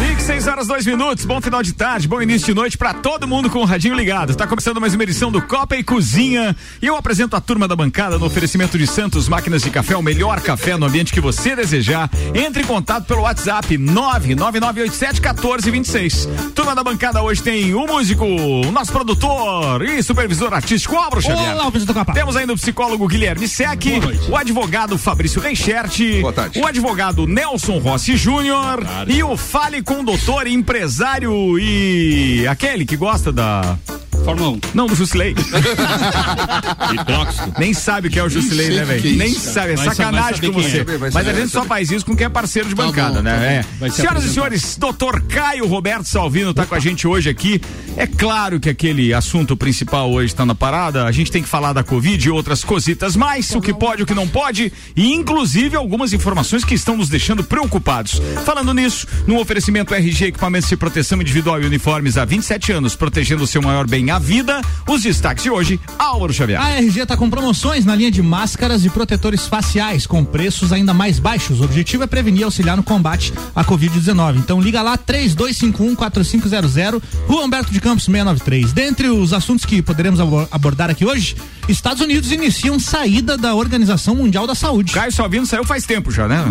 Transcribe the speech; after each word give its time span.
Mix, 0.00 0.22
6 0.24 0.46
horas, 0.46 0.66
2 0.66 0.86
minutos. 0.86 1.26
Bom 1.26 1.40
final 1.42 1.62
de 1.62 1.74
tarde, 1.74 2.08
bom 2.08 2.22
início 2.22 2.46
de 2.46 2.54
noite 2.54 2.78
para 2.78 2.94
todo 2.94 3.28
mundo 3.28 3.50
com 3.50 3.58
o 3.58 3.66
radinho 3.66 3.94
ligado. 3.94 4.30
Está 4.30 4.46
começando 4.46 4.80
mais 4.80 4.94
uma 4.94 5.02
edição 5.02 5.30
do 5.30 5.42
Copa 5.42 5.76
e 5.76 5.84
Cozinha. 5.84 6.56
E 6.80 6.86
eu 6.86 6.96
apresento 6.96 7.36
a 7.36 7.40
turma 7.40 7.68
da 7.68 7.76
bancada 7.76 8.16
no 8.18 8.24
oferecimento 8.24 8.78
de 8.78 8.86
Santos 8.86 9.28
Máquinas 9.28 9.60
de 9.62 9.68
Café, 9.70 9.94
o 9.96 10.02
melhor 10.02 10.40
café 10.40 10.74
no 10.78 10.86
ambiente 10.86 11.12
que 11.12 11.20
você 11.20 11.54
desejar. 11.54 12.08
Entre 12.34 12.62
em 12.62 12.66
contato 12.66 13.04
pelo 13.04 13.20
WhatsApp 13.22 13.76
999871426. 13.76 16.26
Turma 16.54 16.74
da 16.74 16.82
bancada 16.82 17.20
hoje 17.22 17.42
tem 17.42 17.74
o 17.74 17.86
músico, 17.86 18.24
o 18.24 18.72
nosso 18.72 18.92
produtor 18.92 19.82
e 19.82 20.02
supervisor 20.02 20.54
artístico 20.54 20.96
Álvaro 20.96 21.20
Xavier. 21.20 21.54
Olá, 21.54 21.68
do 21.70 21.92
Capa. 21.94 22.14
Temos 22.14 22.36
ainda 22.36 22.54
o 22.54 22.56
psicólogo 22.56 23.06
Guilherme 23.06 23.46
Sec, 23.46 23.84
o 24.30 24.36
advogado 24.36 24.96
Fabrício 24.96 25.42
Reichert, 25.42 25.92
Boa 26.22 26.32
tarde. 26.32 26.58
o 26.58 26.66
advogado 26.66 27.26
Nelson 27.26 27.76
Rossi 27.78 28.16
Júnior 28.16 28.82
e 29.06 29.22
o 29.22 29.36
Fale 29.36 29.82
doutor, 30.04 30.46
empresário 30.46 31.58
e 31.58 32.46
aquele 32.46 32.86
que 32.86 32.96
gosta 32.96 33.32
da 33.32 33.76
Fórmula 34.24 34.50
1. 34.50 34.60
não, 34.74 34.86
do 34.86 34.94
Jusilei. 34.94 35.34
Hidróxido. 36.92 37.52
Nem 37.58 37.72
sabe 37.74 38.08
o 38.08 38.10
que 38.10 38.18
é 38.18 38.22
o 38.24 38.28
Jusilei, 38.28 38.68
né, 38.76 38.84
velho? 38.84 39.08
é 39.08 39.12
Nem 39.16 39.34
sabe, 39.34 39.72
é 39.72 39.76
Vai 39.76 39.84
sa- 39.84 39.84
vai 39.84 39.94
sacanagem 39.94 40.34
com 40.52 40.60
quem 40.60 40.70
você. 40.70 40.80
é. 40.80 41.10
Mas 41.12 41.28
a 41.28 41.32
gente 41.32 41.48
só 41.48 41.64
faz 41.64 41.90
isso 41.90 42.04
com 42.04 42.16
quem 42.16 42.26
é 42.26 42.28
parceiro 42.28 42.68
de 42.68 42.74
Tá 42.74 42.84
bancada, 42.84 43.14
bom, 43.16 43.22
né? 43.22 43.64
tá 43.78 43.86
É. 43.86 43.90
Senhoras 43.90 43.98
e 43.98 44.06
apresentar. 44.06 44.32
senhores, 44.32 44.76
doutor 44.76 45.22
Caio 45.22 45.66
Roberto 45.66 46.04
Salvino 46.04 46.52
tá 46.54 46.66
com 46.66 46.74
a 46.74 46.78
gente 46.80 47.06
hoje 47.06 47.28
aqui. 47.28 47.60
É 47.96 48.06
claro 48.06 48.60
que 48.60 48.68
aquele 48.68 49.12
assunto 49.12 49.56
principal 49.56 50.10
hoje 50.10 50.26
está 50.28 50.44
na 50.46 50.54
parada. 50.54 51.04
A 51.04 51.12
gente 51.12 51.30
tem 51.30 51.42
que 51.42 51.48
falar 51.48 51.72
da 51.72 51.82
Covid 51.82 52.26
e 52.26 52.30
outras 52.30 52.62
cositas 52.64 53.16
mais, 53.16 53.50
o 53.54 53.60
que 53.60 53.72
pode, 53.74 54.02
o 54.02 54.06
que 54.06 54.14
não 54.14 54.28
pode, 54.28 54.72
e 54.96 55.12
inclusive 55.12 55.76
algumas 55.76 56.12
informações 56.12 56.64
que 56.64 56.74
estão 56.74 56.96
nos 56.96 57.08
deixando 57.08 57.42
preocupados. 57.42 58.20
Falando 58.44 58.72
nisso, 58.74 59.06
no 59.26 59.38
oferecimento 59.40 59.94
RG 59.94 60.26
Equipamentos 60.26 60.68
de 60.68 60.76
Proteção 60.76 61.20
Individual 61.20 61.60
e 61.62 61.66
Uniformes 61.66 62.16
há 62.16 62.24
27 62.24 62.72
anos, 62.72 62.94
protegendo 62.94 63.44
o 63.44 63.46
seu 63.46 63.60
maior 63.62 63.86
bem, 63.86 64.09
a 64.10 64.18
vida. 64.18 64.60
Os 64.88 65.02
destaques 65.02 65.44
de 65.44 65.50
hoje, 65.50 65.80
Álvaro 65.98 66.32
Xavier. 66.32 66.60
A 66.60 66.70
RG 66.80 67.00
está 67.02 67.16
com 67.16 67.30
promoções 67.30 67.84
na 67.84 67.94
linha 67.94 68.10
de 68.10 68.22
máscaras 68.22 68.84
e 68.84 68.90
protetores 68.90 69.46
faciais 69.46 70.06
com 70.06 70.24
preços 70.24 70.72
ainda 70.72 70.92
mais 70.92 71.18
baixos. 71.18 71.60
O 71.60 71.64
objetivo 71.64 72.02
é 72.04 72.06
prevenir 72.06 72.40
e 72.40 72.44
auxiliar 72.44 72.76
no 72.76 72.82
combate 72.82 73.32
à 73.54 73.64
Covid-19. 73.64 74.38
Então 74.38 74.60
liga 74.60 74.82
lá 74.82 74.96
3251-4500, 74.98 77.00
Rua 77.26 77.44
Humberto 77.44 77.72
de 77.72 77.80
Campos 77.80 78.04
693. 78.04 78.72
Dentre 78.72 79.08
os 79.08 79.32
assuntos 79.32 79.64
que 79.64 79.82
poderemos 79.82 80.20
abo- 80.20 80.48
abordar 80.50 80.90
aqui 80.90 81.04
hoje, 81.04 81.36
Estados 81.68 82.02
Unidos 82.02 82.32
iniciam 82.32 82.78
saída 82.80 83.36
da 83.36 83.54
Organização 83.54 84.14
Mundial 84.14 84.46
da 84.46 84.54
Saúde. 84.54 84.92
Caio 84.92 85.12
Salvino 85.12 85.46
saiu 85.46 85.64
faz 85.64 85.84
tempo 85.84 86.10
já, 86.10 86.26
né? 86.26 86.44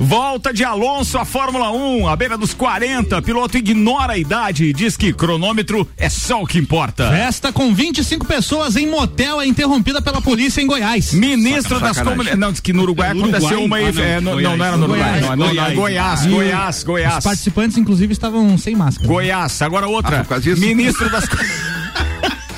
Volta 0.00 0.52
de 0.52 0.64
Alonso 0.64 1.18
à 1.18 1.24
Fórmula 1.24 1.70
1, 1.70 2.08
à 2.08 2.16
beira 2.16 2.38
dos 2.38 2.54
40. 2.54 3.20
Piloto 3.22 3.56
ignora 3.58 4.14
a 4.14 4.18
idade 4.18 4.64
e 4.64 4.72
diz 4.72 4.96
que 4.96 5.12
cronômetro 5.18 5.86
é 5.96 6.08
só 6.08 6.42
o 6.42 6.46
que 6.46 6.58
importa. 6.58 7.10
Festa 7.10 7.52
com 7.52 7.74
25 7.74 8.24
pessoas 8.26 8.76
em 8.76 8.86
motel 8.86 9.40
é 9.40 9.46
interrompida 9.46 10.00
pela 10.00 10.22
polícia 10.22 10.60
em 10.62 10.66
Goiás. 10.66 11.12
Ministro 11.12 11.78
das 11.80 12.00
comunidades. 12.00 12.38
Não, 12.38 12.50
diz 12.52 12.60
que 12.60 12.72
no 12.72 12.82
Uruguai 12.82 13.12
No 13.12 13.22
Uruguai? 13.24 13.38
aconteceu 13.38 13.64
uma. 13.64 13.76
Ah, 13.78 13.92
não. 13.92 14.02
é, 14.02 14.20
no- 14.20 14.40
não, 14.40 14.56
não 14.56 14.64
era 14.64 14.76
no 14.76 14.86
Goiás. 14.86 15.16
Uruguai, 15.16 15.36
não, 15.36 15.46
não, 15.46 15.54
não, 15.54 15.74
Goiás. 15.74 15.74
Goiás, 15.74 16.24
E 16.24 16.28
Goiás, 16.28 16.76
Os 16.78 16.84
Goiás. 16.84 17.24
participantes, 17.24 17.76
inclusive, 17.76 18.12
estavam 18.12 18.56
sem 18.56 18.74
máscara. 18.76 19.06
Goiás. 19.08 19.60
Agora 19.60 19.86
Ah, 19.86 19.90
outra. 19.90 20.24
disso? 20.40 20.60
Ministro 20.60 21.10
das. 21.10 21.24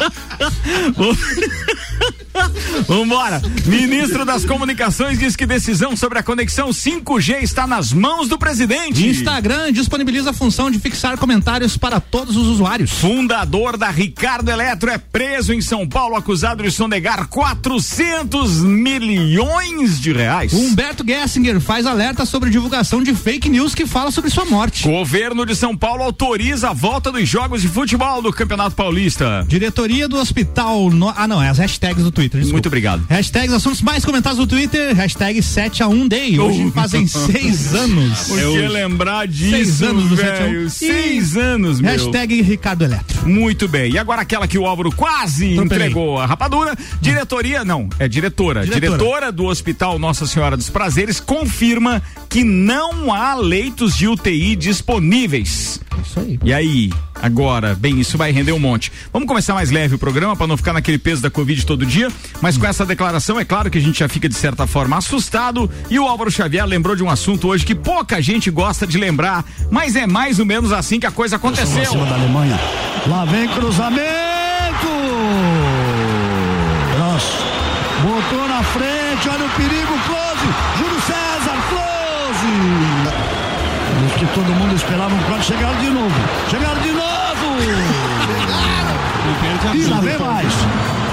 Vambora. 2.86 3.42
Ministro 3.66 4.24
das 4.24 4.44
Comunicações 4.44 5.18
diz 5.18 5.36
que 5.36 5.46
decisão 5.46 5.96
sobre 5.96 6.18
a 6.18 6.22
conexão 6.22 6.70
5G 6.70 7.42
está 7.42 7.66
nas 7.66 7.92
mãos 7.92 8.28
do 8.28 8.38
presidente. 8.38 9.06
Instagram 9.06 9.72
disponibiliza 9.72 10.30
a 10.30 10.32
função 10.32 10.70
de 10.70 10.78
fixar 10.78 11.16
comentários 11.18 11.76
para 11.76 12.00
todos 12.00 12.36
os 12.36 12.46
usuários. 12.46 12.90
Fundador 12.90 13.76
da 13.76 13.90
Ricardo 13.90 14.50
Eletro 14.50 14.90
é 14.90 14.98
preso 14.98 15.52
em 15.52 15.60
São 15.60 15.88
Paulo 15.88 16.16
acusado 16.16 16.62
de 16.62 16.70
sonegar 16.70 17.26
400 17.28 18.62
milhões 18.62 20.00
de 20.00 20.12
reais. 20.12 20.52
Humberto 20.52 21.04
Gessinger 21.06 21.60
faz 21.60 21.86
alerta 21.86 22.24
sobre 22.24 22.50
divulgação 22.50 23.02
de 23.02 23.14
fake 23.14 23.48
news 23.48 23.74
que 23.74 23.86
fala 23.86 24.10
sobre 24.10 24.30
sua 24.30 24.44
morte. 24.44 24.84
Governo 24.84 25.44
de 25.44 25.54
São 25.54 25.76
Paulo 25.76 26.02
autoriza 26.02 26.70
a 26.70 26.72
volta 26.72 27.10
dos 27.10 27.28
jogos 27.28 27.62
de 27.62 27.68
futebol 27.68 28.22
do 28.22 28.32
Campeonato 28.32 28.76
Paulista. 28.76 29.44
Diretoria 29.48 30.08
do 30.08 30.16
Hospital. 30.16 30.90
No... 30.90 31.12
Ah, 31.16 31.26
não, 31.26 31.42
é 31.42 31.48
as 31.48 31.58
hashtags 31.58 32.04
do 32.04 32.10
Twitter. 32.10 32.29
Desculpa. 32.38 32.52
Muito 32.54 32.66
obrigado. 32.66 33.04
Hashtags 33.08 33.52
assuntos 33.52 33.82
mais 33.82 34.04
comentados 34.04 34.38
no 34.38 34.46
Twitter. 34.46 34.94
Hashtag 34.94 35.42
7 35.42 35.82
a 35.82 35.88
1 35.88 36.08
Day. 36.08 36.38
Hoje 36.38 36.64
Uh. 36.64 36.72
fazem 36.72 37.06
seis 37.08 37.74
anos. 37.74 38.20
Por 38.28 38.38
que 38.38 38.68
lembrar 38.68 39.26
disso, 39.26 39.50
Seis 39.50 39.82
anos 39.82 40.08
do 40.08 40.16
7 40.16 40.28
a 40.28 40.32
1. 40.46 40.48
velho? 40.50 40.70
Seis 40.70 41.36
anos, 41.36 41.80
meu. 41.80 41.90
Hashtag 41.90 42.40
Ricardo 42.42 42.82
Eletro. 42.84 43.28
Muito 43.28 43.66
bem. 43.68 43.92
E 43.92 43.98
agora 43.98 44.22
aquela 44.22 44.46
que 44.46 44.58
o 44.58 44.66
Álvaro 44.66 44.90
quase 44.92 45.52
Atropelei. 45.54 45.88
entregou 45.88 46.18
a 46.18 46.26
rapadura. 46.26 46.76
Diretoria, 47.00 47.64
não, 47.64 47.88
é 47.98 48.06
diretora. 48.08 48.64
Diretora. 48.64 48.80
Diretora 48.98 49.32
do 49.32 49.44
Hospital 49.46 49.98
Nossa 49.98 50.26
Senhora 50.26 50.56
dos 50.56 50.70
Prazeres 50.70 51.20
confirma 51.20 52.02
que 52.28 52.44
não 52.44 53.12
há 53.12 53.34
leitos 53.34 53.96
de 53.96 54.06
UTI 54.06 54.56
disponíveis. 54.56 55.80
Isso 56.04 56.20
aí. 56.20 56.38
E 56.44 56.52
aí, 56.52 56.90
agora, 57.14 57.74
bem, 57.74 58.00
isso 58.00 58.16
vai 58.16 58.32
render 58.32 58.52
um 58.52 58.58
monte. 58.58 58.90
Vamos 59.12 59.26
começar 59.28 59.54
mais 59.54 59.70
leve 59.70 59.94
o 59.94 59.98
programa 59.98 60.34
para 60.36 60.46
não 60.46 60.56
ficar 60.56 60.72
naquele 60.72 60.98
peso 60.98 61.20
da 61.22 61.30
Covid 61.30 61.64
todo 61.66 61.84
dia, 61.84 62.08
mas 62.40 62.56
com 62.56 62.66
essa 62.66 62.86
declaração 62.86 63.38
é 63.38 63.44
claro 63.44 63.70
que 63.70 63.78
a 63.78 63.80
gente 63.80 64.00
já 64.00 64.08
fica 64.08 64.28
de 64.28 64.34
certa 64.34 64.66
forma 64.66 64.96
assustado 64.96 65.70
e 65.88 65.98
o 65.98 66.06
Álvaro 66.06 66.30
Xavier 66.30 66.64
lembrou 66.66 66.96
de 66.96 67.02
um 67.02 67.10
assunto 67.10 67.48
hoje 67.48 67.64
que 67.64 67.74
pouca 67.74 68.20
gente 68.20 68.50
gosta 68.50 68.86
de 68.86 68.98
lembrar, 68.98 69.44
mas 69.70 69.96
é 69.96 70.06
mais 70.06 70.38
ou 70.38 70.46
menos 70.46 70.72
assim 70.72 70.98
que 70.98 71.06
a 71.06 71.10
coisa 71.10 71.36
aconteceu. 71.36 71.84
cima 71.84 72.06
da 72.06 72.14
Alemanha. 72.14 72.58
Lá 73.06 73.24
vem 73.24 73.48
cruzamento. 73.48 74.00
Nossa. 76.98 77.50
Botou 78.02 78.48
na 78.48 78.62
frente, 78.62 79.28
olha 79.28 79.44
o 79.44 79.50
perigo, 79.50 79.92
Close. 80.06 80.54
Júlio 80.78 81.00
César, 81.02 81.56
Close. 81.68 82.50
Os 84.06 84.12
que 84.14 84.26
todo 84.34 84.46
mundo 84.54 84.74
esperava 84.74 85.14
quando 85.26 85.42
chegaram 85.42 85.78
de 85.78 85.90
novo. 85.90 86.14
Chegaram 86.50 86.80
de 86.80 86.90
novo. 86.92 87.19
E 89.74 89.84
lá 89.84 90.00
vem 90.00 90.18
mais. 90.18 90.52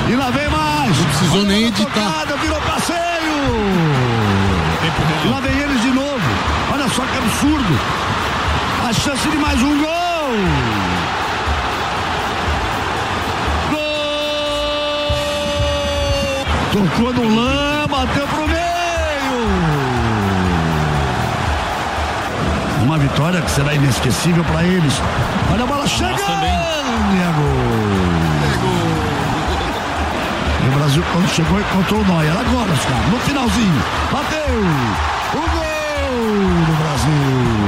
E 0.09 0.15
lá 0.15 0.29
vem 0.31 0.49
mais. 0.49 0.97
Não 0.97 1.05
precisou 1.05 1.43
nem 1.43 1.65
editar. 1.65 1.85
Tocada, 1.93 2.37
virou 2.37 2.61
passeio. 2.61 2.97
E 5.25 5.27
lá 5.27 5.39
vem 5.41 5.57
eles 5.59 5.81
de 5.81 5.89
novo. 5.89 6.21
Olha 6.73 6.87
só 6.89 7.03
que 7.03 7.17
absurdo. 7.17 7.79
A 8.87 8.93
chance 8.93 9.27
de 9.29 9.37
mais 9.37 9.61
um 9.61 9.77
gol. 9.79 10.31
Gol! 13.71 13.79
Tocou 16.71 17.13
no 17.13 17.35
lã, 17.35 17.66
vitória 23.07 23.41
que 23.41 23.51
será 23.51 23.73
inesquecível 23.73 24.43
para 24.43 24.63
eles. 24.63 24.93
Olha 25.51 25.63
a 25.63 25.67
bola 25.67 25.87
chegando. 25.87 26.17
E 26.19 27.19
é 27.19 27.31
gol. 27.35 28.67
E 30.63 30.67
o 30.67 30.77
Brasil, 30.77 31.03
quando 31.13 31.29
chegou, 31.29 31.59
encontrou 31.59 32.01
o 32.01 32.05
Neuer. 32.05 32.31
Agora, 32.31 32.71
no 33.09 33.19
finalzinho. 33.19 33.83
Bateu. 34.11 35.16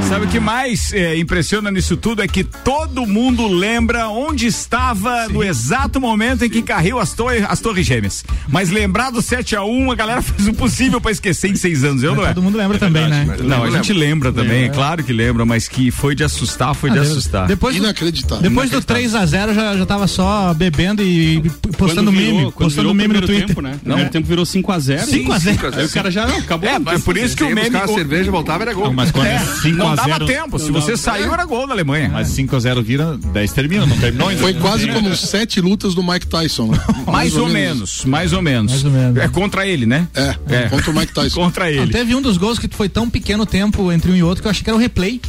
Sabe 0.10 0.26
o 0.26 0.28
que 0.28 0.40
mais 0.40 0.92
eh, 0.92 1.18
impressiona 1.20 1.70
nisso 1.70 1.96
tudo 1.96 2.24
é 2.24 2.28
que 2.28 2.44
todo 2.44 3.06
mundo 3.06 3.48
lembra 3.48 4.08
onde 4.08 4.48
estava 4.48 5.28
no 5.30 5.44
exato 5.44 6.02
momento 6.02 6.44
em 6.44 6.50
que 6.50 6.64
caiu 6.64 6.98
as, 6.98 7.14
torre, 7.14 7.46
as 7.48 7.60
torres 7.60 7.86
gêmeas. 7.86 8.26
Mas 8.48 8.72
lembrar 8.72 9.12
do 9.12 9.22
7 9.22 9.56
a 9.56 9.64
1 9.64 9.92
a 9.92 9.96
galera 9.96 10.20
fez 10.24 10.48
o 10.48 10.54
possível 10.54 11.00
pra 11.00 11.12
esquecer 11.12 11.52
em 11.52 11.56
seis 11.56 11.84
anos, 11.84 12.02
eu 12.02 12.16
não 12.16 12.26
é? 12.26 12.34
Todo 12.34 12.42
mundo 12.42 12.58
lembra 12.58 12.80
também, 12.80 13.08
né? 13.08 13.38
Não, 13.44 13.64
a 13.64 13.70
gente 13.70 13.94
lembra 13.94 14.34
também, 14.34 14.64
é 14.64 14.70
claro 14.70 15.04
que 15.04 15.14
lembra, 15.14 15.46
mas 15.46 15.68
que 15.68 15.92
foi 15.92 16.16
de 16.16 16.24
assustar, 16.24 16.74
foi 16.74 16.90
de 16.90 16.98
Ah, 16.98 17.02
assustar. 17.04 17.46
Depois 17.48 17.76
do, 17.76 17.84
Inacreditável. 17.84 18.42
depois 18.50 18.72
do 18.72 18.82
3 18.82 19.14
a 19.14 19.24
0 19.28 19.54
já, 19.54 19.78
já 19.78 19.86
tava 19.86 20.08
só 20.08 20.52
bebendo 20.56 21.04
e 21.04 21.40
postando 21.80 22.12
virou- 22.12 22.36
meme. 22.38 22.52
Postando 22.52 22.94
meme 22.94 23.14
no 23.14 23.22
primeiro 23.22 23.28
Twitter. 23.28 23.48
tempo, 23.48 23.62
né? 23.62 23.74
O 23.76 23.80
primeiro 23.80 24.10
tempo 24.10 24.28
virou 24.28 24.46
5x0. 24.46 25.06
5 25.06 25.32
a 25.34 25.40
0 25.40 25.60
Aí 25.78 25.86
o 25.86 25.90
cara 25.90 26.12
já 26.12 26.28
não, 26.28 26.38
acabou. 26.38 26.70
É, 26.70 26.74
não 26.80 26.86
tem 26.86 26.94
é 26.96 27.00
por 27.00 27.18
isso 27.18 27.36
que 27.36 27.44
o 27.44 27.48
meme. 27.48 27.70
buscava 27.70 27.94
cerveja 27.94 28.32
voltava 28.32 28.64
era 28.64 28.74
gol. 28.74 28.94
Mas 28.94 29.12
quando 29.12 29.28
é 29.28 29.40
5 29.40 29.78
Não 29.78 29.92
a 29.92 29.96
dava 29.96 30.10
0 30.14 30.26
tempo. 30.26 30.60
Se 30.60 30.72
você 30.72 30.96
saiu, 30.98 31.34
era 31.34 31.46
gol 31.46 31.66
da 31.68 31.74
Alemanha. 31.74 32.10
Mas 32.10 32.28
5 32.30 32.56
a 32.56 32.60
0 32.60 32.82
vira 32.84 33.18
10 33.18 33.52
termina, 33.54 33.86
não 33.86 33.98
terminou 33.98 34.28
ainda. 34.30 34.42
Foi 34.42 34.54
quase 34.54 34.88
como 34.88 35.16
sete 35.16 35.60
lutas 35.62 35.94
do 35.96 36.04
Mike 36.04 36.28
Tyson. 36.28 36.68
Né? 36.68 36.80
Mais 37.08 37.36
ou 37.36 37.48
menos, 37.50 38.06
mais 38.06 38.34
ou 38.34 38.42
menos. 38.42 38.72
Mais 38.72 38.86
ou 38.86 38.92
menos. 38.92 39.18
É 39.18 39.28
contra 39.28 39.66
ele, 39.66 39.86
né? 39.86 40.08
É, 40.14 40.70
contra 40.70 40.92
o 40.92 40.94
Mike 40.94 41.14
Tyson. 41.14 41.40
Contra 41.50 41.66
Não, 41.66 41.84
ele. 41.84 41.92
teve 41.92 42.14
um 42.16 42.22
dos 42.22 42.38
gols 42.38 42.60
que 42.60 42.68
foi 42.72 42.88
tão 42.90 43.10
pequeno 43.10 43.46
tempo 43.46 43.92
entre 43.92 44.12
um 44.12 44.16
e 44.16 44.22
outro 44.24 44.42
que 44.42 44.48
eu 44.48 44.52
achei 44.52 44.64
que 44.64 44.70
era 44.70 44.76
o 44.78 44.80
replay. 44.80 45.20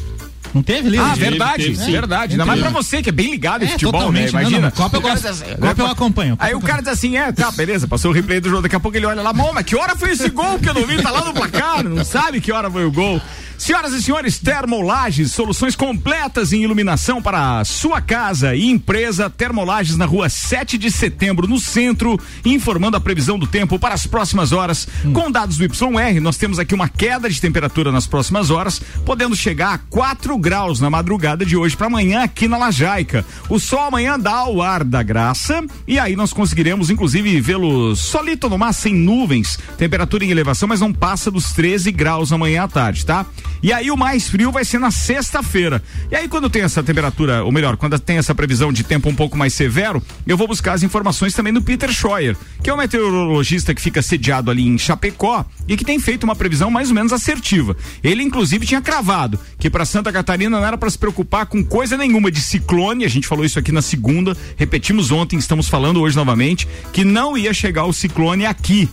Não 0.53 0.63
teve, 0.63 0.89
Lila? 0.89 1.13
Ah, 1.13 1.15
verdade, 1.15 1.65
teve, 1.77 1.93
verdade. 1.93 2.33
Ainda 2.33 2.45
mais 2.45 2.61
pra 2.61 2.71
você 2.71 3.03
que 3.03 3.09
é 3.09 3.13
bem 3.13 3.31
ligado 3.31 3.63
em 3.63 3.67
É, 3.67 3.71
futebol, 3.71 3.93
né? 3.93 3.99
totalmente, 3.99 4.33
não, 4.33 4.41
Imagina. 4.41 4.61
não, 4.63 4.71
Copa 4.73 4.97
eu 4.97 5.01
gosto. 5.01 5.29
assim, 5.29 5.45
Copa 5.61 5.83
eu 5.83 5.87
acompanho, 5.87 6.31
Copa 6.33 6.45
Aí 6.45 6.53
eu 6.53 6.59
o 6.59 6.61
cara 6.61 6.81
diz 6.83 6.89
assim, 6.93 7.17
é, 7.17 7.31
tá, 7.31 7.51
beleza, 7.53 7.87
passou 7.87 8.11
o 8.11 8.15
replay 8.15 8.41
do 8.41 8.49
jogo, 8.51 8.63
daqui 8.63 8.75
a 8.77 8.81
pouco 8.81 8.97
ele 8.97 9.07
olha 9.07 9.23
lá, 9.23 9.33
"Mô, 9.33 9.53
mas 9.53 9.65
que 9.65 9.77
hora 9.77 9.95
foi 9.97 10.11
esse 10.11 10.29
gol 10.31 10.59
que 10.59 10.69
eu 10.69 10.75
não 10.75 10.85
vi? 10.87 11.01
Tá 11.01 11.11
lá 11.11 11.25
no 11.25 11.33
placar, 11.33 11.85
não 11.85 12.05
sabe 12.05 12.41
que 12.41 12.51
hora 12.51 12.71
foi 12.71 12.85
o 12.85 12.91
gol. 12.91 13.21
Senhoras 13.61 13.93
e 13.93 14.03
senhores, 14.03 14.39
Termolages, 14.39 15.33
soluções 15.33 15.77
completas 15.77 16.51
em 16.51 16.63
iluminação 16.63 17.21
para 17.21 17.61
a 17.61 17.65
sua 17.67 18.01
casa 18.01 18.55
e 18.55 18.65
empresa. 18.65 19.29
Termolages 19.29 19.99
na 19.99 20.07
rua 20.07 20.31
7 20.31 20.79
de 20.79 20.91
setembro, 20.91 21.47
no 21.47 21.61
centro, 21.61 22.19
informando 22.43 22.97
a 22.97 23.01
previsão 23.01 23.39
do 23.39 23.47
tempo 23.47 23.79
para 23.79 23.95
as 23.95 24.07
próximas 24.07 24.51
horas. 24.51 24.89
Com 25.13 25.31
dados 25.31 25.59
do 25.59 25.65
YR, 25.65 26.23
nós 26.23 26.39
temos 26.39 26.59
aqui 26.59 26.75
uma 26.75 26.89
queda 26.89 27.29
de 27.29 27.39
temperatura 27.39 27.93
nas 27.93 28.07
próximas 28.07 28.49
horas, 28.49 28.81
podendo 29.05 29.37
chegar 29.37 29.75
a 29.75 29.79
4 29.79 30.39
graus 30.39 30.81
na 30.81 30.89
madrugada 30.89 31.45
de 31.45 31.55
hoje 31.55 31.77
para 31.77 31.89
amanhã 31.89 32.23
aqui 32.23 32.49
na 32.49 32.57
Lajaica. 32.57 33.27
O 33.51 33.61
sol 33.61 33.81
amanhã 33.81 34.19
dá 34.19 34.47
o 34.47 34.63
ar 34.63 34.83
da 34.83 35.03
graça 35.03 35.63
e 35.87 35.99
aí 35.99 36.17
nós 36.17 36.33
conseguiremos, 36.33 36.89
inclusive, 36.89 37.39
vê-lo 37.43 37.95
solito 37.95 38.49
no 38.49 38.57
mar, 38.57 38.73
sem 38.73 38.95
nuvens. 38.95 39.59
Temperatura 39.77 40.25
em 40.25 40.31
elevação, 40.31 40.67
mas 40.67 40.81
não 40.81 40.95
passa 40.95 41.31
dos 41.31 41.53
13 41.53 41.93
graus 41.93 42.33
amanhã 42.33 42.63
à 42.63 42.69
tarde, 42.69 43.05
tá? 43.05 43.27
E 43.63 43.73
aí 43.73 43.91
o 43.91 43.97
mais 43.97 44.29
frio 44.29 44.51
vai 44.51 44.65
ser 44.65 44.79
na 44.79 44.91
sexta-feira. 44.91 45.83
E 46.11 46.17
aí 46.17 46.29
quando 46.29 46.49
tem 46.49 46.63
essa 46.63 46.83
temperatura, 46.83 47.45
ou 47.45 47.53
melhor, 47.53 47.77
quando 47.77 47.99
tem 47.99 48.19
essa 48.19 48.35
previsão 48.35 48.73
de 48.73 48.83
tempo 48.83 49.09
um 49.09 49.15
pouco 49.15 49.37
mais 49.37 49.53
severo, 49.53 50.03
eu 50.27 50.37
vou 50.37 50.49
buscar 50.49 50.73
as 50.73 50.83
informações 50.83 51.35
também 51.35 51.53
do 51.53 51.63
Peter 51.63 51.93
Scheuer, 51.93 52.37
que 52.63 52.71
é 52.71 52.75
um 52.75 52.77
meteorologista 52.77 53.75
que 53.75 53.81
fica 53.81 54.03
sediado 54.03 54.51
ali 54.51 54.67
em 54.67 54.79
Chapecó 54.79 55.45
e 55.69 55.77
que 55.77 55.85
tem 55.85 55.99
feito 55.99 56.25
uma 56.25 56.37
previsão 56.37 56.71
mais 56.71 56.89
ou 56.89 56.95
menos 56.95 57.13
assertiva. 57.13 57.77
Ele 58.03 58.23
inclusive 58.23 58.67
tinha 58.67 58.81
cravado 58.81 59.39
que 59.59 59.69
para 59.71 59.85
Santa 59.85 60.13
Catarina 60.13 60.59
não 60.59 60.67
era 60.67 60.79
para 60.79 60.91
se 60.91 60.99
preocupar 60.99 61.47
com 61.47 61.65
coisa 61.65 61.97
nenhuma 61.97 62.31
de 62.31 62.41
ciclone, 62.41 63.05
a 63.05 63.09
gente 63.09 63.27
falou 63.27 63.45
isso 63.45 63.59
aqui 63.59 63.73
na 63.73 63.83
segunda, 63.83 64.37
repetimos 64.57 65.11
ontem, 65.11 65.39
estamos 65.39 65.69
falando 65.69 66.01
hoje 66.01 66.17
novamente, 66.17 66.67
que 66.93 67.05
não 67.05 67.37
ia 67.37 67.53
chegar 67.53 67.85
o 67.85 67.93
ciclone 67.93 68.47
aqui 68.47 68.89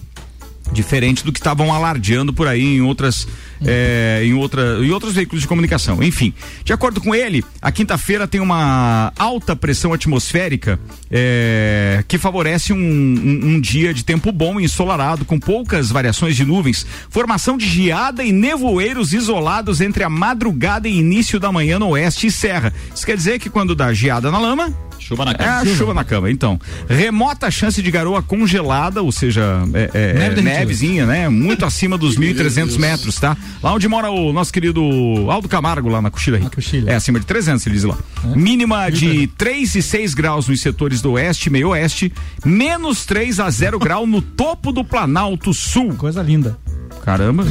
diferente 0.71 1.23
do 1.23 1.31
que 1.31 1.39
estavam 1.39 1.73
alardeando 1.73 2.33
por 2.33 2.47
aí 2.47 2.61
em 2.61 2.81
outras 2.81 3.27
é, 3.65 4.21
em 4.23 4.33
outra 4.33 4.79
em 4.83 4.91
outros 4.91 5.13
veículos 5.13 5.41
de 5.41 5.47
comunicação. 5.47 6.01
Enfim, 6.03 6.33
de 6.63 6.73
acordo 6.73 7.01
com 7.01 7.13
ele, 7.13 7.43
a 7.61 7.71
quinta-feira 7.71 8.27
tem 8.27 8.41
uma 8.41 9.11
alta 9.17 9.55
pressão 9.55 9.93
atmosférica 9.93 10.79
é, 11.09 12.03
que 12.07 12.17
favorece 12.17 12.73
um, 12.73 12.77
um, 12.77 13.55
um 13.55 13.61
dia 13.61 13.93
de 13.93 14.03
tempo 14.03 14.31
bom 14.31 14.59
e 14.59 14.65
ensolarado 14.65 15.25
com 15.25 15.39
poucas 15.39 15.89
variações 15.89 16.35
de 16.35 16.45
nuvens, 16.45 16.85
formação 17.09 17.57
de 17.57 17.67
geada 17.67 18.23
e 18.23 18.31
nevoeiros 18.31 19.13
isolados 19.13 19.81
entre 19.81 20.03
a 20.03 20.09
madrugada 20.09 20.87
e 20.87 20.97
início 20.97 21.39
da 21.39 21.51
manhã 21.51 21.79
no 21.79 21.89
oeste 21.89 22.27
e 22.27 22.31
serra. 22.31 22.73
Isso 22.93 23.05
quer 23.05 23.15
dizer 23.15 23.39
que 23.39 23.49
quando 23.49 23.75
dá 23.75 23.93
geada 23.93 24.31
na 24.31 24.39
lama 24.39 24.73
Chuva 25.07 25.23
na 25.23 25.31
é 25.31 25.35
cama. 25.35 25.59
a 25.59 25.65
chuva 25.65 25.93
na 25.93 26.03
cama, 26.03 26.29
então. 26.29 26.59
Remota 26.89 27.49
chance 27.49 27.81
de 27.81 27.89
garoa 27.89 28.21
congelada, 28.21 29.01
ou 29.01 29.11
seja, 29.11 29.63
é, 29.73 29.89
é, 29.93 30.25
é, 30.25 30.41
nevezinha, 30.41 31.05
né? 31.05 31.29
Muito 31.29 31.65
acima 31.65 31.97
dos 31.97 32.17
1.300 32.17 32.77
metros, 32.77 33.15
tá? 33.15 33.37
Lá 33.61 33.73
onde 33.73 33.87
mora 33.87 34.09
o 34.09 34.31
nosso 34.31 34.51
querido 34.53 34.81
Aldo 35.29 35.47
Camargo, 35.49 35.89
lá 35.89 36.01
na 36.01 36.09
Coxilha 36.11 36.37
Rica. 36.37 36.55
Coxilha. 36.55 36.91
É 36.91 36.95
acima 36.95 37.19
de 37.19 37.25
300, 37.25 37.65
ele 37.65 37.75
diz 37.75 37.83
lá. 37.83 37.97
Mínima 38.35 38.89
de 38.91 39.27
3 39.37 39.75
e 39.75 39.81
6 39.81 40.13
graus 40.13 40.47
nos 40.47 40.61
setores 40.61 41.01
do 41.01 41.13
oeste 41.13 41.49
e 41.49 41.51
meio 41.51 41.69
oeste, 41.69 42.11
menos 42.45 43.05
3 43.05 43.39
a 43.39 43.49
0 43.49 43.79
grau 43.79 44.05
no 44.05 44.21
topo 44.21 44.71
do 44.71 44.83
Planalto 44.83 45.53
Sul. 45.53 45.93
Coisa 45.95 46.21
linda. 46.21 46.57
Caramba. 47.03 47.45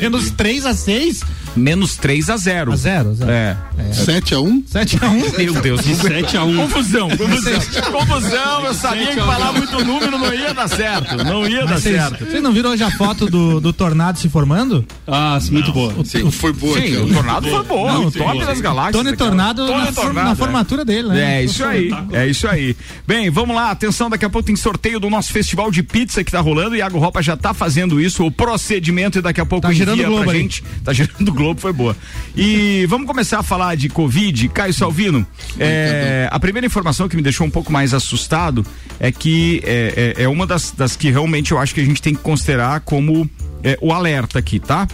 Menos 0.00 0.30
3 0.30 0.64
a 0.64 0.74
6 0.74 1.20
Menos 1.54 1.96
3 1.96 2.30
a 2.30 2.36
0. 2.38 2.72
a 2.72 2.76
0. 2.76 3.10
A 3.10 3.14
0. 3.14 3.30
É. 3.30 3.56
7 3.92 4.34
a 4.34 4.40
1 4.40 4.64
7 4.66 4.98
a 5.02 5.08
1. 5.10 5.22
Meu 5.36 5.52
Deus. 5.60 5.80
7 5.82 6.36
a 6.38 6.44
1 6.44 6.56
Confusão, 6.56 7.10
confusão. 7.10 7.60
confusão, 7.92 8.64
eu 8.64 8.72
sabia 8.74 9.08
que 9.08 9.16
falar 9.20 9.52
muito 9.52 9.84
número 9.84 10.16
não 10.18 10.32
ia 10.32 10.54
dar 10.54 10.66
certo. 10.68 11.16
Não 11.24 11.46
ia 11.46 11.66
dar 11.66 11.78
Vocês, 11.78 11.94
certo. 11.96 12.24
vocês 12.24 12.42
não 12.42 12.52
viram 12.52 12.70
hoje 12.70 12.82
a 12.84 12.90
foto 12.92 13.26
do, 13.26 13.60
do 13.60 13.70
tornado 13.72 14.18
se 14.18 14.30
formando? 14.30 14.82
Ah, 15.06 15.38
muito 15.50 15.72
boa. 15.72 15.92
Sim, 16.04 16.30
foi 16.30 16.52
boa 16.52 16.78
Sim, 16.78 16.86
aquela. 16.86 17.04
o 17.04 17.12
Tornado 17.14 17.48
foi 17.48 17.62
bom, 17.64 17.86
Não, 17.86 18.06
o 18.06 18.10
top 18.12 18.24
Tony- 18.32 18.44
das 18.46 18.60
galáxias. 18.60 18.96
Tony 18.96 19.08
aquela. 19.14 19.28
Tornado, 19.30 19.66
Tony 19.66 19.84
na, 19.84 19.92
Tornado, 19.92 20.24
na 20.26 20.32
é. 20.32 20.34
formatura 20.36 20.84
dele, 20.84 21.08
né? 21.08 21.38
É 21.40 21.44
isso 21.44 21.64
aí, 21.64 21.90
é 22.12 22.26
isso 22.26 22.46
aí. 22.48 22.76
Bem, 23.06 23.30
vamos 23.30 23.54
lá, 23.56 23.70
atenção, 23.70 24.08
daqui 24.10 24.24
a 24.24 24.30
pouco 24.30 24.46
tem 24.46 24.56
sorteio 24.56 24.98
do 25.00 25.08
nosso 25.10 25.32
festival 25.32 25.70
de 25.70 25.82
pizza 25.82 26.22
que 26.24 26.30
tá 26.30 26.40
rolando. 26.40 26.76
Iago 26.76 26.98
Ropa 26.98 27.22
já 27.22 27.36
tá 27.36 27.52
fazendo 27.54 28.00
isso, 28.00 28.24
o 28.24 28.30
procedimento, 28.30 29.18
e 29.18 29.22
daqui 29.22 29.40
a 29.40 29.46
pouco 29.46 29.66
Tá 29.66 29.72
girando 29.72 29.94
envia 29.94 30.06
o 30.08 30.10
Globo 30.10 30.24
pra 30.24 30.32
aí. 30.34 30.40
gente. 30.40 30.62
Tá 30.84 30.92
girando 30.92 31.28
o 31.28 31.32
Globo, 31.32 31.60
foi 31.60 31.72
boa. 31.72 31.96
E 32.36 32.86
vamos 32.88 33.06
começar 33.06 33.38
a 33.38 33.42
falar 33.42 33.76
de 33.76 33.88
Covid. 33.88 34.48
Caio 34.48 34.72
Salvino, 34.74 35.26
é, 35.58 36.28
a 36.30 36.38
primeira 36.40 36.66
informação 36.66 37.08
que 37.08 37.16
me 37.16 37.22
deixou 37.22 37.46
um 37.46 37.50
pouco 37.50 37.72
mais 37.72 37.94
assustado 37.94 38.64
é 39.00 39.10
que 39.12 39.60
é, 39.64 40.14
é- 40.18 40.22
é 40.24 40.28
uma 40.28 40.46
das, 40.46 40.70
das 40.70 40.96
que 40.96 41.10
realmente 41.10 41.52
eu 41.52 41.58
acho 41.58 41.74
que 41.74 41.80
a 41.80 41.84
gente 41.84 42.00
tem 42.02 42.14
que 42.14 42.20
considerar 42.20 42.80
como 42.80 43.28
é, 43.64 43.78
o 43.80 43.92
alerta 43.92 44.38
aqui, 44.38 44.58
tá? 44.58 44.86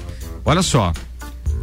Olha 0.48 0.62
só. 0.62 0.94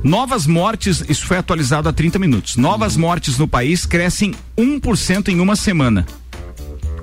Novas 0.03 0.45
mortes, 0.45 1.03
isso 1.09 1.25
foi 1.25 1.37
atualizado 1.37 1.89
há 1.89 1.91
30 1.91 2.19
minutos. 2.19 2.55
Novas 2.55 2.95
mortes 2.95 3.35
no 3.35 3.47
país 3.47 3.83
crescem 3.83 4.35
1% 4.55 5.29
em 5.29 5.39
uma 5.39 5.55
semana. 5.55 6.05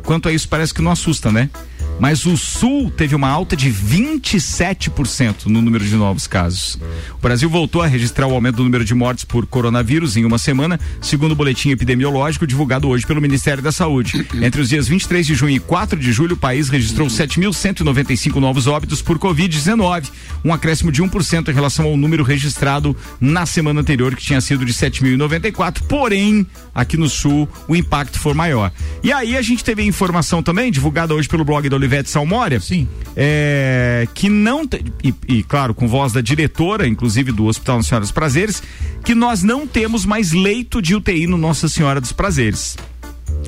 Quanto 0.05 0.29
a 0.29 0.33
isso, 0.33 0.49
parece 0.49 0.73
que 0.73 0.81
não 0.81 0.93
assusta, 0.93 1.33
né? 1.33 1.51
Mas 1.99 2.27
o 2.27 2.37
Sul 2.37 2.91
teve 2.91 3.15
uma 3.15 3.29
alta 3.29 3.57
de 3.57 3.71
27% 3.71 5.47
no 5.47 5.63
número 5.63 5.85
de 5.85 5.95
novos 5.95 6.27
casos. 6.27 6.79
O 7.15 7.23
Brasil 7.23 7.49
voltou 7.49 7.83
a 7.83 7.87
registrar 7.87 8.27
o 8.27 8.35
aumento 8.35 8.57
do 8.57 8.65
número 8.65 8.85
de 8.85 8.95
mortes 8.95 9.25
por 9.25 9.47
coronavírus 9.47 10.17
em 10.17 10.25
uma 10.25 10.39
semana, 10.39 10.81
segundo 11.01 11.33
o 11.33 11.37
boletim 11.37 11.71
epidemiológico 11.71 12.47
divulgado 12.47 12.89
hoje 12.89 13.07
pelo 13.07 13.21
Ministério 13.21 13.63
da 13.63 13.71
Saúde. 13.71 14.27
Entre 14.35 14.61
os 14.61 14.69
dias 14.69 14.89
23 14.89 15.27
de 15.27 15.35
junho 15.35 15.57
e 15.57 15.61
4 15.61 15.99
de 15.99 16.13
julho, 16.13 16.35
o 16.35 16.37
país 16.37 16.69
registrou 16.69 17.09
7.195 17.09 18.37
novos 18.37 18.67
óbitos 18.67 19.01
por 19.01 19.19
Covid-19, 19.19 20.11
um 20.45 20.53
acréscimo 20.53 20.91
de 20.91 21.03
1% 21.03 21.49
em 21.49 21.55
relação 21.55 21.87
ao 21.87 21.97
número 21.97 22.25
registrado 22.25 22.97
na 23.21 23.47
semana 23.47 23.81
anterior, 23.81 24.17
que 24.17 24.25
tinha 24.25 24.41
sido 24.41 24.65
de 24.65 24.73
7.094. 24.73 25.83
Porém, 25.83 26.47
aqui 26.75 26.97
no 26.97 27.09
Sul, 27.09 27.49
o 27.69 27.77
impacto 27.77 28.19
foi 28.19 28.35
maior. 28.35 28.73
E 29.03 29.13
aí 29.13 29.37
a 29.37 29.43
gente 29.43 29.63
teve 29.63 29.83
informação 29.85 30.43
também, 30.43 30.71
divulgada 30.71 31.15
hoje 31.15 31.29
pelo 31.29 31.45
blog 31.45 31.69
da 31.69 31.79
Olivete 31.83 32.09
Salmória, 32.09 32.61
Sim. 32.61 32.87
é, 33.17 34.07
que 34.15 34.29
não 34.29 34.63
e, 35.03 35.15
e, 35.29 35.43
claro 35.43 35.75
com 35.75 35.89
voz 35.89 36.13
da 36.13 36.21
diretora, 36.21 36.87
inclusive 36.87 37.33
do 37.33 37.47
Hospital 37.47 37.77
Nossa 37.77 37.89
Senhora 37.89 38.05
dos 38.05 38.13
Prazeres, 38.13 38.63
que 39.05 39.15
nós 39.15 39.43
não 39.43 39.67
temos 39.67 40.07
mais 40.07 40.33
leito 40.33 40.81
de 40.81 40.95
UTI 40.95 41.27
no 41.27 41.37
Nossa 41.37 41.69
Senhora 41.69 42.01
dos 42.01 42.13
Prazeres. 42.13 42.77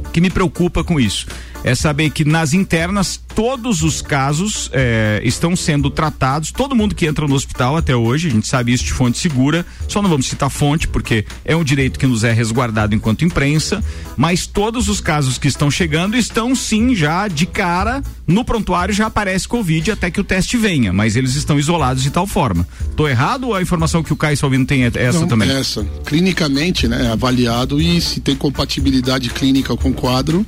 O 0.07 0.11
que 0.11 0.21
me 0.21 0.31
preocupa 0.31 0.83
com 0.83 0.99
isso 0.99 1.26
é 1.64 1.75
saber 1.75 2.11
que 2.11 2.25
nas 2.25 2.52
internas 2.52 3.18
todos 3.35 3.83
os 3.83 4.00
casos 4.00 4.71
é, 4.73 5.21
estão 5.25 5.56
sendo 5.56 5.90
tratados, 5.90 6.52
todo 6.52 6.76
mundo 6.76 6.94
que 6.94 7.06
entra 7.06 7.26
no 7.26 7.35
hospital 7.35 7.76
até 7.76 7.97
hoje, 7.97 8.28
a 8.28 8.30
gente 8.30 8.47
sabe 8.47 8.73
isso 8.73 8.85
de 8.85 8.92
fonte 8.92 9.18
segura, 9.18 9.66
só 9.88 10.02
não 10.02 10.11
vamos 10.11 10.26
citar 10.26 10.50
fonte 10.50 10.87
porque 10.87 11.25
é 11.44 11.56
um 11.56 11.64
direito 11.64 11.99
que 11.99 12.06
nos 12.06 12.23
é 12.23 12.33
resguardado 12.33 12.94
enquanto 12.94 13.25
imprensa, 13.25 13.83
mas 14.16 14.47
todos 14.47 14.88
os 14.88 15.00
casos 15.00 15.38
que 15.38 15.49
estão 15.49 15.71
chegando 15.71 16.16
estão 16.16 16.54
sim 16.54 16.94
já 16.94 17.26
de 17.26 17.47
cara 17.47 18.02
no 18.26 18.44
prontuário 18.44 18.94
já 18.94 19.06
aparece 19.06 19.49
Covid 19.49 19.90
até 19.90 20.11
que 20.11 20.21
o 20.21 20.25
teste 20.25 20.56
venha, 20.56 20.92
mas 20.92 21.16
eles 21.16 21.35
estão 21.35 21.59
isolados 21.59 22.02
de 22.02 22.11
tal 22.11 22.26
forma. 22.26 22.66
Tô 22.94 23.09
errado 23.09 23.49
ou 23.49 23.54
a 23.54 23.62
informação 23.62 24.02
que 24.02 24.12
o 24.12 24.16
Caio 24.16 24.37
Salvino 24.37 24.66
tem 24.66 24.85
é 24.85 24.90
essa 24.94 25.21
Não, 25.21 25.28
também? 25.28 25.50
Essa. 25.50 25.85
Clinicamente, 26.04 26.87
né? 26.87 27.11
Avaliado 27.11 27.80
e 27.80 28.00
se 28.00 28.21
tem 28.21 28.37
compatibilidade 28.37 29.30
clínica 29.30 29.76
com 29.76 29.90
o 29.90 29.94
quadro. 29.94 30.44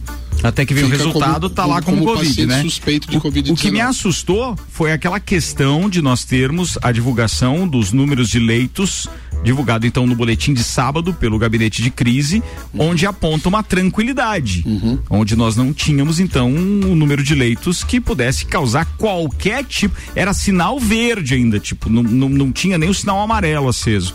Até 0.48 0.64
que 0.64 0.72
vem 0.74 0.84
o 0.84 0.88
resultado, 0.88 1.42
como- 1.42 1.54
tá 1.54 1.66
lá 1.66 1.82
como, 1.82 1.98
como 2.04 2.14
Covid, 2.16 2.46
né? 2.46 2.62
suspeito 2.62 3.08
de 3.10 3.16
O- 3.16 3.20
Covid-19. 3.20 3.52
O 3.52 3.56
que 3.56 3.70
me 3.70 3.80
assustou 3.80 4.56
foi 4.70 4.92
aquela 4.92 5.18
questão 5.20 5.88
de 5.90 6.00
nós 6.00 6.24
termos 6.24 6.78
a 6.82 6.92
divulgação 6.92 7.66
dos 7.66 7.92
números 7.92 8.28
de 8.28 8.38
leitos, 8.38 9.08
divulgado 9.42 9.86
então 9.86 10.06
no 10.06 10.14
boletim 10.14 10.52
de 10.52 10.62
sábado 10.64 11.14
pelo 11.14 11.38
gabinete 11.38 11.82
de 11.82 11.90
crise, 11.90 12.42
onde 12.76 13.06
aponta 13.06 13.48
uma 13.48 13.62
tranquilidade, 13.62 14.62
Uhum. 14.66 14.98
onde 15.08 15.36
nós 15.36 15.56
não 15.56 15.72
tínhamos 15.72 16.18
então 16.18 16.50
um 16.50 16.94
número 16.94 17.22
de 17.22 17.34
leitos 17.34 17.84
que 17.84 18.00
pudesse 18.00 18.44
causar 18.46 18.84
qualquer 18.96 19.64
tipo, 19.64 19.94
era 20.14 20.32
sinal 20.32 20.78
verde 20.80 21.34
ainda, 21.34 21.58
tipo, 21.60 21.88
não, 21.88 22.02
não, 22.02 22.28
não 22.28 22.52
tinha 22.52 22.76
nem 22.78 22.88
o 22.88 22.94
sinal 22.94 23.20
amarelo 23.20 23.68
aceso. 23.68 24.14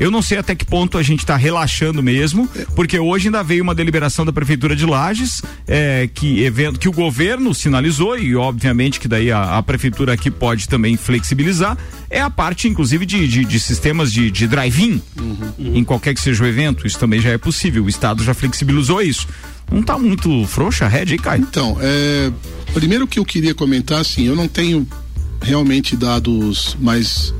Eu 0.00 0.10
não 0.10 0.22
sei 0.22 0.38
até 0.38 0.54
que 0.54 0.64
ponto 0.64 0.96
a 0.96 1.02
gente 1.02 1.20
está 1.20 1.36
relaxando 1.36 2.02
mesmo, 2.02 2.48
porque 2.74 2.98
hoje 2.98 3.28
ainda 3.28 3.42
veio 3.42 3.62
uma 3.62 3.74
deliberação 3.74 4.24
da 4.24 4.32
prefeitura 4.32 4.74
de 4.74 4.86
Lages 4.86 5.42
é, 5.68 6.08
que 6.12 6.42
evento 6.42 6.80
que 6.80 6.88
o 6.88 6.92
governo 6.92 7.54
sinalizou 7.54 8.18
e 8.18 8.34
obviamente 8.34 8.98
que 8.98 9.06
daí 9.06 9.30
a, 9.30 9.58
a 9.58 9.62
prefeitura 9.62 10.14
aqui 10.14 10.30
pode 10.30 10.66
também 10.66 10.96
flexibilizar 10.96 11.76
é 12.08 12.20
a 12.20 12.30
parte 12.30 12.68
inclusive 12.68 13.04
de, 13.04 13.28
de, 13.28 13.44
de 13.44 13.60
sistemas 13.60 14.10
de, 14.12 14.30
de 14.30 14.46
drive-in 14.62 15.02
em 15.58 15.84
qualquer 15.84 16.14
que 16.14 16.20
seja 16.20 16.44
o 16.44 16.46
evento. 16.46 16.86
Isso 16.86 16.98
também 16.98 17.20
já 17.20 17.30
é 17.30 17.38
possível. 17.38 17.84
O 17.84 17.88
estado 17.88 18.22
já 18.22 18.34
flexibilizou 18.34 19.00
isso. 19.02 19.26
Não 19.70 19.82
tá 19.82 19.98
muito 19.98 20.46
frouxa 20.46 20.84
a 20.84 20.88
rede 20.88 21.14
aí, 21.14 21.18
Caio? 21.18 21.42
Então, 21.42 21.76
é, 21.80 22.30
primeiro 22.72 23.06
que 23.06 23.18
eu 23.18 23.24
queria 23.24 23.54
comentar, 23.54 24.00
assim, 24.00 24.26
eu 24.26 24.36
não 24.36 24.46
tenho 24.46 24.86
realmente 25.40 25.96
dados 25.96 26.76
mais 26.80 27.34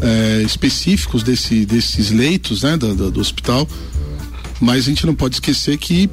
é, 0.00 0.42
específicos 0.42 1.22
desse, 1.22 1.66
desses 1.66 2.10
leitos, 2.10 2.62
né, 2.62 2.76
do, 2.76 3.10
do 3.10 3.20
hospital. 3.20 3.68
Mas 4.60 4.80
a 4.84 4.88
gente 4.88 5.06
não 5.06 5.14
pode 5.14 5.36
esquecer 5.36 5.78
que 5.78 6.08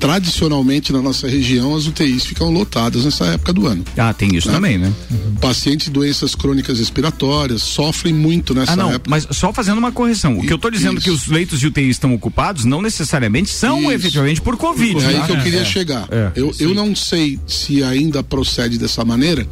tradicionalmente 0.00 0.92
na 0.92 1.00
nossa 1.00 1.28
região 1.28 1.74
as 1.76 1.86
UTIs 1.86 2.24
ficam 2.24 2.50
lotadas 2.50 3.04
nessa 3.04 3.24
época 3.26 3.52
do 3.52 3.66
ano. 3.66 3.84
Ah, 3.96 4.12
tem 4.12 4.34
isso 4.34 4.48
Né? 4.48 4.54
também, 4.54 4.76
né? 4.78 4.92
Pacientes 5.40 5.86
de 5.86 5.92
doenças 5.92 6.34
crônicas 6.34 6.78
respiratórias 6.78 7.62
sofrem 7.62 8.12
muito 8.12 8.52
nessa 8.54 8.72
Ah, 8.72 8.76
não, 8.76 8.90
época. 8.90 9.08
mas 9.08 9.26
só 9.30 9.52
fazendo 9.52 9.78
uma 9.78 9.92
correção. 9.92 10.36
O 10.38 10.42
que 10.46 10.52
eu 10.52 10.58
tô 10.58 10.68
dizendo 10.70 10.98
Isso. 10.98 11.04
que 11.04 11.10
os 11.10 11.26
leitos 11.28 11.60
de 11.60 11.68
UTI 11.68 11.88
estão 11.90 12.12
ocupados 12.12 12.64
não 12.64 12.82
necessariamente 12.82 13.50
são 13.50 13.80
Isso. 13.82 13.92
efetivamente 13.92 14.40
por 14.40 14.56
Covid. 14.56 15.00
É 15.02 15.06
aí 15.06 15.14
tá? 15.18 15.26
que 15.26 15.32
eu 15.32 15.40
queria 15.42 15.60
É. 15.60 15.64
chegar. 15.64 16.08
É. 16.10 16.32
eu, 16.34 16.52
eu 16.58 16.74
não 16.74 16.96
sei 16.96 17.38
se 17.46 17.82
ainda 17.84 18.22
procede 18.22 18.78
dessa 18.78 19.04
maneira, 19.04 19.46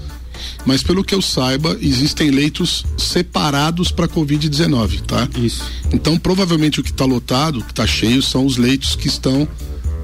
mas 0.64 0.82
pelo 0.82 1.02
que 1.04 1.14
eu 1.14 1.23
saiba, 1.23 1.76
existem 1.80 2.30
leitos 2.30 2.85
separados 2.97 3.90
para 3.90 4.09
Covid-19, 4.09 5.00
tá? 5.02 5.28
Isso. 5.38 5.62
Então, 5.92 6.18
provavelmente 6.18 6.80
o 6.80 6.82
que 6.82 6.90
está 6.90 7.04
lotado, 7.04 7.62
que 7.62 7.73
está 7.73 7.87
cheio, 7.87 8.23
são 8.23 8.44
os 8.47 8.56
leitos 8.56 8.94
que 8.94 9.09
estão, 9.09 9.49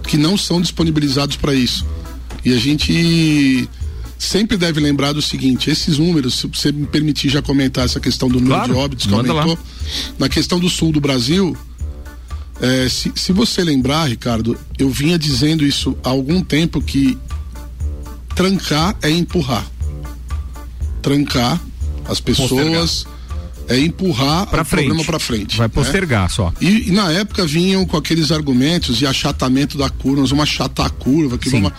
que 0.06 0.16
não 0.16 0.36
são 0.36 0.60
disponibilizados 0.60 1.36
para 1.36 1.54
isso. 1.54 1.84
E 2.44 2.52
a 2.52 2.58
gente 2.58 3.68
sempre 4.18 4.56
deve 4.56 4.80
lembrar 4.80 5.12
do 5.12 5.20
seguinte: 5.22 5.70
esses 5.70 5.98
números, 5.98 6.34
se 6.34 6.46
você 6.46 6.72
me 6.72 6.86
permitir 6.86 7.28
já 7.28 7.42
comentar 7.42 7.84
essa 7.84 8.00
questão 8.00 8.28
do 8.28 8.40
número 8.40 8.54
Claro, 8.54 8.72
de 8.72 8.78
óbitos 8.78 9.06
que 9.06 9.12
manda 9.12 9.32
lá. 9.32 9.42
aumentou, 9.42 9.64
na 10.18 10.28
questão 10.28 10.58
do 10.58 10.68
sul 10.68 10.92
do 10.92 11.00
Brasil, 11.00 11.56
é, 12.60 12.88
se, 12.88 13.12
se 13.14 13.32
você 13.32 13.62
lembrar, 13.62 14.08
Ricardo, 14.08 14.56
eu 14.78 14.88
vinha 14.88 15.18
dizendo 15.18 15.64
isso 15.64 15.96
há 16.02 16.08
algum 16.08 16.42
tempo 16.42 16.80
que 16.80 17.18
trancar 18.34 18.96
é 19.02 19.10
empurrar. 19.10 19.66
Trancar 21.06 21.60
as 22.08 22.18
pessoas 22.18 23.06
é 23.68 23.78
empurrar 23.78 24.44
Pra 24.48 24.62
o 24.62 24.64
frente. 24.64 24.86
problema 24.86 25.04
para 25.06 25.20
frente. 25.20 25.56
Vai 25.56 25.68
né? 25.68 25.72
postergar 25.72 26.28
só. 26.28 26.52
E, 26.60 26.88
e 26.88 26.90
na 26.90 27.12
época 27.12 27.46
vinham 27.46 27.86
com 27.86 27.96
aqueles 27.96 28.32
argumentos 28.32 28.96
de 28.96 29.06
achatamento 29.06 29.78
da 29.78 29.88
curva, 29.88 30.22
nós 30.22 30.30
vamos 30.30 30.42
achatar 30.42 30.86
a 30.86 30.90
curva, 30.90 31.38
que 31.38 31.48
vamos. 31.48 31.72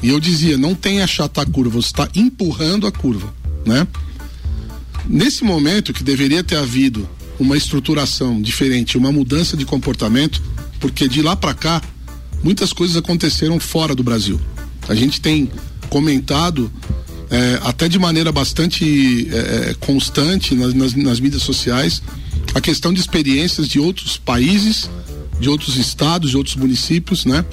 E 0.00 0.08
eu 0.10 0.20
dizia, 0.20 0.56
não 0.56 0.72
tem 0.72 1.02
achatar 1.02 1.44
a 1.44 1.50
curva, 1.50 1.82
você 1.82 1.88
está 1.88 2.08
empurrando 2.14 2.86
a 2.86 2.92
curva, 2.92 3.34
né? 3.66 3.88
Nesse 5.04 5.42
momento 5.42 5.92
que 5.92 6.04
deveria 6.04 6.44
ter 6.44 6.56
havido 6.56 7.08
uma 7.40 7.56
estruturação 7.56 8.40
diferente, 8.40 8.96
uma 8.96 9.10
mudança 9.10 9.56
de 9.56 9.64
comportamento, 9.64 10.40
porque 10.78 11.08
de 11.08 11.22
lá 11.22 11.34
para 11.34 11.54
cá 11.54 11.82
muitas 12.40 12.72
coisas 12.72 12.96
aconteceram 12.96 13.58
fora 13.58 13.96
do 13.96 14.04
Brasil. 14.04 14.40
A 14.88 14.94
gente 14.94 15.20
tem 15.20 15.50
comentado 15.88 16.70
eh, 17.30 17.60
até 17.62 17.88
de 17.88 17.98
maneira 17.98 18.32
bastante 18.32 19.28
eh, 19.30 19.76
constante 19.80 20.54
nas, 20.54 20.74
nas, 20.74 20.94
nas 20.94 21.20
mídias 21.20 21.42
sociais 21.42 22.02
a 22.54 22.60
questão 22.60 22.92
de 22.92 23.00
experiências 23.00 23.68
de 23.68 23.78
outros 23.78 24.16
países, 24.16 24.90
de 25.38 25.48
outros 25.48 25.76
estados, 25.76 26.30
de 26.30 26.36
outros 26.36 26.56
municípios, 26.56 27.24
né? 27.24 27.44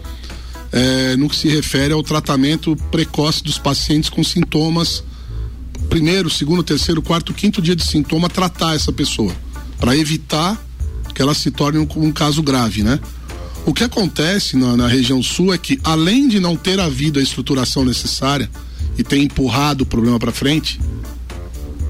Eh, 0.71 1.15
no 1.17 1.29
que 1.29 1.35
se 1.35 1.47
refere 1.47 1.93
ao 1.93 2.03
tratamento 2.03 2.75
precoce 2.91 3.43
dos 3.43 3.57
pacientes 3.57 4.09
com 4.09 4.23
sintomas 4.23 5.03
primeiro, 5.87 6.29
segundo, 6.29 6.63
terceiro, 6.63 7.01
quarto, 7.01 7.33
quinto 7.33 7.61
dia 7.61 7.75
de 7.75 7.83
sintoma, 7.83 8.29
tratar 8.29 8.75
essa 8.75 8.91
pessoa, 8.91 9.33
para 9.79 9.95
evitar 9.95 10.61
que 11.13 11.21
ela 11.21 11.33
se 11.33 11.49
torne 11.49 11.79
um, 11.79 11.87
um 11.95 12.11
caso 12.11 12.43
grave, 12.43 12.83
né? 12.83 12.99
O 13.65 13.73
que 13.73 13.83
acontece 13.83 14.55
na, 14.55 14.77
na 14.77 14.87
região 14.87 15.21
sul 15.21 15.53
é 15.53 15.57
que, 15.57 15.79
além 15.83 16.27
de 16.27 16.39
não 16.39 16.55
ter 16.55 16.79
havido 16.79 17.19
a 17.19 17.23
estruturação 17.23 17.83
necessária 17.83 18.49
e 18.97 19.03
ter 19.03 19.17
empurrado 19.19 19.83
o 19.83 19.85
problema 19.85 20.19
para 20.19 20.31
frente, 20.31 20.79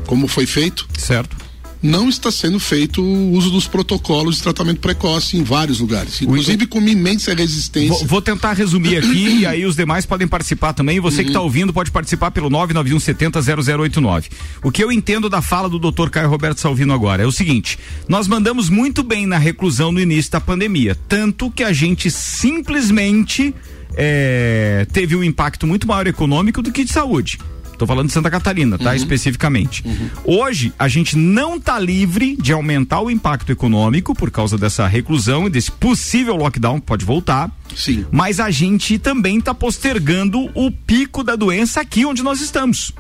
como 0.06 0.28
foi 0.28 0.46
feito, 0.46 0.88
Certo. 0.98 1.36
não 1.82 2.10
está 2.10 2.32
sendo 2.32 2.60
feito 2.60 3.02
o 3.02 3.32
uso 3.34 3.52
dos 3.52 3.68
protocolos 3.68 4.38
de 4.38 4.44
tratamento 4.44 4.80
precoce 4.80 5.38
em 5.38 5.44
vários 5.44 5.80
lugares, 5.80 6.22
inclusive 6.22 6.66
com 6.66 6.80
uma 6.80 6.90
imensa 6.90 7.34
resistência. 7.34 8.00
Vou, 8.00 8.08
vou 8.08 8.22
tentar 8.22 8.54
resumir 8.54 8.98
aqui 9.04 9.40
e 9.40 9.46
aí 9.46 9.66
os 9.66 9.76
demais 9.76 10.06
podem 10.06 10.28
participar 10.28 10.74
também. 10.74 11.00
Você 11.00 11.24
que 11.24 11.30
está 11.30 11.42
ouvindo 11.42 11.72
pode 11.74 11.92
participar 11.92 12.32
pelo 12.32 12.50
991700089. 12.50 14.26
O 14.64 14.72
que 14.72 14.84
eu 14.84 14.92
entendo 14.92 15.30
da 15.30 15.42
fala 15.42 15.70
do 15.70 15.80
Dr. 15.80 16.10
Caio 16.10 16.30
Roberto 16.30 16.60
Salvino 16.60 16.94
agora 16.94 17.24
é 17.24 17.26
o 17.26 17.32
seguinte: 17.32 17.78
nós 18.08 18.28
mandamos 18.28 18.70
muito 18.70 19.04
bem 19.04 19.26
na 19.26 19.38
reclusão 19.38 19.92
no 19.92 20.00
início 20.00 20.32
da 20.32 20.42
pandemia, 20.42 20.98
tanto 21.08 21.52
que 21.52 21.64
a 21.64 21.72
gente 21.74 22.10
simplesmente 22.10 23.54
é, 23.98 24.86
teve 24.94 25.16
um 25.16 25.24
impacto 25.24 25.66
muito 25.66 25.88
maior 25.88 26.06
econômico 26.08 26.62
do 26.62 26.72
que 26.72 26.84
de 26.84 26.94
saúde. 26.94 27.40
Tô 27.78 27.86
falando 27.86 28.08
de 28.08 28.14
Santa 28.14 28.32
Catarina, 28.32 28.78
tá? 28.78 28.96
Especificamente. 28.96 29.84
Hoje, 30.26 30.74
a 30.80 30.88
gente 30.88 31.16
não 31.16 31.60
tá 31.60 31.78
livre 31.78 32.36
de 32.36 32.52
aumentar 32.52 33.02
o 33.02 33.12
impacto 33.12 33.52
econômico 33.52 34.16
por 34.16 34.32
causa 34.32 34.58
dessa 34.58 34.88
reclusão 34.88 35.46
e 35.46 35.50
desse 35.50 35.72
possível 35.72 36.36
lockdown, 36.36 36.80
pode 36.80 37.06
voltar. 37.06 37.52
Sim. 37.76 38.06
Mas 38.12 38.40
a 38.40 38.50
gente 38.50 38.98
também 38.98 39.40
tá 39.40 39.54
postergando 39.54 40.50
o 40.56 40.72
pico 40.72 41.24
da 41.24 41.36
doença 41.36 41.80
aqui 41.80 42.04
onde 42.04 42.24
nós 42.24 42.42
estamos. 42.42 42.94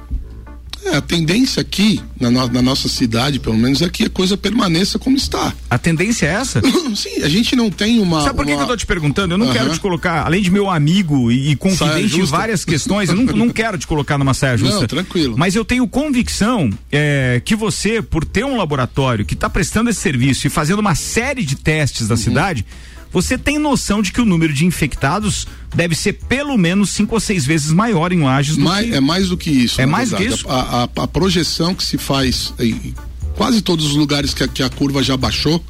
É, 0.91 0.97
a 0.97 1.01
tendência 1.01 1.61
aqui, 1.61 2.01
na, 2.19 2.29
no- 2.31 2.47
na 2.47 2.61
nossa 2.61 2.87
cidade, 2.87 3.39
pelo 3.39 3.57
menos, 3.57 3.81
é 3.81 3.89
que 3.89 4.05
a 4.05 4.09
coisa 4.09 4.37
permaneça 4.37 4.97
como 4.97 5.15
está. 5.17 5.53
A 5.69 5.77
tendência 5.77 6.25
é 6.25 6.33
essa? 6.33 6.61
Sim, 6.95 7.21
a 7.23 7.29
gente 7.29 7.55
não 7.55 7.69
tem 7.69 7.99
uma. 7.99 8.21
Sabe 8.21 8.35
por 8.37 8.45
que, 8.45 8.51
uma- 8.51 8.57
que 8.57 8.63
eu 8.63 8.67
tô 8.67 8.77
te 8.77 8.85
perguntando? 8.85 9.33
Eu 9.33 9.37
não 9.37 9.47
Aham. 9.47 9.53
quero 9.53 9.69
te 9.73 9.79
colocar, 9.79 10.25
além 10.25 10.41
de 10.41 10.49
meu 10.49 10.69
amigo 10.69 11.31
e, 11.31 11.51
e 11.51 11.55
confidente 11.55 12.19
em 12.19 12.23
várias 12.23 12.63
questões, 12.63 13.09
eu 13.09 13.15
não, 13.15 13.23
não 13.35 13.49
quero 13.49 13.77
te 13.77 13.85
colocar 13.87 14.17
numa 14.17 14.33
saia 14.33 14.57
justa. 14.57 14.79
Não, 14.81 14.87
tranquilo. 14.87 15.35
Mas 15.37 15.55
eu 15.55 15.65
tenho 15.65 15.87
convicção 15.87 16.69
é, 16.91 17.41
que 17.43 17.55
você, 17.55 18.01
por 18.01 18.23
ter 18.25 18.45
um 18.45 18.57
laboratório 18.57 19.25
que 19.25 19.33
está 19.33 19.49
prestando 19.49 19.89
esse 19.89 19.99
serviço 19.99 20.47
e 20.47 20.49
fazendo 20.49 20.79
uma 20.79 20.95
série 20.95 21.43
de 21.43 21.55
testes 21.55 22.07
da 22.07 22.15
Uhum. 22.15 22.21
cidade, 22.21 22.65
você 23.11 23.37
tem 23.37 23.57
noção 23.57 24.01
de 24.01 24.11
que 24.11 24.21
o 24.21 24.25
número 24.25 24.53
de 24.53 24.65
infectados 24.65 25.47
deve 25.75 25.95
ser 25.95 26.13
pelo 26.13 26.57
menos 26.57 26.89
cinco 26.91 27.15
ou 27.15 27.19
seis 27.21 27.45
vezes 27.45 27.71
maior 27.71 28.11
em 28.11 28.21
Lages 28.21 28.55
do 28.57 28.63
Mais- 28.63 28.87
que... 28.89 28.93
É 28.95 28.99
mais 28.99 29.29
do 29.29 29.37
que 29.37 29.49
isso. 29.49 29.79
É 29.81 29.85
mais 29.85 30.09
do 30.09 30.17
que 30.17 30.23
verdade. 30.23 30.41
isso? 30.41 30.49
A, 30.49 30.83
a- 30.83 31.03
a 31.03 31.07
projeção 31.07 31.73
que 31.73 31.83
se 31.83 31.97
faz 31.97 32.53
em 32.59 32.93
quase 33.35 33.61
todos 33.61 33.85
os 33.85 33.93
lugares 33.95 34.33
que 34.33 34.43
a, 34.43 34.47
que 34.47 34.63
a 34.63 34.69
curva 34.69 35.01
já 35.03 35.15
baixou 35.15 35.63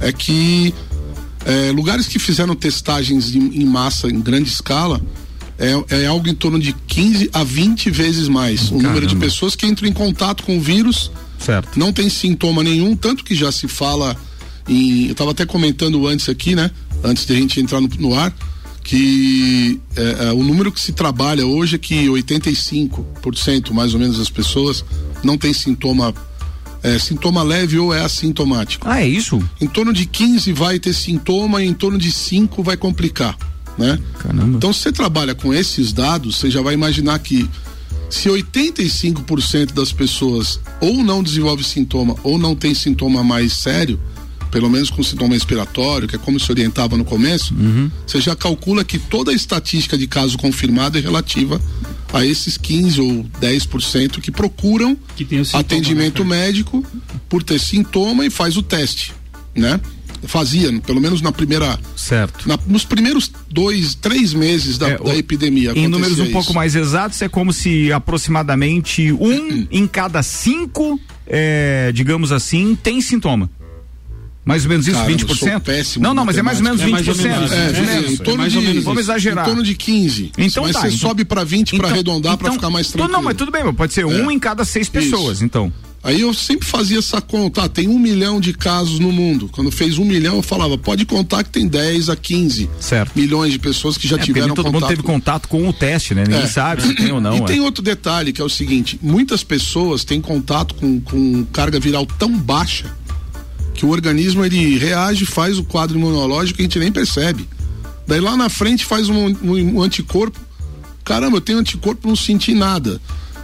é 0.00 0.12
que 0.12 0.74
é, 1.44 1.70
lugares 1.72 2.06
que 2.06 2.18
fizeram 2.18 2.54
testagens 2.54 3.34
em, 3.34 3.62
em 3.62 3.64
massa, 3.64 4.08
em 4.08 4.20
grande 4.20 4.48
escala, 4.50 5.00
é, 5.58 6.02
é 6.02 6.06
algo 6.06 6.28
em 6.28 6.34
torno 6.34 6.58
de 6.58 6.72
15 6.86 7.30
a 7.32 7.42
20 7.44 7.90
vezes 7.90 8.28
mais 8.28 8.70
o 8.70 8.74
número 8.74 9.02
de 9.06 9.14
Caramba. 9.14 9.24
pessoas 9.26 9.54
que 9.56 9.64
entram 9.66 9.88
em 9.88 9.92
contato 9.92 10.42
com 10.42 10.58
o 10.58 10.60
vírus 10.60 11.10
Certo. 11.38 11.78
não 11.78 11.92
tem 11.92 12.10
sintoma 12.10 12.62
nenhum, 12.62 12.94
tanto 12.96 13.22
que 13.24 13.34
já 13.34 13.50
se 13.52 13.66
fala 13.68 14.16
em. 14.68 15.06
Eu 15.06 15.12
estava 15.12 15.30
até 15.30 15.44
comentando 15.44 16.06
antes 16.06 16.28
aqui, 16.28 16.54
né? 16.54 16.70
Antes 17.02 17.26
de 17.26 17.32
a 17.32 17.36
gente 17.36 17.60
entrar 17.60 17.80
no, 17.80 17.88
no 17.98 18.14
ar, 18.14 18.34
que 18.86 19.80
é, 19.96 20.28
é, 20.28 20.32
o 20.32 20.44
número 20.44 20.70
que 20.70 20.80
se 20.80 20.92
trabalha 20.92 21.44
hoje 21.44 21.74
é 21.74 21.78
que 21.78 22.06
85% 22.06 23.72
mais 23.72 23.94
ou 23.94 24.00
menos 24.00 24.18
das 24.18 24.30
pessoas 24.30 24.84
não 25.22 25.36
tem 25.36 25.52
sintoma. 25.52 26.14
É, 26.82 26.98
sintoma 27.00 27.42
leve 27.42 27.78
ou 27.78 27.92
é 27.92 28.00
assintomático. 28.02 28.86
Ah, 28.88 29.00
é 29.00 29.08
isso? 29.08 29.42
Em 29.60 29.66
torno 29.66 29.92
de 29.92 30.06
15 30.06 30.52
vai 30.52 30.78
ter 30.78 30.92
sintoma 30.92 31.60
e 31.60 31.66
em 31.66 31.72
torno 31.72 31.98
de 31.98 32.12
5 32.12 32.62
vai 32.62 32.76
complicar, 32.76 33.36
né? 33.76 33.98
Caramba. 34.20 34.56
Então, 34.56 34.72
se 34.72 34.80
você 34.80 34.92
trabalha 34.92 35.34
com 35.34 35.52
esses 35.52 35.92
dados, 35.92 36.36
você 36.36 36.48
já 36.48 36.62
vai 36.62 36.74
imaginar 36.74 37.18
que 37.18 37.48
se 38.08 38.28
85% 38.28 39.72
das 39.72 39.90
pessoas 39.90 40.60
ou 40.80 41.02
não 41.02 41.24
desenvolve 41.24 41.64
sintoma 41.64 42.14
ou 42.22 42.38
não 42.38 42.54
tem 42.54 42.72
sintoma 42.72 43.24
mais 43.24 43.52
sério, 43.54 43.98
pelo 44.56 44.70
menos 44.70 44.88
com 44.88 45.02
sintoma 45.02 45.34
respiratório, 45.34 46.08
que 46.08 46.16
é 46.16 46.18
como 46.18 46.40
se 46.40 46.50
orientava 46.50 46.96
no 46.96 47.04
começo, 47.04 47.54
você 48.06 48.22
já 48.22 48.34
calcula 48.34 48.82
que 48.82 48.98
toda 48.98 49.30
a 49.30 49.34
estatística 49.34 49.98
de 49.98 50.06
caso 50.06 50.38
confirmado 50.38 50.96
é 50.96 51.00
relativa 51.02 51.60
a 52.10 52.24
esses 52.24 52.56
15 52.56 52.98
ou 53.02 53.24
10% 53.38 54.18
que 54.18 54.30
procuram 54.30 54.96
Que 55.14 55.26
sintoma, 55.26 55.60
atendimento 55.60 56.24
né, 56.24 56.30
médico 56.46 56.82
por 57.28 57.42
ter 57.42 57.60
sintoma 57.60 58.24
e 58.24 58.30
faz 58.30 58.56
o 58.56 58.62
teste, 58.62 59.12
né? 59.54 59.78
Fazia, 60.24 60.72
pelo 60.80 61.02
menos 61.02 61.20
na 61.20 61.30
primeira 61.30 61.78
Certo. 61.94 62.48
na- 62.48 62.58
nos 62.66 62.86
primeiros 62.86 63.30
dois, 63.50 63.94
três 63.94 64.32
meses 64.32 64.78
da, 64.78 64.88
É, 64.88 64.96
da 64.98 65.14
epidemia. 65.14 65.72
Em 65.76 65.86
números 65.86 66.12
um 66.12 66.22
acontecia 66.22 66.32
pouco 66.32 66.46
isso. 66.48 66.54
mais 66.54 66.74
exatos, 66.74 67.20
é 67.20 67.28
como 67.28 67.52
se 67.52 67.92
aproximadamente 67.92 69.12
um 69.12 69.66
em 69.70 69.86
cada 69.86 70.22
cinco, 70.22 70.98
é, 71.26 71.92
digamos 71.94 72.32
assim, 72.32 72.74
tem 72.74 73.02
sintoma. 73.02 73.50
Mais 74.46 74.62
ou 74.64 74.68
menos 74.70 74.86
isso, 74.86 74.96
Caramba, 74.96 75.10
eu 75.20 75.26
20%? 75.26 75.36
sou 75.50 75.60
péssimo 75.60 76.02
não, 76.04 76.14
não, 76.14 76.24
mas 76.24 76.38
é 76.38 76.42
mais 76.42 76.58
ou 76.58 76.64
menos 76.64 76.80
matemática. 76.80 77.12
20%. 77.12 77.26
É 77.26 77.28
mais 77.28 77.42
ou 77.42 77.48
menos, 77.48 77.52
É, 77.52 77.56
menos, 77.56 77.76
é, 77.76 77.82
em 77.98 78.02
menos. 78.04 78.18
torno 78.20 78.38
mais 78.38 78.52
de, 78.52 78.58
ou 78.58 78.64
menos 78.64 78.84
Vamos 78.84 79.00
exagerar. 79.00 79.44
Em 79.44 79.48
torno 79.48 79.62
de 79.64 79.74
15. 79.74 80.32
Então 80.38 80.62
mas 80.62 80.72
tá, 80.72 80.80
você 80.82 80.86
então- 80.86 80.98
sobe 80.98 81.24
para 81.24 81.42
20 81.42 81.70
para 81.70 81.76
Então- 81.78 81.90
arredondar 81.90 82.36
para 82.38 82.46
então- 82.46 82.54
ficar 82.54 82.70
mais 82.70 82.86
tranquilo. 82.88 83.12
Não, 83.12 83.22
mas 83.22 83.36
tudo 83.36 83.50
bem, 83.50 83.74
pode 83.74 83.92
ser 83.92 84.06
um 84.06 84.30
É. 84.30 84.32
em 84.34 84.38
cada 84.38 84.64
seis 84.64 84.88
pessoas, 84.88 85.38
Isso. 85.38 85.44
então. 85.44 85.72
Aí 86.04 86.20
eu 86.20 86.32
sempre 86.32 86.64
fazia 86.68 87.00
essa 87.00 87.20
conta, 87.20 87.64
ah, 87.64 87.68
tem 87.68 87.88
um 87.88 87.98
milhão 87.98 88.38
de 88.40 88.52
casos 88.52 89.00
no 89.00 89.10
mundo. 89.10 89.48
Quando 89.50 89.72
fez 89.72 89.98
um 89.98 90.04
milhão, 90.04 90.36
eu 90.36 90.42
falava, 90.42 90.78
pode 90.78 91.04
contar 91.04 91.42
que 91.42 91.50
tem 91.50 91.66
10 91.66 92.08
a 92.08 92.14
15 92.14 92.70
Certo. 92.78 93.10
milhões 93.18 93.50
de 93.52 93.58
pessoas 93.58 93.98
que 93.98 94.06
já 94.06 94.14
É, 94.14 94.18
porque 94.18 94.30
nem 94.32 94.42
tiveram 94.42 94.54
todo 94.54 94.66
mundo 94.66 94.74
contato. 94.74 94.88
teve 94.90 95.02
contato 95.02 95.48
com 95.48 95.68
o 95.68 95.72
teste, 95.72 96.14
né? 96.14 96.22
Ninguém 96.22 96.44
É. 96.44 96.46
sabe 96.46 96.82
se 96.82 96.94
tem 96.94 97.10
ou 97.10 97.20
não. 97.20 97.36
E 97.38 97.40
é. 97.40 97.44
tem 97.46 97.60
outro 97.60 97.82
detalhe 97.82 98.32
que 98.32 98.40
é 98.40 98.44
o 98.44 98.48
seguinte: 98.48 98.96
muitas 99.02 99.42
pessoas 99.42 100.04
têm 100.04 100.20
contato 100.20 100.76
com, 100.76 101.00
com 101.00 101.44
carga 101.52 101.80
viral 101.80 102.06
tão 102.06 102.30
baixa 102.38 102.94
que 103.76 103.84
o 103.86 103.90
organismo 103.90 104.44
ele 104.44 104.78
reage, 104.78 105.26
faz 105.26 105.58
o 105.58 105.64
quadro 105.64 105.98
imunológico 105.98 106.60
e 106.60 106.62
a 106.62 106.64
gente 106.64 106.78
nem 106.78 106.90
percebe. 106.90 107.46
Daí 108.06 108.20
lá 108.20 108.36
na 108.36 108.48
frente 108.48 108.84
faz 108.84 109.08
um, 109.08 109.26
um- 109.28 109.76
um 109.76 109.82
anticorpo. 109.82 110.38
Caramba, 111.04 111.36
eu 111.36 111.40
tenho 111.40 111.58
anticorpo, 111.58 112.08
não 112.08 112.16
senti 112.16 112.54
nada. 112.54 113.00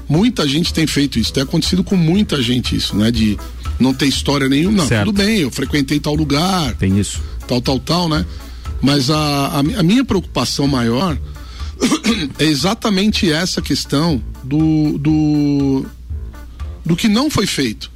Muita 0.08 0.48
gente 0.48 0.72
tem 0.74 0.86
feito 0.86 1.18
isso. 1.18 1.32
Tem 1.32 1.42
acontecido 1.42 1.84
com 1.84 1.96
muita 1.96 2.42
gente 2.42 2.74
isso, 2.74 2.96
né? 2.96 3.10
De 3.10 3.38
não 3.78 3.94
ter 3.94 4.06
história 4.06 4.48
nenhuma. 4.48 4.78
Não, 4.78 4.88
Certo. 4.88 5.06
tudo 5.06 5.16
bem, 5.22 5.38
eu 5.38 5.50
frequentei 5.50 6.00
tal 6.00 6.14
lugar, 6.14 6.74
Tem 6.76 6.98
isso. 6.98 7.22
tal, 7.46 7.60
tal, 7.60 7.78
tal, 7.78 8.08
né? 8.08 8.24
Mas 8.80 9.10
a, 9.10 9.16
a, 9.46 9.58
a 9.58 9.82
minha 9.82 10.04
preocupação 10.04 10.66
maior 10.66 11.16
é 12.38 12.44
exatamente 12.44 13.30
essa 13.30 13.62
questão 13.62 14.20
do, 14.42 14.98
do, 14.98 15.86
do 16.84 16.96
que 16.96 17.06
não 17.06 17.30
foi 17.30 17.46
feito. 17.46 17.91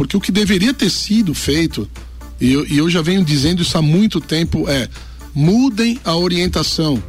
Porque 0.00 0.16
o 0.16 0.20
que 0.20 0.32
deveria 0.32 0.72
ter 0.72 0.88
sido 0.88 1.34
feito, 1.34 1.86
e 2.40 2.50
eu, 2.50 2.66
e 2.66 2.78
eu 2.78 2.88
já 2.88 3.02
venho 3.02 3.22
dizendo 3.22 3.60
isso 3.60 3.76
há 3.76 3.82
muito 3.82 4.18
tempo, 4.18 4.66
é 4.66 4.88
mudem 5.34 6.00
a 6.02 6.16
orientação. 6.16 7.02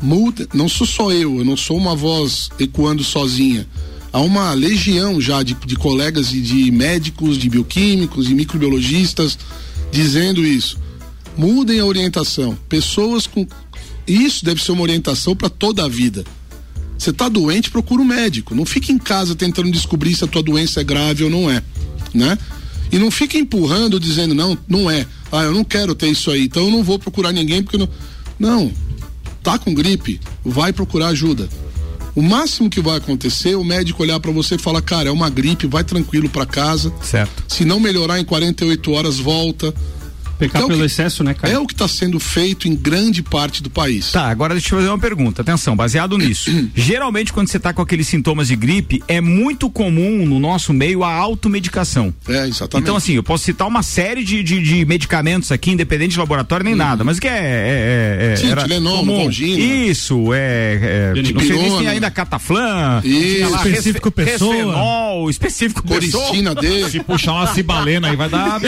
Mudem, 0.00 0.46
não 0.54 0.68
sou 0.68 0.86
só 0.86 1.10
eu, 1.10 1.38
eu 1.38 1.44
não 1.44 1.56
sou 1.56 1.76
uma 1.76 1.96
voz 1.96 2.48
ecoando 2.56 3.02
sozinha. 3.02 3.66
Há 4.12 4.20
uma 4.20 4.52
legião 4.52 5.20
já 5.20 5.42
de, 5.42 5.54
de 5.54 5.74
colegas 5.74 6.32
e 6.32 6.40
de 6.40 6.70
médicos, 6.70 7.36
de 7.36 7.48
bioquímicos, 7.48 8.28
de 8.28 8.34
microbiologistas 8.36 9.36
dizendo 9.90 10.46
isso. 10.46 10.78
Mudem 11.36 11.80
a 11.80 11.84
orientação. 11.84 12.56
Pessoas 12.68 13.26
com. 13.26 13.44
Isso 14.06 14.44
deve 14.44 14.62
ser 14.62 14.70
uma 14.70 14.82
orientação 14.82 15.34
para 15.34 15.50
toda 15.50 15.84
a 15.84 15.88
vida. 15.88 16.24
Você 16.96 17.12
tá 17.12 17.28
doente, 17.28 17.72
procura 17.72 18.00
um 18.00 18.04
médico. 18.04 18.54
Não 18.54 18.64
fique 18.64 18.92
em 18.92 18.98
casa 18.98 19.34
tentando 19.34 19.68
descobrir 19.72 20.14
se 20.14 20.22
a 20.22 20.28
tua 20.28 20.44
doença 20.44 20.80
é 20.80 20.84
grave 20.84 21.24
ou 21.24 21.30
não 21.30 21.50
é, 21.50 21.60
né? 22.14 22.38
E 22.92 22.98
não 22.98 23.10
fique 23.10 23.38
empurrando 23.38 24.00
dizendo 24.00 24.34
não, 24.34 24.58
não 24.68 24.90
é. 24.90 25.06
Ah, 25.30 25.44
eu 25.44 25.52
não 25.52 25.62
quero 25.62 25.94
ter 25.94 26.08
isso 26.08 26.30
aí, 26.30 26.44
então 26.44 26.64
eu 26.64 26.70
não 26.70 26.82
vou 26.82 26.98
procurar 26.98 27.32
ninguém 27.32 27.62
porque 27.62 27.78
não. 27.78 27.88
Não. 28.38 28.72
Tá 29.42 29.58
com 29.58 29.72
gripe, 29.72 30.20
vai 30.44 30.72
procurar 30.72 31.08
ajuda. 31.08 31.48
O 32.14 32.22
máximo 32.22 32.68
que 32.68 32.80
vai 32.80 32.96
acontecer, 32.96 33.54
o 33.54 33.64
médico 33.64 34.02
olhar 34.02 34.18
para 34.18 34.32
você 34.32 34.56
e 34.56 34.58
falar, 34.58 34.82
cara, 34.82 35.08
é 35.08 35.12
uma 35.12 35.30
gripe, 35.30 35.66
vai 35.66 35.84
tranquilo 35.84 36.28
para 36.28 36.44
casa. 36.44 36.92
Certo. 37.02 37.44
Se 37.48 37.64
não 37.64 37.78
melhorar 37.78 38.18
em 38.18 38.24
48 38.24 38.90
horas, 38.92 39.18
volta. 39.18 39.72
Pecar 40.40 40.62
É 40.62 40.64
o 40.64 40.68
pelo 40.68 40.80
que- 40.80 40.86
excesso, 40.86 41.22
né, 41.22 41.34
cara? 41.34 41.52
É 41.52 41.58
o 41.58 41.66
que 41.66 41.74
está 41.74 41.86
sendo 41.86 42.18
feito 42.18 42.66
em 42.66 42.74
grande 42.74 43.22
parte 43.22 43.62
do 43.62 43.68
país. 43.70 44.10
Tá, 44.10 44.28
agora 44.28 44.54
deixa 44.54 44.74
eu 44.74 44.78
fazer 44.78 44.88
uma 44.90 44.98
pergunta. 44.98 45.42
Atenção, 45.42 45.76
baseado 45.76 46.16
nisso. 46.18 46.50
Geralmente, 46.74 47.32
quando 47.32 47.48
você 47.48 47.58
tá 47.58 47.72
com 47.72 47.82
aqueles 47.82 48.08
sintomas 48.08 48.48
de 48.48 48.56
gripe, 48.56 49.02
é 49.06 49.20
muito 49.20 49.68
comum 49.70 50.24
no 50.26 50.40
nosso 50.40 50.72
meio 50.72 51.04
a 51.04 51.12
automedicação. 51.12 52.12
É, 52.28 52.48
exatamente. 52.48 52.84
Então, 52.84 52.96
assim, 52.96 53.12
eu 53.14 53.22
posso 53.22 53.44
citar 53.44 53.68
uma 53.68 53.82
série 53.82 54.24
de, 54.24 54.42
de, 54.42 54.62
de 54.62 54.84
medicamentos 54.84 55.52
aqui, 55.52 55.70
independente 55.70 56.12
de 56.12 56.18
laboratório 56.18 56.64
nem 56.64 56.74
nada, 56.74 57.04
mas 57.04 57.18
que 57.20 57.28
é. 57.28 57.30
é, 57.30 58.26
é, 58.30 58.32
é 58.32 58.36
Sim, 58.36 58.50
era 58.50 58.62
Tilenol, 58.62 58.98
comum. 58.98 59.30
Isso, 59.30 60.32
é. 60.32 61.12
é 61.16 61.22
não 61.32 61.40
sei 61.40 61.56
nem 61.56 61.70
se 61.70 61.78
tem 61.78 61.88
ainda 61.88 62.10
cataflã, 62.10 63.00
Isso. 63.04 63.50
lá 63.50 63.66
Específico 63.66 64.10
pessoa. 64.10 64.54
resfenol, 64.54 65.30
específico 65.30 65.82
pessoa. 65.86 66.24
Coristina 66.24 66.54
D, 66.54 66.88
Se 66.90 67.00
puxar 67.00 67.32
uma 67.32 67.46
cibalena 67.54 68.08
aí 68.08 68.16
vai 68.16 68.28
dar. 68.28 68.60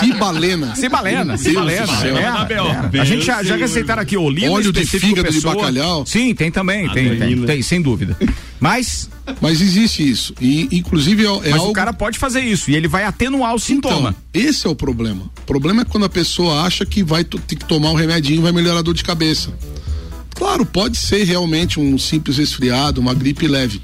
cibalena. 0.00 0.74
Cibalena, 0.74 0.74
Deus 1.02 1.40
cibalena. 1.40 1.86
do 1.86 1.96
céu. 1.96 2.16
é, 2.16 2.96
é. 2.96 3.00
A 3.00 3.04
gente 3.04 3.24
já, 3.24 3.42
já 3.42 3.56
receitaram 3.56 4.02
aqui 4.02 4.16
olina, 4.16 4.50
Óleo 4.50 4.72
de 4.72 4.84
fígado 4.84 5.28
de 5.28 5.36
pessoa. 5.36 5.54
bacalhau. 5.54 6.04
Sim, 6.06 6.34
tem 6.34 6.50
também, 6.50 6.88
tem, 6.90 7.16
tem, 7.18 7.42
tem, 7.42 7.62
sem 7.62 7.80
dúvida. 7.80 8.16
Mas, 8.58 9.08
Mas 9.40 9.60
existe 9.60 10.08
isso. 10.08 10.34
E, 10.40 10.68
inclusive, 10.72 11.24
é, 11.24 11.28
é 11.28 11.50
mas 11.50 11.60
algo. 11.60 11.70
o 11.70 11.72
cara 11.72 11.92
pode 11.92 12.18
fazer 12.18 12.40
isso 12.40 12.70
e 12.70 12.76
ele 12.76 12.88
vai 12.88 13.04
atenuar 13.04 13.54
o 13.54 13.58
sintoma. 13.58 14.14
Então, 14.32 14.48
esse 14.48 14.66
é 14.66 14.70
o 14.70 14.74
problema. 14.74 15.30
O 15.42 15.46
problema 15.46 15.82
é 15.82 15.84
quando 15.84 16.04
a 16.04 16.08
pessoa 16.08 16.62
acha 16.62 16.84
que 16.86 17.02
vai 17.02 17.24
ter 17.24 17.38
que 17.40 17.64
tomar 17.64 17.90
um 17.90 17.94
remedinho 17.94 18.40
e 18.40 18.42
vai 18.42 18.52
melhorar 18.52 18.78
a 18.78 18.82
dor 18.82 18.94
de 18.94 19.04
cabeça. 19.04 19.52
Claro, 20.34 20.66
pode 20.66 20.96
ser 20.98 21.24
realmente 21.24 21.80
um 21.80 21.98
simples 21.98 22.36
resfriado, 22.36 23.00
uma 23.00 23.14
gripe 23.14 23.48
leve. 23.48 23.80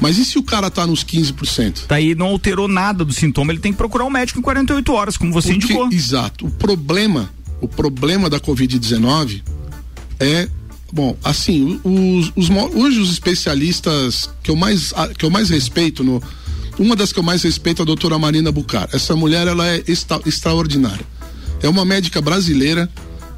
Mas 0.00 0.18
e 0.18 0.24
se 0.24 0.38
o 0.38 0.42
cara 0.42 0.70
tá 0.70 0.86
nos 0.86 1.02
15%? 1.04 1.82
Daí 1.88 2.14
não 2.14 2.26
alterou 2.26 2.68
nada 2.68 3.04
do 3.04 3.12
sintoma, 3.12 3.52
ele 3.52 3.60
tem 3.60 3.72
que 3.72 3.78
procurar 3.78 4.04
um 4.04 4.10
médico 4.10 4.38
em 4.38 4.42
48 4.42 4.92
horas, 4.92 5.16
como 5.16 5.32
você 5.32 5.48
Porque- 5.54 5.64
indicou. 5.66 5.88
Exato. 5.90 6.46
O 6.46 6.50
problema, 6.50 7.30
o 7.60 7.66
problema 7.68 8.28
da 8.28 8.38
Covid-19 8.38 9.42
é, 10.20 10.48
bom, 10.92 11.16
assim, 11.24 11.80
os, 11.82 12.32
os 12.36 12.50
hoje 12.74 13.00
os 13.00 13.10
especialistas 13.10 14.28
que 14.42 14.50
eu 14.50 14.56
mais 14.56 14.92
que 15.18 15.24
eu 15.24 15.30
mais 15.30 15.48
respeito 15.50 16.02
no 16.04 16.22
uma 16.78 16.94
das 16.94 17.10
que 17.10 17.18
eu 17.18 17.22
mais 17.22 17.42
respeito 17.42 17.80
é 17.80 17.82
a 17.82 17.86
doutora 17.86 18.18
Marina 18.18 18.52
Bucar. 18.52 18.86
Essa 18.92 19.16
mulher 19.16 19.46
ela 19.46 19.66
é 19.66 19.82
extra- 19.88 20.20
extraordinária. 20.26 21.06
É 21.62 21.68
uma 21.70 21.86
médica 21.86 22.20
brasileira 22.20 22.90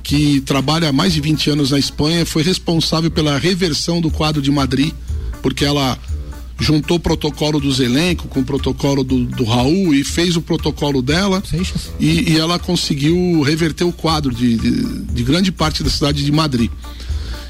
que 0.02 0.40
trabalha 0.40 0.88
há 0.88 0.92
mais 0.92 1.12
de 1.12 1.20
20 1.20 1.50
anos 1.50 1.70
na 1.70 1.78
Espanha, 1.78 2.26
foi 2.26 2.42
responsável 2.42 3.10
pela 3.12 3.38
reversão 3.38 4.00
do 4.00 4.10
quadro 4.10 4.42
de 4.42 4.50
Madrid, 4.50 4.92
porque 5.40 5.64
ela 5.64 5.96
juntou 6.60 6.96
o 6.96 7.00
protocolo 7.00 7.60
do 7.60 7.72
Zelenco 7.72 8.26
com 8.28 8.40
o 8.40 8.44
protocolo 8.44 9.04
do, 9.04 9.24
do 9.24 9.44
Raul 9.44 9.94
e 9.94 10.02
fez 10.02 10.36
o 10.36 10.42
protocolo 10.42 11.00
dela 11.00 11.42
e, 12.00 12.32
e 12.32 12.36
ela 12.36 12.58
conseguiu 12.58 13.42
reverter 13.42 13.84
o 13.84 13.92
quadro 13.92 14.34
de, 14.34 14.56
de, 14.56 15.02
de 15.02 15.22
grande 15.22 15.52
parte 15.52 15.82
da 15.82 15.90
cidade 15.90 16.24
de 16.24 16.32
Madrid. 16.32 16.70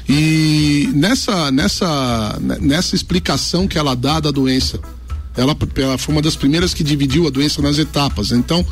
E 0.07 0.89
nessa, 0.93 1.51
nessa, 1.51 2.39
nessa 2.59 2.95
explicação 2.95 3.67
que 3.67 3.77
ela 3.77 3.95
dá 3.95 4.19
da 4.19 4.31
doença, 4.31 4.79
ela, 5.37 5.55
ela 5.75 5.97
foi 5.97 6.15
uma 6.15 6.21
das 6.21 6.35
primeiras 6.35 6.73
que 6.73 6.83
dividiu 6.83 7.27
a 7.27 7.29
doença 7.29 7.61
nas 7.61 7.77
etapas. 7.77 8.31
Então, 8.31 8.65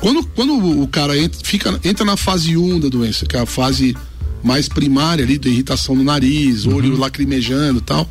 quando, 0.00 0.24
quando 0.24 0.80
o 0.80 0.86
cara 0.86 1.18
entra, 1.18 1.40
fica, 1.44 1.80
entra 1.84 2.04
na 2.04 2.16
fase 2.16 2.56
1 2.56 2.80
da 2.80 2.88
doença, 2.88 3.26
que 3.26 3.36
é 3.36 3.40
a 3.40 3.46
fase 3.46 3.96
mais 4.42 4.68
primária 4.68 5.24
ali, 5.24 5.38
de 5.38 5.48
irritação 5.48 5.94
no 5.94 6.04
nariz, 6.04 6.66
olho 6.66 6.96
lacrimejando 6.96 7.78
e 7.78 7.82
tal, 7.82 8.08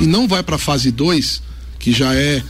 e 0.00 0.06
não 0.06 0.28
vai 0.28 0.42
para 0.42 0.56
a 0.56 0.58
fase 0.58 0.90
2, 0.90 1.42
que 1.78 1.92
já 1.92 2.14
é 2.14 2.42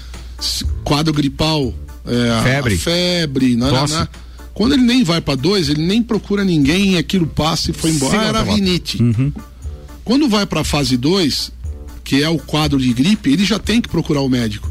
quadro 0.85 1.13
gripal, 1.13 1.75
é, 2.07 2.43
Febre. 2.43 2.75
a 2.75 2.79
febre, 2.79 3.57
né, 3.57 3.69
Tosse. 3.69 3.95
né, 3.95 4.01
né. 4.01 4.09
quando 4.55 4.73
ele 4.75 4.83
nem 4.83 5.05
vai 5.05 5.21
para 5.21 5.35
dois, 5.35 5.69
ele 5.69 5.87
nem 5.87 6.03
procura 6.03 6.45
ninguém, 6.45 6.97
aquilo 6.97 7.27
passa 7.27 7.71
e 7.71 7.75
foi 7.75 7.91
embora. 7.91 8.13
Siga 8.13 8.25
Ah, 8.25 8.29
era 8.29 8.43
rinite. 8.43 8.99
Quando 10.05 10.29
vai 10.29 10.47
para 10.47 10.61
a 10.61 10.65
fase 10.65 10.97
2, 10.97 11.53
que 12.03 12.23
é 12.23 12.29
o 12.29 12.39
quadro 12.39 12.79
de 12.79 12.93
gripe, 12.95 13.31
ele 13.31 13.45
já 13.45 13.59
tem 13.59 13.81
que 13.81 13.89
procurar 13.89 14.21
o 14.21 14.29
médico. 14.29 14.71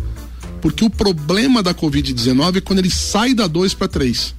Porque 0.61 0.83
o 0.83 0.89
problema 0.89 1.61
da 1.61 1.73
Covid-19 1.73 2.57
é 2.57 2.61
quando 2.61 2.79
ele 2.79 2.89
sai 2.89 3.33
da 3.35 3.45
2 3.45 3.75
para 3.75 3.87
3. 3.87 4.33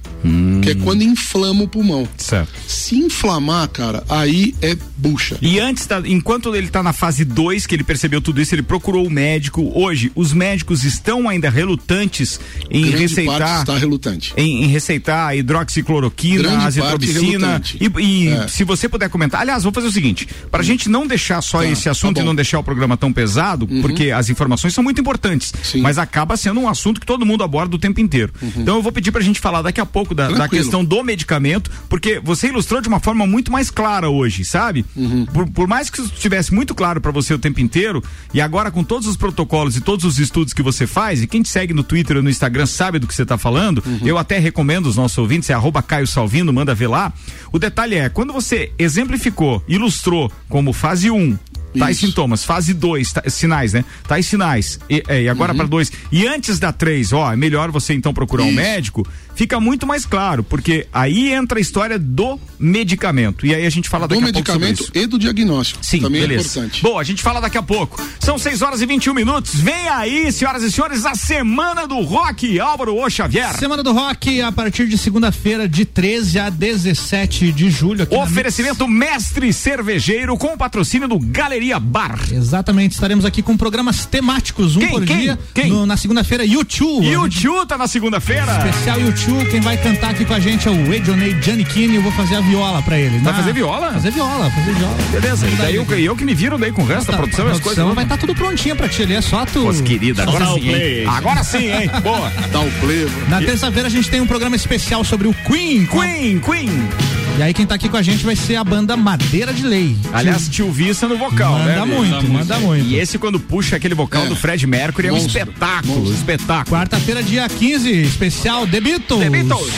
Que 0.61 0.71
é 0.71 0.75
quando 0.75 1.01
inflama 1.03 1.63
o 1.63 1.67
pulmão. 1.67 2.07
Certo. 2.17 2.51
Se 2.67 2.95
inflamar, 2.97 3.67
cara, 3.69 4.03
aí 4.09 4.53
é 4.61 4.75
bucha. 4.97 5.37
E 5.41 5.59
antes, 5.59 5.87
enquanto 6.05 6.53
ele 6.55 6.67
tá 6.67 6.83
na 6.83 6.91
fase 6.93 7.23
2, 7.23 7.65
que 7.65 7.75
ele 7.75 7.83
percebeu 7.83 8.19
tudo 8.21 8.41
isso, 8.41 8.53
ele 8.53 8.61
procurou 8.61 9.05
o 9.07 9.09
médico. 9.09 9.71
Hoje, 9.73 10.11
os 10.15 10.33
médicos 10.33 10.83
estão 10.83 11.29
ainda 11.29 11.49
relutantes 11.49 12.39
em 12.69 12.81
Grande 12.81 12.97
receitar. 12.97 13.59
está 13.61 13.77
relutante. 13.77 14.33
Em, 14.35 14.63
em 14.63 14.67
receitar 14.67 15.35
hidroxicloroquina, 15.37 16.43
Grande 16.43 16.65
azitromicina. 16.65 17.61
E, 17.79 17.89
e 18.01 18.27
É. 18.29 18.47
se 18.47 18.63
você 18.63 18.89
puder 18.89 19.09
comentar. 19.09 19.41
Aliás, 19.41 19.63
vou 19.63 19.71
fazer 19.71 19.87
o 19.87 19.91
seguinte: 19.91 20.27
pra 20.51 20.61
gente 20.63 20.89
não 20.89 21.07
deixar 21.07 21.41
só 21.41 21.59
Tá, 21.59 21.65
esse 21.67 21.85
tá 21.85 21.91
assunto 21.91 22.11
e 22.11 22.13
bom. 22.15 22.21
Uhum. 22.21 22.25
não 22.27 22.35
deixar 22.35 22.59
o 22.59 22.63
programa 22.63 22.95
tão 22.97 23.11
pesado, 23.11 23.67
porque 23.81 24.11
as 24.11 24.29
informações 24.29 24.73
são 24.73 24.83
muito 24.83 24.99
importantes. 25.01 25.53
Sim. 25.63 25.81
Mas 25.81 25.97
acaba 25.97 26.35
sendo 26.37 26.59
um 26.59 26.67
assunto 26.67 26.99
que 26.99 27.05
todo 27.05 27.25
mundo 27.25 27.43
aborda 27.43 27.75
o 27.75 27.79
tempo 27.79 27.99
inteiro. 27.99 28.33
Então 28.57 28.75
eu 28.75 28.81
vou 28.81 28.91
pedir 28.91 29.11
pra 29.11 29.21
gente 29.21 29.39
falar 29.39 29.61
daqui 29.61 29.79
a 29.81 29.85
pouco 29.85 30.08
da, 30.15 30.23
da 30.25 30.29
Uhum. 30.29 30.35
Tranquilo. 30.37 30.63
questão 30.63 30.85
do 30.85 31.03
medicamento, 31.03 31.69
porque 31.87 32.19
você 32.19 32.47
ilustrou 32.47 32.81
de 32.81 32.87
uma 32.87 32.99
forma 32.99 33.25
muito 33.27 33.51
mais 33.51 33.69
clara 33.69 34.09
hoje, 34.09 34.43
sabe? 34.45 34.85
Uhum. 34.95 35.25
Por, 35.25 35.49
por 35.49 35.67
mais 35.67 35.89
que 35.89 36.01
isso 36.01 36.13
estivesse 36.13 36.53
muito 36.53 36.73
claro 36.75 36.99
pra 37.01 37.11
você 37.11 37.33
o 37.33 37.39
tempo 37.39 37.59
inteiro, 37.59 38.03
e 38.33 38.39
agora 38.41 38.71
com 38.71 38.83
todos 38.83 39.07
os 39.07 39.15
protocolos 39.17 39.75
e 39.75 39.81
todos 39.81 40.05
os 40.05 40.19
estudos 40.19 40.53
que 40.53 40.61
você 40.61 40.85
faz, 40.87 41.21
e 41.21 41.27
quem 41.27 41.41
te 41.41 41.49
segue 41.49 41.73
no 41.73 41.83
Twitter 41.83 42.17
ou 42.17 42.23
no 42.23 42.29
Instagram 42.29 42.65
sabe 42.65 42.99
do 42.99 43.07
que 43.07 43.13
você 43.15 43.25
tá 43.25 43.37
falando, 43.37 43.83
Uhum. 43.85 43.99
eu 44.03 44.17
até 44.17 44.37
recomendo 44.39 44.85
os 44.87 44.95
nossos 44.95 45.17
ouvintes, 45.17 45.49
é 45.49 45.53
arroba 45.53 45.81
Caio 45.81 46.07
Salvino, 46.07 46.51
manda 46.53 46.73
ver 46.75 46.87
lá. 46.87 47.11
O 47.51 47.59
detalhe 47.59 47.95
é, 47.95 48.09
quando 48.09 48.31
você 48.33 48.71
exemplificou, 48.77 49.63
ilustrou 49.67 50.31
como 50.47 50.73
fase 50.73 51.09
1, 51.09 51.37
tais 51.77 51.97
Isso. 51.97 52.07
sintomas, 52.07 52.43
fase 52.43 52.73
2, 52.73 53.13
sinais, 53.27 53.73
né? 53.73 53.85
Tais 54.07 54.25
sinais, 54.25 54.79
e, 54.89 55.03
é, 55.07 55.23
e 55.23 55.29
agora 55.29 55.53
pra 55.53 55.65
2. 55.65 55.91
E 56.11 56.25
antes 56.27 56.57
da 56.59 56.71
3, 56.71 57.13
ó, 57.13 57.31
é 57.31 57.35
melhor 57.35 57.69
você 57.71 57.93
então 57.93 58.13
procurar 58.13 58.43
um 58.43 58.47
Uhum. 58.47 58.51
Isso. 58.53 58.59
médico, 58.61 59.07
fica 59.39 59.57
muito 59.57 59.87
mais 59.87 60.05
claro, 60.05 60.43
porque 60.43 60.85
aí 60.91 61.31
entra 61.31 61.59
a 61.59 61.61
história 61.61 61.97
do 61.97 62.37
medicamento. 62.59 63.45
E 63.45 63.55
aí 63.55 63.65
a 63.65 63.69
gente 63.69 63.87
fala 63.87 64.05
Do 64.05 64.15
daqui 64.15 64.29
a 64.29 64.33
pouco 64.33 64.51
sobre 64.51 64.67
medicamento 64.67 64.91
e 64.97 65.07
do 65.07 65.17
diagnóstico. 65.17 65.79
Sim, 65.81 66.01
Também 66.01 66.19
beleza. 66.19 66.41
é 66.41 66.45
importante. 66.63 66.83
Bom, 66.83 66.99
a 66.99 67.03
gente 67.05 67.23
fala 67.23 67.39
daqui 67.39 67.57
a 67.57 67.63
pouco. 67.63 68.05
São 68.19 68.37
6 68.37 68.61
horas 68.61 68.81
e 68.81 68.85
21 68.85 69.13
minutos. 69.13 69.55
Vem 69.55 69.87
aí, 69.87 70.29
senhoras 70.33 70.61
e 70.61 70.69
senhores, 70.69 71.05
a 71.05 71.15
semana 71.15 71.87
do 71.87 72.01
rock. 72.01 72.59
Álvaro 72.59 72.97
O 73.01 73.09
Xavier. 73.09 73.57
Semana 73.57 73.81
do 73.81 73.93
Rock 73.93 74.41
a 74.41 74.51
partir 74.51 74.89
de 74.89 74.97
segunda-feira, 74.97 75.69
de 75.69 75.85
13 75.85 76.37
a 76.37 76.49
17 76.49 77.53
de 77.53 77.69
julho. 77.71 78.03
Aqui 78.03 78.17
na 78.17 78.23
Oferecimento 78.23 78.85
Mestre 78.89 79.53
Cervejeiro 79.53 80.37
com 80.37 80.47
o 80.53 80.57
patrocínio 80.57 81.07
do 81.07 81.17
Galeria 81.17 81.79
Bar. 81.79 82.19
Exatamente, 82.29 82.91
estaremos 82.91 83.23
aqui 83.23 83.41
com 83.41 83.55
programas 83.55 84.05
temáticos, 84.05 84.75
um 84.75 84.79
Quem? 84.81 84.89
por 84.89 85.05
Quem? 85.05 85.17
dia. 85.21 85.39
Quem? 85.53 85.69
No- 85.69 85.85
na 85.85 85.95
segunda-feira, 85.95 86.43
YouTube. 86.45 87.05
E 87.07 87.15
o 87.15 87.29
Tio 87.29 87.65
tá 87.65 87.77
na 87.77 87.87
segunda-feira. 87.87 88.51
Especial 88.67 88.99
YouTube, 88.99 89.28
quem 89.49 89.59
vai 89.61 89.77
cantar 89.77 90.11
aqui 90.11 90.25
com 90.25 90.33
a 90.33 90.39
gente 90.39 90.67
é 90.67 90.71
o 90.71 90.93
Edionei 90.93 91.35
Giannichini, 91.41 91.95
eu 91.95 92.01
vou 92.01 92.11
fazer 92.11 92.35
a 92.35 92.41
viola 92.41 92.81
pra 92.81 92.97
ele. 92.97 93.17
Vai 93.19 93.33
fazer 93.33 93.53
viola? 93.53 93.93
Fazer 93.93 94.11
viola, 94.11 94.49
fazer 94.51 94.73
viola. 94.73 94.97
Beleza, 95.11 95.47
e 95.47 95.55
daí 95.55 95.75
eu, 95.75 95.85
eu 95.97 96.15
que 96.15 96.25
me 96.25 96.33
viro 96.33 96.57
daí 96.57 96.71
com 96.71 96.81
o 96.81 96.85
resto 96.85 97.11
da 97.11 97.17
produção 97.17 97.47
e 97.47 97.51
as 97.51 97.59
coisas. 97.59 97.93
vai 97.95 98.03
estar 98.03 98.17
tudo 98.17 98.33
prontinho 98.35 98.75
pra 98.75 98.87
ti 98.87 99.03
ali, 99.03 99.15
é 99.15 99.21
só 99.21 99.45
tu. 99.45 99.61
Pois, 99.63 99.81
querida, 99.81 100.23
agora 100.23 100.45
sim, 100.45 100.51
hein? 100.53 100.59
play. 100.61 101.05
Agora 101.05 101.43
sim, 101.43 101.71
hein? 101.71 101.89
Boa. 102.03 102.31
Dá 102.51 102.59
o 102.59 102.71
plevo. 102.79 103.29
Na 103.29 103.39
terça-feira 103.39 103.87
a 103.87 103.91
gente 103.91 104.09
tem 104.09 104.21
um 104.21 104.27
programa 104.27 104.55
especial 104.55 105.03
sobre 105.03 105.27
o 105.27 105.33
Queen. 105.33 105.85
com- 105.85 105.99
Queen, 106.01 106.39
Queen. 106.39 107.18
E 107.39 107.41
aí 107.41 107.53
quem 107.53 107.65
tá 107.65 107.75
aqui 107.75 107.87
com 107.87 107.95
a 107.95 108.01
gente 108.01 108.25
vai 108.25 108.35
ser 108.35 108.57
a 108.57 108.63
banda 108.65 108.97
Madeira 108.97 109.53
de 109.53 109.63
Lei. 109.63 109.95
Aliás, 110.11 110.49
tio 110.49 110.69
Vissa 110.69 111.07
no 111.07 111.17
vocal, 111.17 111.53
manda 111.57 111.85
né? 111.85 111.95
muito, 111.95 112.27
manda 112.27 112.59
muito. 112.59 112.85
E 112.85 112.95
esse 112.99 113.17
quando 113.17 113.39
puxa 113.39 113.77
aquele 113.77 113.95
vocal 113.95 114.25
É. 114.25 114.27
do 114.27 114.35
Fred 114.35 114.67
Mercury 114.67 115.07
é 115.07 115.11
um 115.11 115.15
Monstro, 115.15 115.39
espetáculo, 115.39 115.95
monstro. 115.99 116.13
espetáculo. 116.15 116.75
Quarta-feira, 116.77 117.23
dia 117.23 117.47
15, 117.47 117.89
especial 118.01 118.67
The 118.67 118.81
Beatles. 118.81 119.21
The 119.23 119.29
Beatles. 119.29 119.71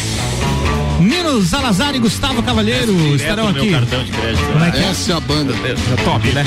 Nino 1.02 1.42
Salazar 1.44 1.96
e 1.96 2.00
Gustavo 2.00 2.44
Cavalheiro 2.44 2.94
estarão 3.16 3.48
aqui. 3.48 3.70
meu 3.70 3.80
cartão 3.80 4.04
de 4.04 4.12
crédito. 4.12 4.46
Como 4.46 4.64
é 4.64 4.72
que 4.72 4.78
é? 4.78 4.84
Essa 4.84 5.12
é 5.12 5.16
a 5.16 5.20
banda. 5.20 5.54
É 5.54 6.04
top, 6.04 6.28
né? 6.32 6.46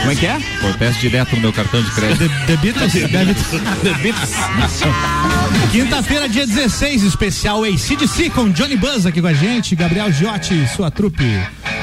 Como 0.00 0.10
é 0.10 0.14
que 0.14 0.26
é? 0.26 0.36
Acontece 0.58 0.98
direto 1.00 1.34
no 1.36 1.42
meu 1.42 1.52
cartão 1.52 1.82
de 1.82 1.90
crédito. 1.90 2.28
The, 2.28 2.46
The 2.46 2.56
Beatles? 2.56 2.92
The 3.82 3.94
Beatles. 4.02 4.30
Quinta-feira, 5.70 6.28
dia 6.28 6.46
16, 6.46 7.02
especial 7.02 7.64
ACDC 7.64 8.30
com 8.30 8.50
Johnny 8.50 8.76
Buzz 8.76 9.06
aqui 9.06 9.20
com 9.20 9.28
a 9.28 9.32
gente, 9.32 9.74
Gabriel 9.74 10.12
Giotti, 10.12 10.68
sua 10.74 10.90
trupe. 10.90 11.24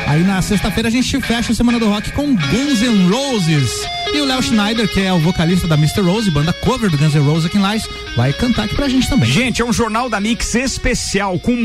Aí 0.08 0.24
na 0.24 0.42
sexta-feira 0.42 0.90
a 0.90 0.92
gente 0.92 1.20
fecha 1.22 1.52
a 1.52 1.56
Semana 1.56 1.80
do 1.80 1.88
Rock 1.88 2.12
com 2.12 2.36
Guns 2.36 2.82
N' 2.82 3.10
Roses. 3.10 3.72
E 4.12 4.20
o 4.22 4.26
Léo 4.26 4.42
Schneider, 4.42 4.88
que 4.88 5.02
é 5.02 5.14
o 5.14 5.20
vocalista 5.20 5.68
da 5.68 5.76
Mr. 5.76 6.02
Rose, 6.02 6.32
banda 6.32 6.52
cover 6.52 6.90
do 6.90 6.98
Guns 6.98 7.14
N' 7.14 7.22
Roses 7.22 7.46
aqui 7.46 7.58
em 7.60 7.62
Lais, 7.62 7.88
vai 8.16 8.34
cantar 8.34 8.64
aqui 8.66 8.76
pra 8.76 8.90
gente 8.90 9.08
também. 9.08 9.30
Gente, 9.30 9.62
é 9.62 9.66
um 9.66 9.72
jornal 9.72 10.10
da 10.10 10.20
Mix 10.20 10.56
especial 10.56 11.38
com 11.38 11.56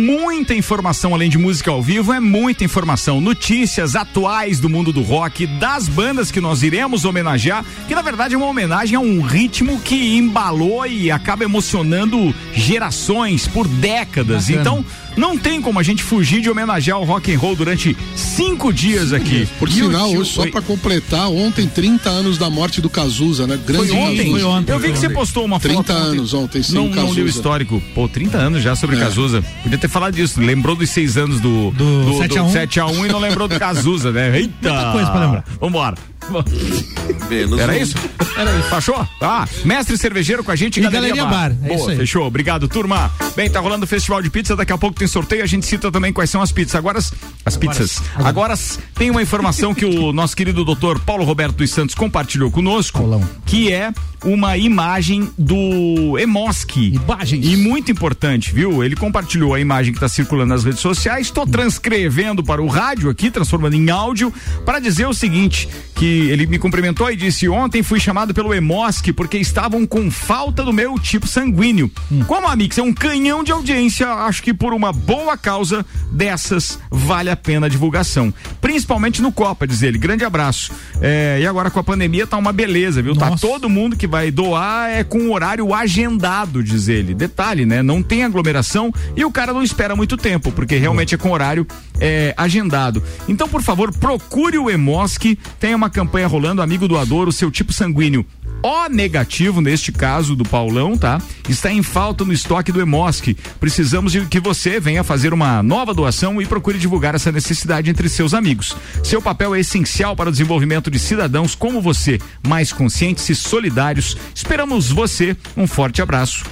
muita 0.44 0.54
informação 0.54 1.14
além 1.14 1.30
de 1.30 1.38
música 1.38 1.70
ao 1.70 1.82
vivo, 1.82 2.12
é 2.12 2.20
muita 2.20 2.64
informação, 2.64 3.18
notícias 3.18 3.96
atuais 3.96 4.60
do 4.60 4.68
mundo 4.68 4.92
do 4.92 5.00
rock, 5.00 5.46
das 5.46 5.88
bandas 5.88 6.30
que 6.30 6.38
nós 6.38 6.62
iremos 6.62 7.06
homenagear, 7.06 7.64
que 7.88 7.94
na 7.94 8.02
verdade 8.02 8.34
é 8.34 8.36
uma 8.36 8.46
homenagem 8.46 8.94
a 8.94 9.00
um 9.00 9.22
ritmo 9.22 9.80
que 9.80 10.18
embalou 10.18 10.84
e 10.86 11.10
acaba 11.10 11.44
emocionando 11.44 12.34
gerações 12.52 13.48
por 13.48 13.66
décadas. 13.66 14.48
Bacana. 14.48 14.60
Então, 14.60 14.84
não 15.16 15.38
tem 15.38 15.62
como 15.62 15.78
a 15.78 15.82
gente 15.82 16.02
fugir 16.02 16.40
de 16.40 16.50
homenagear 16.50 16.98
o 16.98 17.04
rock 17.04 17.32
and 17.32 17.38
roll 17.38 17.54
durante 17.54 17.96
cinco 18.16 18.72
dias 18.72 19.12
aqui. 19.12 19.46
Por 19.58 19.68
E 19.68 19.72
sinal, 19.72 20.10
hoje, 20.10 20.30
só 20.32 20.46
pra 20.48 20.60
completar, 20.60 21.28
ontem, 21.28 21.66
30 21.68 22.10
anos 22.10 22.36
da 22.36 22.50
morte 22.50 22.80
do 22.80 22.90
Cazuza, 22.90 23.46
né? 23.46 23.58
Grande 23.64 23.88
Foi 23.88 23.96
ontem? 23.96 24.30
Foi 24.30 24.42
ontem, 24.42 24.72
Eu 24.72 24.78
vi 24.78 24.92
que 24.92 24.98
você 24.98 25.08
postou 25.08 25.44
uma 25.44 25.60
30 25.60 25.76
foto. 25.76 25.92
anos 25.92 26.34
ontem, 26.34 26.62
sem 26.62 26.74
não, 26.74 26.88
não 26.88 27.12
li 27.12 27.22
o 27.22 27.28
histórico. 27.28 27.82
Pô, 27.94 28.08
30 28.08 28.36
anos 28.36 28.62
já 28.62 28.74
sobre 28.74 28.96
É. 28.96 29.00
Cazuza. 29.00 29.42
Podia 29.62 29.78
ter 29.78 29.88
falado 29.88 30.14
disso. 30.14 30.33
Lembrou 30.36 30.74
dos 30.76 30.90
seis 30.90 31.16
anos 31.16 31.40
do, 31.40 31.70
Do 31.72 32.18
7 32.18 32.38
a 32.38 32.42
1. 32.42 32.50
7 32.52 32.80
a 32.80 32.86
1 32.86 33.06
e 33.06 33.08
não 33.08 33.18
lembrou 33.18 33.48
do 33.48 33.56
Cazuza, 33.60 34.10
né? 34.12 34.38
Eita! 34.38 34.72
Muita 34.72 34.92
coisa 34.92 35.10
pra 35.10 35.20
lembrar. 35.20 35.44
Vambora. 35.60 35.94
Era 37.60 37.78
isso? 37.78 37.94
Era 38.36 38.50
isso. 38.58 38.74
Achou? 38.74 39.08
Ah, 39.20 39.46
mestre 39.64 39.96
cervejeiro 39.96 40.42
com 40.44 40.50
a 40.50 40.56
gente 40.56 40.80
E 40.80 40.82
Galeria 40.88 41.24
Bar, 41.24 41.50
é 41.50 41.68
Boa, 41.68 41.74
isso 41.74 41.90
aí. 41.90 41.96
fechou. 41.96 42.26
Obrigado, 42.26 42.68
turma. 42.68 43.10
Bem, 43.36 43.50
tá 43.50 43.60
rolando 43.60 43.84
o 43.84 43.88
festival 43.88 44.22
de 44.22 44.30
pizza. 44.30 44.56
Daqui 44.56 44.72
a 44.72 44.78
pouco 44.78 44.98
tem 44.98 45.06
sorteio. 45.08 45.42
A 45.42 45.46
gente 45.46 45.66
cita 45.66 45.90
também 45.90 46.12
quais 46.12 46.30
são 46.30 46.42
as 46.42 46.52
pizzas. 46.52 46.74
Agora, 46.74 46.98
as- 46.98 47.12
as 47.44 47.56
pizzas. 47.56 48.02
Agora, 48.16 48.52
s- 48.54 48.78
tem 48.94 49.10
uma 49.10 49.22
informação 49.22 49.74
que 49.74 49.84
o 49.84 50.12
nosso 50.12 50.36
querido 50.36 50.64
doutor 50.64 50.98
Paulo 51.00 51.24
Roberto 51.24 51.56
dos 51.56 51.70
Santos 51.70 51.94
compartilhou 51.94 52.50
conosco, 52.50 52.98
Paulão. 52.98 53.22
que 53.46 53.72
é 53.72 53.92
uma 54.24 54.56
imagem 54.56 55.28
do 55.38 56.18
Emosc. 56.18 56.76
Imagens. 56.76 57.46
E 57.46 57.56
muito 57.56 57.90
importante, 57.92 58.52
viu? 58.54 58.82
Ele 58.82 58.96
compartilhou 58.96 59.52
a 59.54 59.60
imagem 59.60 59.92
que 59.92 59.98
está 59.98 60.08
circulando 60.08 60.48
nas 60.54 60.64
redes 60.64 60.80
sociais. 60.80 61.26
Estou 61.26 61.46
transcrevendo 61.46 62.42
para 62.42 62.62
o 62.62 62.66
rádio 62.66 63.10
aqui, 63.10 63.30
transformando 63.30 63.74
em 63.76 63.90
áudio, 63.90 64.32
para 64.64 64.78
dizer 64.78 65.06
o 65.06 65.12
seguinte: 65.14 65.68
que 65.94 66.13
ele 66.14 66.46
me 66.46 66.58
cumprimentou 66.58 67.10
e 67.10 67.16
disse: 67.16 67.48
ontem 67.48 67.82
fui 67.82 68.00
chamado 68.00 68.32
pelo 68.32 68.54
Emosc 68.54 69.12
porque 69.12 69.38
estavam 69.38 69.86
com 69.86 70.10
falta 70.10 70.62
do 70.62 70.72
meu 70.72 70.98
tipo 70.98 71.26
sanguíneo. 71.26 71.90
Como 72.26 72.48
a 72.48 72.56
Mix 72.56 72.78
é 72.78 72.82
um 72.82 72.92
canhão 72.92 73.42
de 73.42 73.52
audiência, 73.52 74.08
acho 74.08 74.42
que 74.42 74.54
por 74.54 74.72
uma 74.72 74.92
boa 74.92 75.36
causa 75.36 75.84
dessas 76.10 76.78
vale 76.90 77.30
a 77.30 77.36
pena 77.36 77.66
a 77.66 77.68
divulgação. 77.68 78.32
Principalmente 78.60 79.20
no 79.20 79.32
Copa, 79.32 79.66
diz 79.66 79.82
ele. 79.82 79.98
Grande 79.98 80.24
abraço. 80.24 80.72
É, 81.00 81.38
e 81.40 81.46
agora 81.46 81.70
com 81.70 81.80
a 81.80 81.84
pandemia 81.84 82.26
tá 82.26 82.36
uma 82.36 82.52
beleza, 82.52 83.02
viu? 83.02 83.16
Tá 83.16 83.30
Nossa. 83.30 83.46
todo 83.46 83.68
mundo 83.68 83.96
que 83.96 84.06
vai 84.06 84.30
doar 84.30 84.90
é 84.90 85.04
com 85.04 85.30
horário 85.32 85.74
agendado, 85.74 86.62
diz 86.62 86.88
ele. 86.88 87.14
Detalhe, 87.14 87.66
né? 87.66 87.82
Não 87.82 88.02
tem 88.02 88.24
aglomeração 88.24 88.92
e 89.16 89.24
o 89.24 89.30
cara 89.30 89.52
não 89.52 89.62
espera 89.62 89.96
muito 89.96 90.16
tempo, 90.16 90.52
porque 90.52 90.76
realmente 90.76 91.14
é 91.14 91.18
com 91.18 91.30
horário 91.30 91.66
é, 92.00 92.32
agendado. 92.36 93.02
Então, 93.28 93.48
por 93.48 93.62
favor, 93.62 93.92
procure 93.92 94.58
o 94.58 94.70
Emosc. 94.70 95.36
Tem 95.58 95.74
uma 95.74 95.90
campanha 95.90 96.03
rolando, 96.26 96.62
amigo 96.62 96.88
doador, 96.88 97.28
o 97.28 97.32
seu 97.32 97.50
tipo 97.50 97.72
sanguíneo. 97.72 98.24
O 98.62 98.88
negativo, 98.88 99.60
neste 99.60 99.92
caso 99.92 100.34
do 100.34 100.42
Paulão, 100.42 100.96
tá? 100.96 101.20
Está 101.48 101.70
em 101.70 101.82
falta 101.82 102.24
no 102.24 102.32
estoque 102.32 102.72
do 102.72 102.80
Emosc. 102.80 103.36
Precisamos 103.60 104.12
de 104.12 104.24
que 104.26 104.40
você 104.40 104.80
venha 104.80 105.04
fazer 105.04 105.34
uma 105.34 105.62
nova 105.62 105.92
doação 105.92 106.40
e 106.40 106.46
procure 106.46 106.78
divulgar 106.78 107.14
essa 107.14 107.30
necessidade 107.30 107.90
entre 107.90 108.08
seus 108.08 108.32
amigos. 108.32 108.74
Seu 109.02 109.20
papel 109.20 109.54
é 109.54 109.60
essencial 109.60 110.16
para 110.16 110.30
o 110.30 110.32
desenvolvimento 110.32 110.90
de 110.90 110.98
cidadãos 110.98 111.54
como 111.54 111.82
você, 111.82 112.18
mais 112.46 112.72
conscientes 112.72 113.28
e 113.28 113.34
solidários. 113.34 114.16
Esperamos 114.34 114.90
você. 114.90 115.36
Um 115.56 115.66
forte 115.66 116.00
abraço 116.00 116.44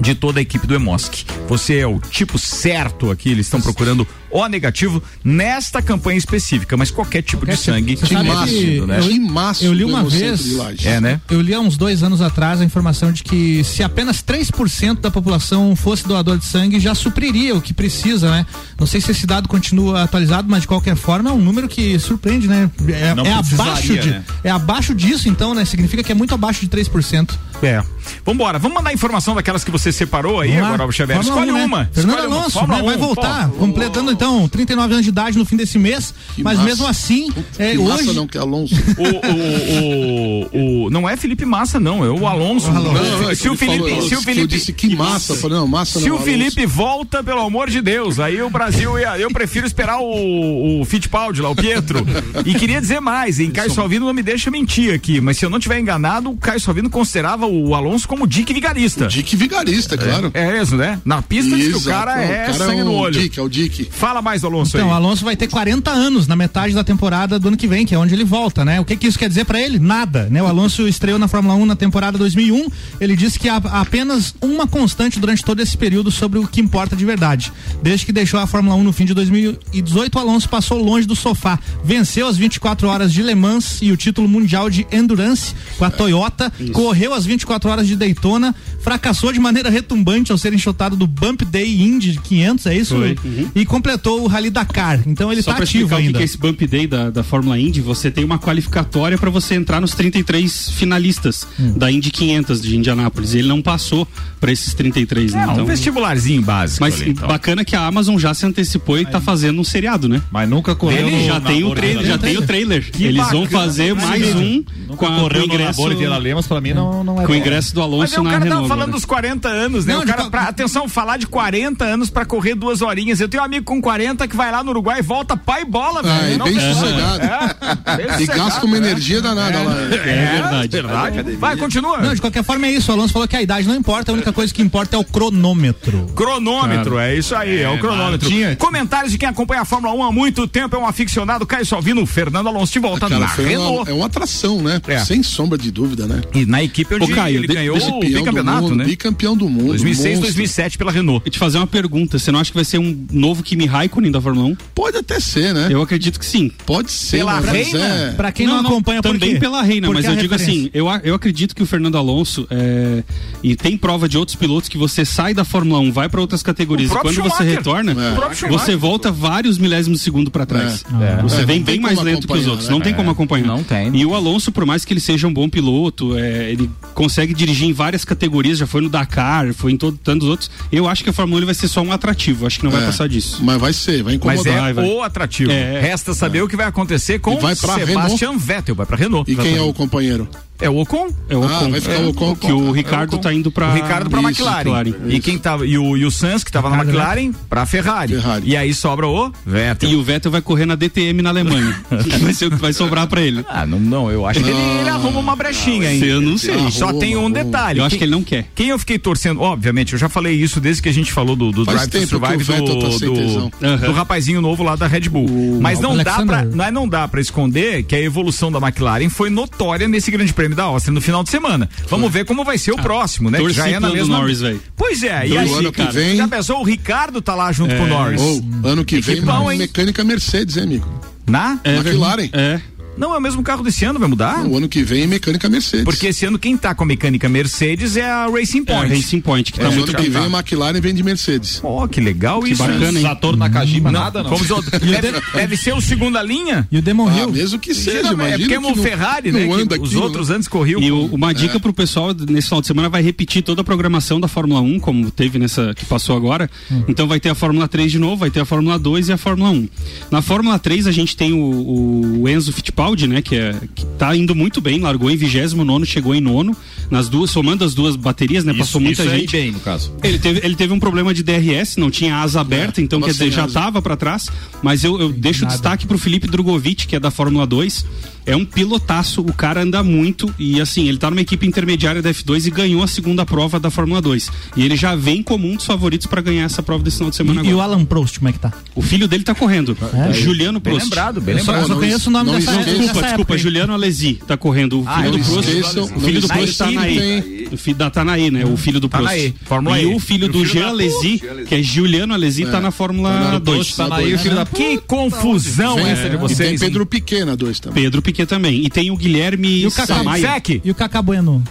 de 0.00 0.14
toda 0.14 0.38
a 0.38 0.42
equipe 0.42 0.66
do 0.66 0.74
Emosc. 0.74 1.24
Você 1.48 1.78
é 1.78 1.86
o 1.86 1.98
tipo 1.98 2.38
certo 2.38 3.10
aqui, 3.10 3.30
eles 3.30 3.46
estão 3.46 3.60
procurando 3.60 4.06
O 4.30 4.46
negativo 4.46 5.02
nesta 5.24 5.80
campanha 5.80 6.18
específica, 6.18 6.76
mas 6.76 6.90
qualquer 6.90 7.22
tipo 7.22 7.46
Qualquer 7.46 7.56
de 7.56 7.62
sangue. 7.62 7.94
tipo. 7.96 8.06
Sabe 8.08 8.28
Timaço, 8.28 8.46
que 8.52 8.80
né? 8.80 8.98
eu- 8.98 9.68
eu 9.68 9.72
li 9.72 9.84
uma 9.84 10.04
vez-. 10.04 10.56
É, 10.84 11.00
né? 11.00 11.20
Eu 11.30 11.40
li 11.40 11.54
há 11.54 11.60
uns 11.60 11.76
dois 11.76 12.02
anos 12.02 12.20
atrás 12.20 12.60
a 12.60 12.64
informação 12.64 13.10
de 13.12 13.22
que 13.22 13.62
se 13.64 13.82
apenas 13.82 14.22
3% 14.22 15.00
da 15.00 15.10
população 15.10 15.74
fosse 15.74 16.06
doador 16.06 16.36
de 16.38 16.44
sangue, 16.44 16.78
já 16.78 16.94
supriria 16.94 17.54
o 17.54 17.60
que 17.62 17.72
precisa, 17.72 18.30
né? 18.30 18.46
Não 18.78 18.86
sei 18.86 19.00
se 19.00 19.10
esse 19.12 19.26
dado 19.26 19.48
continua 19.48 20.02
atualizado, 20.02 20.46
mas 20.48 20.62
de 20.62 20.68
qualquer 20.68 20.96
forma 20.96 21.30
é 21.30 21.32
um 21.32 21.40
número 21.40 21.68
que 21.68 21.98
surpreende, 21.98 22.46
né? 22.48 22.70
É, 22.88 23.28
é 23.28 23.32
abaixo 23.32 23.98
de, 23.98 24.10
né? 24.10 24.24
é 24.44 24.50
abaixo 24.50 24.94
disso, 24.94 25.28
então, 25.28 25.54
né? 25.54 25.64
Significa 25.64 26.02
que 26.02 26.12
é 26.12 26.14
muito 26.14 26.34
abaixo 26.34 26.60
de 26.60 26.68
3%. 26.68 27.30
É. 27.62 27.82
Vambora, 28.24 28.58
vamos 28.58 28.76
mandar 28.76 28.92
informação 28.92 29.34
daquelas 29.34 29.64
que 29.64 29.70
você 29.70 29.90
separou 29.90 30.40
aí 30.40 30.52
Vamos 30.52 30.74
agora, 30.74 30.92
Xavier. 30.92 31.18
Fórmula 31.22 31.40
Escolhe 31.44 31.50
1, 31.52 31.54
né? 31.60 31.64
uma. 31.66 31.90
Fernando 31.92 32.18
uma. 32.18 32.36
Alonso, 32.36 32.50
Fórmula 32.52 32.78
né? 32.78 32.84
vai 32.84 32.96
1, 32.96 32.98
voltar, 33.00 33.48
pô. 33.48 33.54
completando 33.56 34.10
então 34.18 34.48
39 34.48 34.92
anos 34.94 35.04
de 35.04 35.10
idade 35.10 35.38
no 35.38 35.44
fim 35.44 35.56
desse 35.56 35.78
mês, 35.78 36.12
Que 36.34 36.42
mas 36.42 36.56
massa. 36.58 36.68
mesmo 36.68 36.86
assim, 36.86 37.30
é, 37.58 37.72
que 37.72 37.78
massa 37.78 38.02
hoje 38.02 38.12
não, 38.14 38.26
que 38.26 38.36
é 38.36 38.40
Alonso. 38.40 38.74
O, 38.98 40.52
o, 40.52 40.58
o, 40.82 40.86
o- 40.86 40.90
não 40.90 41.08
é 41.08 41.16
Felipe 41.16 41.44
Massa, 41.44 41.78
não, 41.78 42.04
é 42.04 42.10
o 42.10 42.26
Alonso. 42.26 42.68
Alonso. 42.70 42.92
Não, 43.02 43.20
não, 43.22 43.30
é 43.30 43.34
se 43.34 43.42
que 43.42 43.48
o 43.48 43.56
Felipe, 43.56 43.88
falou, 43.90 44.08
se 44.08 44.14
o 44.14 44.18
que 44.18 44.24
Felipe, 44.24 44.40
Eu 44.42 44.46
disse 44.46 44.72
que 44.72 44.96
massa. 44.96 45.32
Eu 45.32 45.36
falei, 45.36 45.58
não, 45.58 45.66
massa 45.66 46.00
se 46.00 46.08
não. 46.08 46.16
o 46.16 46.18
Felipe 46.18 46.66
volta, 46.66 47.22
pelo 47.22 47.40
amor 47.40 47.70
de 47.70 47.80
Deus, 47.80 48.18
aí 48.18 48.40
o 48.42 48.50
Brasil 48.50 48.98
ia, 48.98 49.18
eu 49.18 49.30
prefiro 49.30 49.66
esperar 49.66 49.98
o, 50.00 50.80
o 50.80 50.84
Fittipaldi 50.84 51.40
lá, 51.40 51.50
o 51.50 51.56
Pietro. 51.56 52.04
E 52.44 52.54
queria 52.54 52.80
dizer 52.80 53.00
mais, 53.00 53.38
hein, 53.38 53.50
Caio 53.50 53.70
Salvino 53.72 54.06
não 54.06 54.14
me 54.14 54.22
deixa 54.22 54.50
mentir 54.50 54.92
aqui, 54.94 55.20
mas 55.20 55.36
se 55.36 55.44
eu 55.44 55.50
não 55.50 55.58
tiver 55.60 55.78
enganado, 55.78 56.30
o 56.30 56.36
Caio 56.36 56.60
Salvino 56.60 56.90
considerava 56.90 57.46
o 57.46 57.74
Alonso 57.74 58.08
como 58.08 58.26
Dick 58.26 58.52
Vigarista. 58.52 59.06
Dick 59.06 59.36
Vigarista, 59.36 59.96
claro. 59.96 60.30
É 60.34 60.60
isso, 60.60 60.76
né? 60.76 61.00
Na 61.04 61.22
pista 61.22 61.54
diz 61.54 61.68
que 61.68 61.74
o 61.74 61.76
Exato. 61.76 61.88
cara 61.90 62.22
é 62.22 62.42
o 62.42 62.46
cara 62.52 62.54
sangue 62.66 62.80
é 62.80 62.84
no 62.84 62.90
o 62.92 62.94
olho. 62.96 63.20
Dick, 63.20 63.38
é 63.38 63.42
o 63.42 63.48
Dick. 63.48 63.84
Fala 64.08 64.22
mais 64.22 64.42
Alonso 64.42 64.74
Então, 64.74 64.88
o 64.88 64.90
aí. 64.90 64.96
Alonso 64.96 65.22
vai 65.22 65.36
ter 65.36 65.48
40 65.48 65.90
anos 65.90 66.26
na 66.26 66.34
metade 66.34 66.72
da 66.72 66.82
temporada 66.82 67.38
do 67.38 67.48
ano 67.48 67.58
que 67.58 67.66
vem, 67.66 67.84
que 67.84 67.94
é 67.94 67.98
onde 67.98 68.14
ele 68.14 68.24
volta, 68.24 68.64
né? 68.64 68.80
O 68.80 68.84
que 68.86 68.96
que 68.96 69.06
isso 69.06 69.18
quer 69.18 69.28
dizer 69.28 69.44
pra 69.44 69.60
ele? 69.60 69.78
Nada. 69.78 70.28
né? 70.30 70.42
O 70.42 70.46
Alonso 70.46 70.88
estreou 70.88 71.18
na 71.18 71.28
Fórmula 71.28 71.54
1 71.56 71.66
na 71.66 71.76
temporada 71.76 72.16
2001. 72.16 72.68
Ele 73.02 73.14
disse 73.14 73.38
que 73.38 73.50
há 73.50 73.56
apenas 73.56 74.34
uma 74.40 74.66
constante 74.66 75.20
durante 75.20 75.44
todo 75.44 75.60
esse 75.60 75.76
período 75.76 76.10
sobre 76.10 76.38
o 76.38 76.46
que 76.48 76.58
importa 76.58 76.96
de 76.96 77.04
verdade. 77.04 77.52
Desde 77.82 78.06
que 78.06 78.12
deixou 78.12 78.40
a 78.40 78.46
Fórmula 78.46 78.76
1 78.76 78.82
no 78.82 78.94
fim 78.94 79.04
de 79.04 79.12
2018, 79.12 80.14
o 80.16 80.18
Alonso 80.18 80.48
passou 80.48 80.82
longe 80.82 81.06
do 81.06 81.14
sofá. 81.14 81.58
Venceu 81.84 82.26
as 82.26 82.38
24 82.38 82.88
horas 82.88 83.12
de 83.12 83.22
Le 83.22 83.34
Mans 83.34 83.80
e 83.82 83.92
o 83.92 83.96
título 83.96 84.26
mundial 84.26 84.70
de 84.70 84.86
Endurance 84.90 85.54
com 85.76 85.84
a 85.84 85.90
Toyota. 85.90 86.50
Correu 86.72 87.12
as 87.12 87.26
24 87.26 87.68
horas 87.68 87.86
de 87.86 87.94
Daytona. 87.94 88.54
Fracassou 88.80 89.34
de 89.34 89.40
maneira 89.40 89.68
retumbante 89.68 90.32
ao 90.32 90.38
ser 90.38 90.54
enxotado 90.54 90.96
do 90.96 91.06
Bump 91.06 91.42
Day 91.42 91.82
Indy 91.82 92.18
500, 92.24 92.66
é 92.66 92.74
isso? 92.74 92.94
Foi. 92.96 93.18
Uhum. 93.22 93.50
E 93.54 93.66
completou 93.66 93.97
o 94.06 94.26
Rally 94.26 94.50
Dakar. 94.50 95.00
Então 95.06 95.30
ele 95.32 95.42
Só 95.42 95.50
está 95.50 95.54
pra 95.56 95.64
ativo 95.64 95.84
explicar 95.84 95.96
o 95.96 96.00
que 96.00 96.06
ainda. 96.06 96.18
que 96.18 96.22
é 96.22 96.24
esse 96.24 96.38
Bump 96.38 96.60
Day 96.66 96.86
da, 96.86 97.10
da 97.10 97.22
Fórmula 97.22 97.58
Indy, 97.58 97.80
você 97.80 98.10
tem 98.10 98.24
uma 98.24 98.38
qualificatória 98.38 99.18
para 99.18 99.30
você 99.30 99.54
entrar 99.54 99.80
nos 99.80 99.94
33 99.94 100.70
finalistas 100.70 101.46
Hum. 101.58 101.72
da 101.76 101.90
Indy 101.90 102.10
500 102.10 102.60
de 102.62 102.76
Indianápolis. 102.76 103.34
Ele 103.34 103.48
não 103.48 103.60
passou 103.62 104.06
para 104.40 104.52
esses 104.52 104.72
33, 104.74 105.32
né? 105.34 105.42
É, 105.42 105.46
um 105.48 105.52
Então, 105.52 105.66
vestibularzinho 105.66 106.42
básico. 106.42 106.80
mas 106.80 107.00
ali, 107.00 107.10
então. 107.10 107.26
bacana 107.28 107.64
que 107.64 107.74
a 107.74 107.84
Amazon 107.86 108.16
já 108.18 108.32
se 108.34 108.46
antecipou 108.46 108.98
e 108.98 109.04
tá 109.06 109.20
fazendo 109.20 109.60
um 109.60 109.64
seriado, 109.64 110.08
né? 110.08 110.22
Mas 110.30 110.48
nunca 110.48 110.74
correu 110.74 111.06
Ele 111.08 111.16
no 111.18 111.26
já 111.26 111.40
tem 111.40 111.64
o 111.64 111.74
trailer, 111.74 112.06
já 112.06 112.18
tem 112.18 112.36
o 112.36 112.42
trailer. 112.46 112.88
Eles 112.98 113.16
vão 113.30 113.42
bacana, 113.42 113.62
fazer 113.64 113.94
né? 113.96 114.02
mais 114.06 114.34
um 114.34 114.64
Nunca 114.88 114.96
com, 114.96 115.06
a, 115.06 115.08
com 115.10 115.20
correu 115.22 115.42
o 115.44 115.46
no 115.46 115.54
ingresso 115.54 115.80
Namor 115.82 115.96
Vila 115.96 116.18
Lemos, 116.18 116.46
pra 116.46 116.60
mim 116.60 116.72
não, 116.72 117.02
não 117.04 117.20
é 117.22 117.26
com 117.26 117.32
o 117.32 117.34
ingresso 117.36 117.74
do 117.74 117.80
Mas 117.80 117.88
Alonso 117.90 118.14
é, 118.16 118.20
o 118.20 118.24
cara 118.24 118.34
tava 118.38 118.44
Renault. 118.44 118.68
falando 118.68 118.82
agora. 118.84 118.96
dos 118.96 119.04
40 119.04 119.48
anos, 119.48 119.84
né? 119.86 119.94
Não, 119.94 120.02
o 120.02 120.06
cara, 120.06 120.30
pra, 120.30 120.42
atenção, 120.44 120.88
falar 120.88 121.16
de 121.16 121.26
40 121.26 121.84
anos 121.84 122.10
pra 122.10 122.24
correr 122.24 122.54
duas 122.54 122.80
horinhas. 122.82 123.20
Eu 123.20 123.28
tenho 123.28 123.42
um 123.42 123.46
amigo 123.46 123.64
com 123.64 123.80
40 123.88 124.28
que 124.28 124.36
vai 124.36 124.52
lá 124.52 124.62
no 124.62 124.70
Uruguai 124.70 124.98
e 124.98 125.02
volta 125.02 125.34
pai 125.34 125.62
e 125.62 125.64
bola, 125.64 126.00
Ah, 126.00 126.18
velho. 126.18 126.34
é 126.34 126.36
Não 126.36 126.44
bem 126.44 126.60
sossegado. 126.60 127.22
É, 127.22 127.96
bem 127.96 128.06
E 128.06 128.10
sossegado, 128.12 128.38
gasta 128.38 128.66
uma 128.66 128.78
né? 128.78 128.86
energia 128.90 129.22
danada 129.22 129.62
lá. 129.62 129.74
É 129.82 129.86
verdade. 130.32 130.68
Verdade. 130.68 131.32
Vai, 131.36 131.56
continua. 131.56 131.96
Não, 131.98 132.14
de 132.14 132.20
qualquer 132.20 132.44
forma 132.44 132.66
é 132.66 132.72
isso. 132.72 132.90
O 132.90 132.94
Alonso 132.94 133.14
falou 133.14 133.26
que 133.26 133.34
a 133.34 133.40
idade 133.40 133.66
não 133.66 133.74
importa, 133.74 134.12
a 134.12 134.14
única 134.14 134.30
coisa 134.30 134.52
que 134.52 134.60
importa 134.60 134.94
é 134.96 134.98
o 134.98 135.04
cronômetro. 135.04 136.06
Cronômetro, 136.14 136.98
é 136.98 137.16
isso 137.16 137.34
aí, 137.34 137.62
é, 137.62 137.68
o 137.70 137.78
cronômetro. 137.78 138.28
tinha- 138.28 138.56
Comentários 138.56 139.10
de 139.10 139.16
quem 139.16 139.26
acompanha 139.28 139.62
a 139.62 139.64
Fórmula 139.64 139.94
1 139.94 140.02
há 140.02 140.12
muito 140.12 140.46
tempo, 140.46 140.76
é 140.76 140.78
um 140.78 140.86
aficionado, 140.86 141.46
Caio 141.46 141.64
Salvino, 141.64 142.04
Fernando 142.04 142.48
Alonso 142.48 142.72
de 142.74 142.78
volta 142.78 143.08
Cara, 143.08 143.18
na 143.20 143.26
uma, 143.26 143.34
Renault. 143.34 143.90
é 143.90 143.94
uma 143.94 144.06
atração, 144.06 144.60
né? 144.60 144.80
É. 144.86 144.98
Sem 144.98 145.22
sombra 145.22 145.56
de 145.56 145.70
dúvida, 145.70 146.06
né? 146.06 146.20
E 146.34 146.44
na 146.44 146.62
equipe 146.62 146.94
onde 146.94 147.10
Ô, 147.10 147.14
Caio, 147.14 147.36
ele 147.38 147.46
de- 147.46 147.54
ganhou 147.54 147.76
o 147.78 148.00
bicampeonato, 148.00 148.62
mundo, 148.64 148.76
né? 148.76 148.84
Bicampeão 148.84 149.34
do 149.36 149.48
mundo. 149.48 149.68
2006, 149.68 150.16
monstro. 150.18 150.26
2007 150.26 150.76
pela 150.76 150.92
Renault. 150.92 151.22
E 151.26 151.30
te 151.30 151.38
fazer 151.38 151.56
uma 151.58 151.66
pergunta, 151.66 152.18
você 152.18 152.30
não 152.30 152.38
acha 152.40 152.50
que 152.50 152.56
vai 152.56 152.64
ser 152.64 152.78
um 152.78 153.06
novo 153.12 153.42
Kimi 153.42 153.64
Raikkonen 153.78 154.10
da 154.10 154.20
Fórmula 154.20 154.46
1? 154.48 154.56
Pode 154.74 154.96
até 154.98 155.18
ser, 155.20 155.54
né? 155.54 155.68
Eu 155.70 155.80
acredito 155.82 156.18
que 156.18 156.26
sim. 156.26 156.50
Pode 156.66 156.90
ser, 156.90 157.18
Pela 157.18 157.40
mas 157.40 157.46
reina? 157.50 157.78
é... 157.84 158.12
Pra 158.12 158.32
quem 158.32 158.46
não, 158.46 158.60
acompanha 158.60 159.02
por 159.02 159.12
também 159.12 159.34
quê? 159.34 159.40
pela 159.40 159.62
reina, 159.62 159.86
Porque 159.86 160.02
mas 160.02 160.10
eu 160.10 160.16
digo 160.20 160.32
referência. 160.34 160.60
assim, 160.62 160.70
eu, 160.74 160.86
eu 161.04 161.14
acredito 161.14 161.54
que 161.54 161.62
o 161.62 161.66
Fernando 161.66 161.96
Alonso 161.96 162.46
é, 162.50 163.02
e 163.42 163.54
tem 163.56 163.76
prova 163.76 164.08
de 164.08 164.16
outros 164.18 164.36
pilotos 164.36 164.68
que 164.68 164.76
você 164.78 165.04
sai 165.04 165.32
da 165.34 165.44
Fórmula 165.44 165.80
1, 165.80 165.92
vai 165.92 166.08
para 166.08 166.20
outras 166.20 166.42
categorias 166.42 166.90
e 166.90 166.94
quando 166.94 167.14
você 167.14 167.20
Schumacher. 167.20 167.46
retorna, 167.46 167.92
É. 167.92 168.48
Você 168.48 168.76
volta 168.76 169.10
vários 169.10 169.58
milésimos 169.58 169.98
de 169.98 170.04
segundo 170.04 170.30
para 170.30 170.44
trás. 170.46 170.84
É. 171.00 171.22
Você 171.22 171.42
É, 171.42 171.46
vem 171.46 171.58
não 171.58 171.64
tem 171.66 171.74
bem 171.76 171.80
mais 171.80 172.00
lento 172.02 172.26
que 172.26 172.32
os 172.36 172.46
outros, 172.46 172.66
né? 172.68 172.72
não 172.74 172.80
tem 172.80 172.94
como 172.94 173.10
acompanhar. 173.10 173.46
não 173.46 173.62
tem. 173.62 173.94
E 173.96 174.04
o 174.04 174.14
Alonso, 174.14 174.50
por 174.52 174.64
mais 174.66 174.84
que 174.84 174.92
ele 174.92 175.00
seja 175.00 175.26
um 175.26 175.32
bom 175.32 175.48
piloto, 175.48 176.16
é, 176.18 176.50
ele 176.50 176.68
consegue 176.94 177.32
dirigir 177.34 177.68
em 177.68 177.72
várias 177.72 178.04
categorias, 178.04 178.58
já 178.58 178.66
foi 178.66 178.80
no 178.80 178.88
Dakar, 178.88 179.52
foi 179.54 179.72
em 179.72 179.76
todo, 179.76 179.96
tantos 180.02 180.28
outros. 180.28 180.50
Eu 180.72 180.88
acho 180.88 181.02
que 181.04 181.10
a 181.10 181.12
Fórmula 181.12 181.36
1 181.36 181.38
ele 181.40 181.46
vai 181.46 181.54
ser 181.54 181.68
só 181.68 181.80
um 181.82 181.92
atrativo, 181.92 182.46
acho 182.46 182.58
que 182.58 182.64
não 182.64 182.72
vai 182.72 182.82
É. 182.82 182.86
passar 182.86 183.08
disso. 183.08 183.38
Mas 183.42 183.60
vai 183.60 183.67
ser, 183.72 184.02
vai 184.02 184.18
Mas 184.22 184.40
incomodar. 184.40 184.56
é 184.56 184.60
vai, 184.60 184.72
vai. 184.72 184.84
o 184.88 185.02
atrativo. 185.02 185.50
É. 185.50 185.80
Resta 185.80 186.14
saber 186.14 186.42
o 186.42 186.48
que 186.48 186.56
vai 186.56 186.66
acontecer 186.66 187.18
com 187.18 187.34
E 187.34 187.40
vai 187.40 187.54
Sebastian 187.54 188.36
Vettel. 188.36 188.74
Vai 188.74 188.86
pra 188.86 188.96
Renault. 188.96 189.30
E 189.30 189.36
quem 189.36 189.56
é 189.56 189.62
o 189.62 189.72
companheiro? 189.72 190.28
É 190.60 190.68
o 190.68 190.76
Ocon. 190.78 191.08
É 191.28 191.36
o 191.36 191.44
Ah, 191.44 191.58
Ocon. 191.60 191.70
vai 191.70 191.80
ficar 191.80 192.00
o 192.00 192.08
Ocon. 192.10 192.34
Que 192.36 192.52
o 192.52 192.72
Ricardo 192.72 193.14
Ocon. 193.14 193.22
tá 193.22 193.32
indo 193.32 193.50
pra. 193.50 193.68
O 193.70 193.74
Ricardo 193.74 194.10
pra 194.10 194.20
Isso, 194.20 194.28
McLaren. 194.42 194.70
McLaren. 194.88 195.08
E 195.14 195.20
quem 195.20 195.38
tava 195.38 195.66
e 195.66 195.78
o, 195.78 195.96
e 195.96 196.04
o 196.04 196.10
Sans 196.10 196.42
que 196.42 196.50
tava 196.50 196.68
na 196.70 196.78
Ricardo 196.78 196.96
McLaren 196.98 197.32
pra 197.48 197.64
Ferrari. 197.66 198.14
Ferrari. 198.14 198.42
E 198.50 198.56
aí 198.56 198.74
sobra 198.74 199.06
o 199.06 199.32
Vettel. 199.46 199.90
E 199.90 199.94
o 199.96 200.02
Vettel 200.02 200.32
vai 200.32 200.40
correr 200.42 200.66
na 200.66 200.74
DTM 200.74 201.22
naAlemanha. 201.22 201.76
vai, 202.20 202.32
ser, 202.34 202.52
o 202.52 202.56
vai 202.56 202.72
sobrar 202.72 203.06
pra 203.06 203.20
ele. 203.20 203.44
Ah, 203.48 203.64
não, 203.66 203.78
não, 203.78 204.10
eu 204.10 204.26
acho 204.26 204.42
que 204.42 204.48
ele, 204.50 204.58
ele 204.80 204.88
arruma 204.88 205.20
uma 205.20 205.36
brechinha, 205.36 205.92
hein? 205.92 206.02
Eu 206.04 206.20
não 206.20 206.36
sei. 206.36 206.70
Só 206.70 206.86
Arruma, 206.88 207.00
tem 207.00 207.16
um 207.16 207.30
detalhe. 207.30 207.78
Eu 207.78 207.84
acho 207.84 207.90
Quem- 207.90 207.98
que 207.98 208.04
ele 208.04 208.12
não 208.12 208.22
quer. 208.22 208.46
Quem 208.54 208.68
eu 208.68 208.78
fiquei 208.78 208.98
torcendo, 208.98 209.40
obviamente, 209.40 209.92
eu 209.92 209.98
já 209.98 210.08
falei 210.08 210.34
isso 210.34 210.60
desde 210.60 210.82
que 210.82 210.88
a 210.88 210.92
gente 210.92 211.12
falou 211.12 211.36
do, 211.36 211.52
do 211.52 211.64
Faz 211.64 211.86
Drive 211.86 212.04
to 212.04 212.08
Survive 212.08 212.42
o 212.42 212.44
Vettel 212.44 212.78
tá 212.80 212.86
do, 212.88 212.98
sem 212.98 213.08
do, 213.08 213.86
do 213.86 213.92
rapazinho 213.92 214.40
novo 214.40 214.62
lá 214.64 214.74
da 214.76 214.86
Red 214.86 215.08
Bull. 215.08 215.58
Mas 215.60 215.78
não 215.80 215.96
dá, 215.96 216.22
pra, 216.24 216.44
não, 216.44 216.64
é- 216.64 216.70
não 216.70 216.88
dá 216.88 217.06
pra 217.06 217.20
esconder 217.20 217.82
que 217.84 217.94
a 217.94 218.00
evolução 218.00 218.50
da 218.50 218.58
McLaren 218.58 219.08
foi 219.08 219.30
notória 219.30 219.86
nesse 219.86 220.10
grande 220.10 220.32
prêmio 220.32 220.47
da 220.54 220.64
Áustria 220.64 220.92
no 220.92 221.00
final 221.00 221.22
de 221.22 221.30
semana. 221.30 221.68
Vamos 221.88 222.12
ver 222.12 222.24
como 222.24 222.44
vai 222.44 222.58
ser 222.58 222.72
o 222.72 222.76
próximo, 222.76 223.30
né? 223.30 223.38
Que 223.38 223.50
já 223.50 223.68
é 223.68 223.78
na 223.80 223.90
mesma. 223.90 224.18
Norris. 224.18 224.40
Pois 224.76 225.02
é, 225.02 225.26
e 225.28 225.36
aí, 225.38 225.52
ano 225.52 225.72
que 225.72 225.82
vem- 225.92 226.16
já 226.16 226.28
pensou? 226.28 226.60
O 226.60 226.64
Ricardo 226.64 227.20
tá 227.20 227.34
lá 227.34 227.50
junto 227.52 227.74
com 227.76 227.82
o 227.82 227.86
Norris. 227.86 228.20
Ou, 228.20 228.44
ano 228.64 228.84
que 228.84 229.00
vem, 229.00 229.16
Equipão, 229.16 229.50
hein? 229.50 229.58
mecânica 229.58 230.02
Mercedes, 230.04 230.56
hein, 230.56 230.64
amigo? 230.64 231.00
Na? 231.26 231.58
É 231.64 231.76
McLaren. 231.76 232.28
É. 232.32 232.60
Não, 232.98 233.14
é 233.14 233.18
o 233.18 233.20
mesmo 233.20 233.42
carro 233.42 233.62
desse 233.62 233.84
ano, 233.84 233.98
vai 233.98 234.08
mudar? 234.08 234.44
O 234.46 234.56
ano 234.56 234.68
que 234.68 234.82
vem, 234.82 235.06
mecânica 235.06 235.48
Mercedes. 235.48 235.84
Porque 235.84 236.08
esse 236.08 236.26
ano 236.26 236.38
quem 236.38 236.56
tá 236.56 236.74
com 236.74 236.82
a 236.84 236.86
mecânica 236.86 237.28
Mercedes 237.28 237.96
é 237.96 238.04
a 238.08 238.26
Racing 238.26 238.62
É, 238.66 238.74
Point. 238.74 238.94
Racing 238.96 239.20
Point, 239.20 239.52
que 239.52 239.60
É, 239.60 239.62
tá 239.64 239.68
o 239.70 239.72
muito 239.74 239.88
ano 239.90 239.98
que 240.02 240.10
vem, 240.10 240.22
a 240.22 240.26
McLaren 240.26 240.80
vem 240.80 240.94
de 240.94 241.02
Mercedes. 241.02 241.60
Ó, 241.62 241.86
que 241.86 242.00
legal 242.00 242.46
isso. 242.46 242.62
bacana, 242.62 242.98
hein? 242.98 243.02
Saturno 243.04 243.38
Nakajima, 243.38 243.90
nada 243.92 244.22
não. 244.22 244.30
Como 244.30 244.44
deve, 245.00 245.20
deve 245.34 245.56
ser 245.56 245.74
o 245.74 245.80
segunda 245.80 246.22
linha? 246.22 246.66
E 246.70 246.78
o 246.78 246.82
Demon 246.82 247.08
Ah, 247.08 247.18
Hill. 247.18 247.30
mesmo 247.32 247.58
que 247.58 247.74
seja, 247.74 248.08
é 248.08 248.12
imagina 248.12 248.38
porque 248.38 248.54
é 248.54 248.58
que 248.58 248.66
o 248.66 248.76
não- 248.76 248.82
Ferrari, 248.82 249.32
não 249.32 249.40
né? 249.40 249.46
que 249.66 249.74
os 249.80 249.88
aquilo, 249.88 250.02
outros 250.02 250.28
né? 250.28 250.36
antes 250.36 250.48
corriam. 250.48 250.80
E 250.82 250.90
o- 250.90 251.06
uma 251.14 251.32
dica 251.32 251.60
pro 251.60 251.72
pessoal 251.72 252.12
nesse 252.28 252.48
final 252.48 252.60
de 252.60 252.66
semana 252.66 252.88
vai 252.88 253.02
repetir 253.02 253.42
toda 253.42 253.60
a 253.60 253.64
programação 253.64 254.18
da 254.20 254.28
Fórmula 254.28 254.60
1, 254.60 254.78
como 254.80 255.10
teve 255.10 255.38
nessa 255.38 255.72
que 255.74 255.84
passou 255.84 256.16
agora. 256.16 256.50
Então 256.88 257.06
vai 257.06 257.20
ter 257.20 257.28
a 257.28 257.34
Fórmula 257.34 257.68
3 257.68 257.90
de 257.92 257.98
novo, 257.98 258.16
vai 258.16 258.30
ter 258.30 258.40
a 258.40 258.44
Fórmula 258.44 258.78
2 258.78 259.08
e 259.08 259.12
a 259.12 259.16
Fórmula 259.16 259.50
1. 259.50 259.68
Na 260.10 260.20
Fórmula 260.22 260.58
3 260.58 260.86
a 260.86 260.92
gente 260.92 261.16
tem 261.16 261.32
o, 261.32 262.20
o 262.22 262.28
Enzo 262.28 262.52
Fittipaldi, 262.52 262.87
né, 262.96 263.22
que, 263.22 263.34
é, 263.36 263.54
que 263.74 263.84
tá 263.98 264.14
indo 264.16 264.34
muito 264.34 264.60
bem, 264.60 264.80
largou 264.80 265.10
em 265.10 265.16
29 265.16 265.86
chegou 265.86 266.14
em 266.14 266.20
nono, 266.20 266.56
nas 266.90 267.08
duas, 267.08 267.30
somando 267.30 267.64
as 267.64 267.74
duas 267.74 267.96
baterias, 267.96 268.44
né, 268.44 268.54
passou 268.54 268.80
muita 268.80 269.02
isso 269.02 269.12
é 269.12 269.18
gente. 269.18 269.36
ir 269.36 269.40
bem, 269.40 269.50
no 269.52 269.60
caso. 269.60 269.92
Ele 270.02 270.18
teve, 270.18 270.40
ele 270.44 270.54
teve 270.56 270.72
um 270.72 270.80
problema 270.80 271.12
de 271.12 271.22
DRS, 271.22 271.76
não 271.76 271.90
tinha 271.90 272.16
asa 272.16 272.40
aberta, 272.40 272.80
então 272.80 273.00
tava 273.00 273.12
quer 273.12 273.18
dizer, 273.18 273.30
já 273.30 273.42
asa. 273.42 273.48
estava 273.48 273.82
para 273.82 273.96
trás. 273.96 274.28
Mas 274.62 274.84
eu, 274.84 275.00
eu 275.00 275.12
deixo 275.12 275.44
destaque 275.46 275.86
pro 275.86 275.98
Felipe 275.98 276.26
Drogovic, 276.26 276.86
que 276.86 276.96
é 276.96 277.00
da 277.00 277.10
Fórmula 277.10 277.46
2. 277.46 277.84
É 278.26 278.36
um 278.36 278.44
pilotaço, 278.44 279.22
o 279.22 279.32
cara 279.32 279.62
anda 279.62 279.82
muito 279.82 280.32
e 280.38 280.60
assim, 280.60 280.86
ele 280.86 280.98
tá 280.98 281.08
numa 281.10 281.22
equipe 281.22 281.46
intermediária 281.46 282.02
da 282.02 282.10
F2 282.10 282.46
e 282.46 282.50
ganhou 282.50 282.82
a 282.82 282.86
segunda 282.86 283.24
prova 283.24 283.58
da 283.58 283.70
Fórmula 283.70 284.02
2. 284.02 284.30
E 284.54 284.64
ele 284.64 284.76
já 284.76 284.94
vem 284.94 285.22
como 285.22 285.48
um 285.50 285.56
dos 285.56 285.64
favoritos 285.64 286.06
para 286.06 286.20
ganhar 286.20 286.44
essa 286.44 286.62
prova 286.62 286.82
desse 286.84 286.98
final 286.98 287.08
de 287.08 287.16
semana 287.16 287.40
E, 287.42 287.46
e 287.46 287.54
o 287.54 287.60
agora. 287.60 287.74
Alan 287.74 287.86
Prost, 287.86 288.18
como 288.18 288.28
é 288.28 288.32
que 288.32 288.38
tá? 288.38 288.52
O 288.74 288.82
filho 288.82 289.08
dele 289.08 289.24
tá 289.24 289.34
correndo. 289.34 289.74
Juliano 290.12 290.60
Bem 290.60 290.74
Prost. 290.74 290.84
lembrado, 290.90 291.20
bem 291.22 291.38
Eu 291.38 291.44
só, 291.44 291.52
lembrado. 291.52 291.62
eu 291.62 291.68
só 291.68 291.72
não 291.74 291.80
conheço 291.80 292.08
o 292.10 292.12
nome 292.12 292.30
não 292.32 292.38
dessa, 292.38 292.52
Desculpa, 292.78 292.98
época, 292.98 293.06
desculpa, 293.08 293.32
hein? 293.34 293.38
Juliano 293.40 293.72
Alesi 293.72 294.14
tá 294.26 294.36
correndo. 294.36 294.80
O 294.80 294.82
filho 294.84 294.90
Ah, 294.94 295.02
do 295.10 295.18
Prost. 295.18 295.48
esqueçam- 295.48 295.84
o 295.84 296.00
filho 296.00 296.20
do 296.20 296.28
não 296.28 296.36
Prost 296.36 296.58
tá 296.58 296.70
na 296.70 296.86
que 296.86 296.98
E. 296.98 297.48
O 297.52 297.56
filho 297.56 297.76
da 297.76 297.90
tá 297.90 298.04
na 298.04 298.18
E, 298.18 298.30
né? 298.30 298.44
O 298.44 298.56
filho 298.56 298.80
do 298.80 298.88
Tá 298.88 298.98
Prost. 298.98 299.12
na 299.14 299.18
E, 299.18 299.34
Fórmula 299.44 299.80
e 299.80 299.84
E. 299.84 299.94
o 299.94 299.98
filho 299.98 300.28
do 300.28 300.44
Jean 300.44 300.68
Alesi, 300.68 301.22
que 301.48 301.54
é 301.54 301.62
Juliano 301.62 302.12
Alesi, 302.14 302.44
tá 302.46 302.60
na 302.60 302.70
Fórmula 302.70 303.38
2. 303.40 303.74
Tá 303.76 303.88
na 303.88 304.02
I, 304.02 304.18
filho 304.18 304.34
da 304.36 304.44
Que 304.46 304.78
confusão 304.78 305.78
essa 305.78 306.08
de 306.08 306.14
E 306.16 306.18
vocês. 306.18 306.38
tem 306.38 306.50
hein? 306.52 306.58
Pedro 306.58 306.86
Pequena, 306.86 307.36
dois 307.36 307.58
também. 307.60 307.82
Pedro 307.84 308.02
Piquet 308.02 308.26
também. 308.26 308.64
E 308.64 308.68
tem 308.70 308.90
o 308.90 308.96
Guilherme 308.96 309.64
E 309.64 309.70
Samaia. 309.70 310.42
E 310.64 310.70
o 310.70 310.74
Cacá 310.74 311.00
Bueno? 311.02 311.42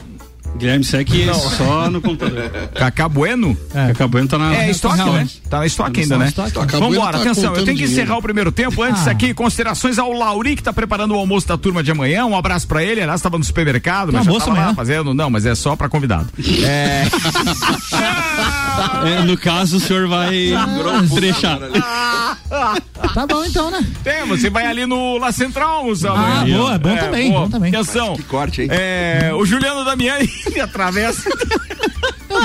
Guilherme 0.55 0.83
Sec 0.83 1.07
só 1.57 1.89
no 1.89 2.01
computador. 2.01 2.49
Cacá 2.73 3.07
Bueno? 3.07 3.55
É. 3.73 3.91
Acabando 3.91 4.27
tá 4.27 4.37
na. 4.37 4.55
É, 4.55 4.71
estoque, 4.71 4.97
tá 4.97 5.05
né? 5.05 5.11
onde? 5.11 5.41
Tá 5.49 5.59
na 5.59 5.65
estoque 5.65 6.01
ainda, 6.01 6.17
né? 6.17 6.33
Vambora, 6.79 7.17
ele 7.17 7.25
tá 7.25 7.31
atenção, 7.31 7.55
eu 7.55 7.63
tenho 7.63 7.65
que 7.65 7.73
dinheiro. 7.73 7.91
encerrar 7.93 8.17
o 8.17 8.21
primeiro 8.21 8.51
tempo. 8.51 8.81
Antes 8.81 9.07
Ah. 9.07 9.11
aqui, 9.11 9.33
considerações 9.33 9.99
ao 9.99 10.11
Lauri, 10.11 10.55
que 10.55 10.63
tá 10.63 10.73
preparando 10.73 11.13
o 11.13 11.17
almoço 11.17 11.47
da 11.47 11.57
turma 11.57 11.83
de 11.83 11.91
amanhã. 11.91 12.25
Um 12.25 12.35
abraço 12.35 12.67
pra 12.67 12.83
ele. 12.83 13.01
Aliás, 13.01 13.21
tava 13.21 13.37
no 13.37 13.43
supermercado, 13.43 14.11
mas 14.11 14.23
já 14.25 14.31
almoço 14.31 14.47
tava 14.47 14.59
lá 14.59 14.73
fazendo. 14.73 15.13
Não, 15.13 15.29
mas 15.29 15.45
é 15.45 15.53
só 15.53 15.75
pra 15.75 15.89
convidado. 15.89 16.27
É. 16.63 17.03
É, 19.05 19.23
no 19.23 19.37
caso, 19.37 19.77
o 19.77 19.79
senhor 19.79 20.07
vai 20.07 20.51
trechar. 21.15 21.59
Tá 23.13 23.25
bom 23.27 23.43
então, 23.45 23.71
né? 23.71 23.85
Tem, 24.03 24.25
você 24.25 24.49
vai 24.49 24.65
ali 24.65 24.85
no 24.85 25.17
La 25.17 25.31
Central 25.31 25.77
almoçar 25.77 26.11
Ah, 26.11 26.45
boa, 26.45 26.73
é 26.75 26.77
bom 26.77 26.95
também, 26.97 27.31
bom 27.31 27.49
também. 27.49 27.73
Atenção. 27.75 28.15
Que 28.15 28.23
corte, 28.23 28.61
hein? 28.63 28.67
É, 28.71 29.31
o 29.33 29.45
Juliano 29.45 29.83
Damiani 29.83 30.29
ele 30.45 30.59
atravessa. 30.61 31.29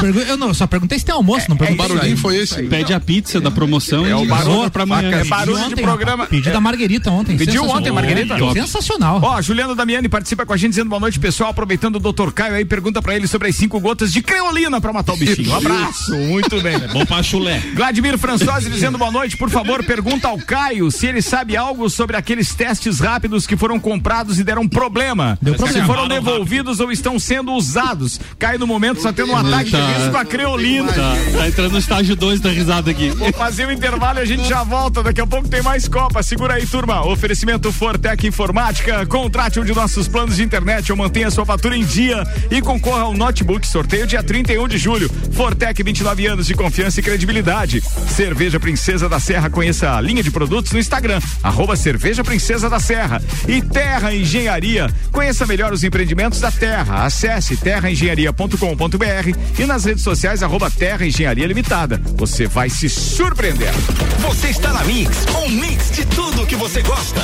Eu 0.03 0.23
eu 0.33 0.37
não, 0.37 0.55
só 0.55 0.67
perguntei 0.67 0.99
se 0.99 1.05
tem 1.05 1.15
almoço, 1.15 1.47
não 1.49 1.57
O 1.57 1.59
perguntei. 1.59 1.87
barulhinho 1.89 2.17
foi 2.17 2.37
esse. 2.37 2.63
Pede 2.65 2.93
a 2.95 3.01
pizza 3.01 3.41
da 3.41 3.51
promoção 3.51 4.07
É 4.07 4.11
e 4.11 4.15
o 4.15 4.27
barulho 4.27 4.71
pra 4.71 4.83
amanhã. 4.85 5.11
É 5.11 5.25
barulho 5.25 5.59
de 5.59 5.65
Ontem, 5.65 5.83
programa. 5.83 6.27
Pedi 6.27 6.51
da 6.51 6.61
Marguerita 6.61 7.11
ontem. 7.11 7.37
Pediu 7.37 7.65
ontem, 7.69 7.91
Marguerita? 7.93 8.37
Sensacional. 8.53 9.21
Ó, 9.23 9.41
Juliano 9.43 9.75
Damiani 9.75 10.09
participa 10.09 10.45
com 10.47 10.53
a 10.53 10.57
gente 10.57 10.71
dizendo 10.71 10.89
boa 10.89 11.01
noite, 11.01 11.19
pessoal. 11.19 11.51
Aproveitando 11.51 11.97
o 11.97 12.13
Dr. 12.13 12.31
Caio 12.33 12.55
aí, 12.55 12.65
pergunta 12.65 13.01
pra 13.03 13.15
ele 13.15 13.27
sobre 13.27 13.49
as 13.49 13.57
cinco 13.57 13.79
gotas 13.81 14.13
de 14.13 14.23
creolina 14.23 14.81
pra 14.81 14.93
matar 14.93 15.13
o 15.15 15.17
bichinho. 15.17 15.51
Um 15.51 15.57
abraço, 15.57 16.15
muito 16.17 16.61
bem. 16.61 16.79
Bom 16.93 17.05
pra 17.05 17.23
chulé. 17.23 17.59
Vladimir 17.75 18.17
Françosi 18.19 18.71
dizendo 18.71 18.99
boa 18.99 19.11
noite, 19.11 19.37
por 19.37 19.51
favor, 19.51 19.85
pergunta 19.85 20.29
ao 20.29 20.39
Caio 20.39 20.91
se 20.91 21.07
ele 21.07 21.21
sabe 21.23 21.57
algo 21.57 21.89
sobre 21.91 22.17
aqueles 22.17 22.55
testes 22.55 23.01
rápidos 23.01 23.47
que 23.47 23.57
foram 23.57 23.79
comprados 23.79 24.39
e 24.39 24.45
deram 24.45 24.69
problema. 24.69 25.39
Deu 25.41 25.55
se 25.55 25.59
problema. 25.59 25.87
foram 25.87 26.09
devolvidos 26.09 26.81
ou 26.81 26.91
estão 26.93 27.19
sendo 27.19 27.53
usados. 27.53 28.21
Caio 28.39 28.59
no 28.59 28.67
momento 28.67 28.99
está 28.99 29.13
tendo 29.13 29.33
um 29.33 29.37
ataque 29.37 29.71
de 29.71 29.77
riso 29.87 30.11
com 30.11 30.17
a 30.17 30.25
creolina. 30.25 30.93
Tá, 30.93 31.15
tá 31.39 31.49
entrando 31.49 31.73
no 31.73 31.79
estágio 31.79 32.17
2 32.17 32.41
da 32.41 32.51
risada 32.51 32.91
aqui. 32.91 33.11
Vou 33.11 33.33
fazer 33.33 33.67
o 33.67 33.73
intervalo 33.73 34.19
e 34.19 34.23
a 34.23 34.25
gente 34.25 34.49
já 34.49 34.63
volta. 34.63 35.03
Daqui 35.03 35.21
a 35.21 35.27
pouco 35.27 35.49
tem 35.49 35.63
mais 35.63 35.89
Copa. 35.89 36.23
Segura 36.23 36.55
aí, 36.55 36.67
turma. 36.67 37.05
Oferecimento 37.07 37.71
Fortec 37.73 38.27
Informática. 38.27 39.05
Contrate 39.07 39.61
um 39.61 39.65
de 39.65 39.75
nossos 39.75 40.09
planos 40.09 40.37
de 40.37 40.43
internet 40.43 40.91
ou 40.91 40.99
mantenha 40.99 41.31
sua 41.31 41.45
fatura 41.45 41.77
em 41.77 41.85
dia 41.85 42.25
e 42.51 42.61
concorra 42.61 43.03
ao 43.03 43.15
notebook. 43.15 43.67
Sorteio 43.67 44.07
dia 44.07 44.23
31 44.23 44.69
de 44.69 44.79
julho. 44.79 45.11
Fortec, 45.33 45.83
29 45.83 46.27
anos 46.27 46.47
de 46.47 46.55
confiança 46.55 47.01
e 47.01 47.03
credibilidade. 47.03 47.83
Cerveja 48.09 48.59
Princesa 48.59 49.09
da 49.09 49.21
Serra. 49.21 49.51
Conheça 49.51 49.95
a 49.95 50.01
linha 50.01 50.23
de 50.23 50.31
produtos 50.31 50.73
no 50.73 50.79
Instagram. 50.79 51.21
Arroba 51.43 51.77
Cerveja 51.77 52.25
Princesa 52.25 52.71
da 52.71 52.81
Serra. 52.81 53.23
E 53.49 53.61
Terra 53.61 54.15
Engenharia. 54.15 54.89
Conheça 55.11 55.47
melhor 55.47 55.73
os 55.73 55.85
empreendimentos 55.85 56.41
da 56.41 56.51
Terra. 56.51 57.05
Acesse 57.05 57.57
terraengenharia.com.br 57.57 59.39
e 59.59 59.67
nas 59.73 59.87
redes 59.87 60.05
sociais 60.05 60.43
arroba 60.43 60.71
Terra 60.71 61.07
Engenharia 61.07 61.47
Limitada. 61.47 61.99
Você 62.17 62.47
vai 62.47 62.69
se 62.69 62.91
surpreender. 62.91 63.73
Você 64.19 64.49
está 64.49 64.71
na 64.71 64.85
Mix, 64.85 65.25
um 65.35 65.49
mix 65.49 65.91
de 65.93 66.05
tudo 66.05 66.47
que 66.47 66.55
você 66.55 66.83
gosta. 66.83 67.23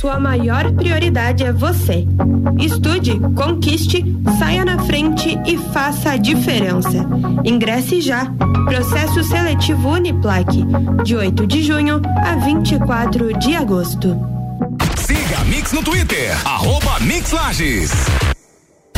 Sua 0.00 0.18
maior 0.18 0.72
prioridade 0.72 1.44
é 1.44 1.52
você. 1.52 2.04
Estude, 2.58 3.20
conquiste, 3.36 4.04
saia 4.36 4.64
na 4.64 4.84
frente 4.84 5.38
e 5.46 5.56
faça 5.72 6.10
a 6.10 6.16
diferença. 6.16 7.06
Ingresse 7.44 8.00
já. 8.00 8.26
Processo 8.64 9.22
seletivo 9.22 9.90
Uniplaque, 9.90 10.64
de 11.04 11.14
8 11.14 11.46
de 11.46 11.62
junho 11.62 12.02
a 12.24 12.34
24 12.44 13.38
de 13.38 13.54
agosto. 13.54 14.18
Siga 15.06 15.38
a 15.38 15.44
Mix 15.44 15.70
no 15.72 15.84
Twitter, 15.84 16.36
arroba 16.44 16.98
Mix 16.98 17.30
Lages. 17.30 17.92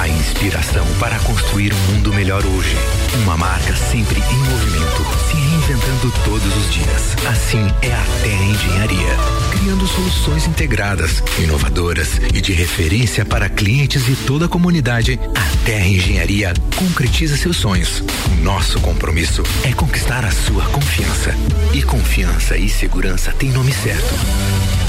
A 0.00 0.08
inspiração 0.08 0.86
para 0.98 1.18
construir 1.18 1.74
um 1.74 1.92
mundo 1.92 2.10
melhor 2.14 2.42
hoje. 2.46 2.74
Uma 3.22 3.36
marca 3.36 3.76
sempre 3.76 4.18
em 4.18 4.38
movimento, 4.50 5.04
se 5.28 5.36
reinventando 5.36 6.10
todos 6.24 6.56
os 6.56 6.72
dias. 6.72 7.14
Assim 7.28 7.66
é 7.82 7.92
a 7.92 8.02
Terra 8.22 8.44
Engenharia, 8.44 9.14
criando 9.50 9.86
soluções 9.86 10.46
integradas, 10.46 11.22
inovadoras 11.38 12.18
e 12.32 12.40
de 12.40 12.54
referência 12.54 13.26
para 13.26 13.50
clientes 13.50 14.08
e 14.08 14.16
toda 14.16 14.46
a 14.46 14.48
comunidade. 14.48 15.20
A 15.36 15.66
Terra 15.66 15.86
Engenharia 15.86 16.54
concretiza 16.76 17.36
seus 17.36 17.58
sonhos. 17.58 18.02
Nosso 18.42 18.80
compromisso 18.80 19.42
é 19.64 19.74
conquistar 19.74 20.24
a 20.24 20.30
sua 20.30 20.64
confiança. 20.70 21.34
E 21.74 21.82
confiança 21.82 22.56
e 22.56 22.70
segurança 22.70 23.32
têm 23.32 23.50
nome 23.50 23.74
certo. 23.74 24.14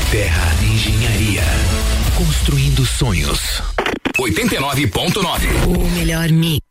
Terra 0.10 0.56
Engenharia, 0.64 1.44
construindo 2.16 2.86
sonhos. 2.86 3.62
89.9. 4.18 5.68
O 5.68 5.90
melhor 5.96 6.30
mix. 6.30 6.62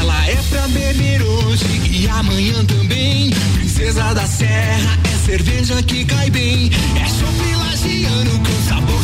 Ela 0.00 0.26
é 0.28 0.36
pra 0.50 0.68
beber 0.68 1.22
hoje 1.22 1.64
e 1.90 2.08
amanhã 2.08 2.64
também. 2.64 3.30
Princesa 3.54 4.14
da 4.14 4.26
Serra 4.26 4.98
é 5.04 5.26
cerveja 5.26 5.82
que 5.82 6.04
cai 6.04 6.30
bem. 6.30 6.70
É 6.96 7.06
chopp 7.08 7.54
lagiano 7.56 8.38
com 8.38 8.68
sabor 8.68 8.97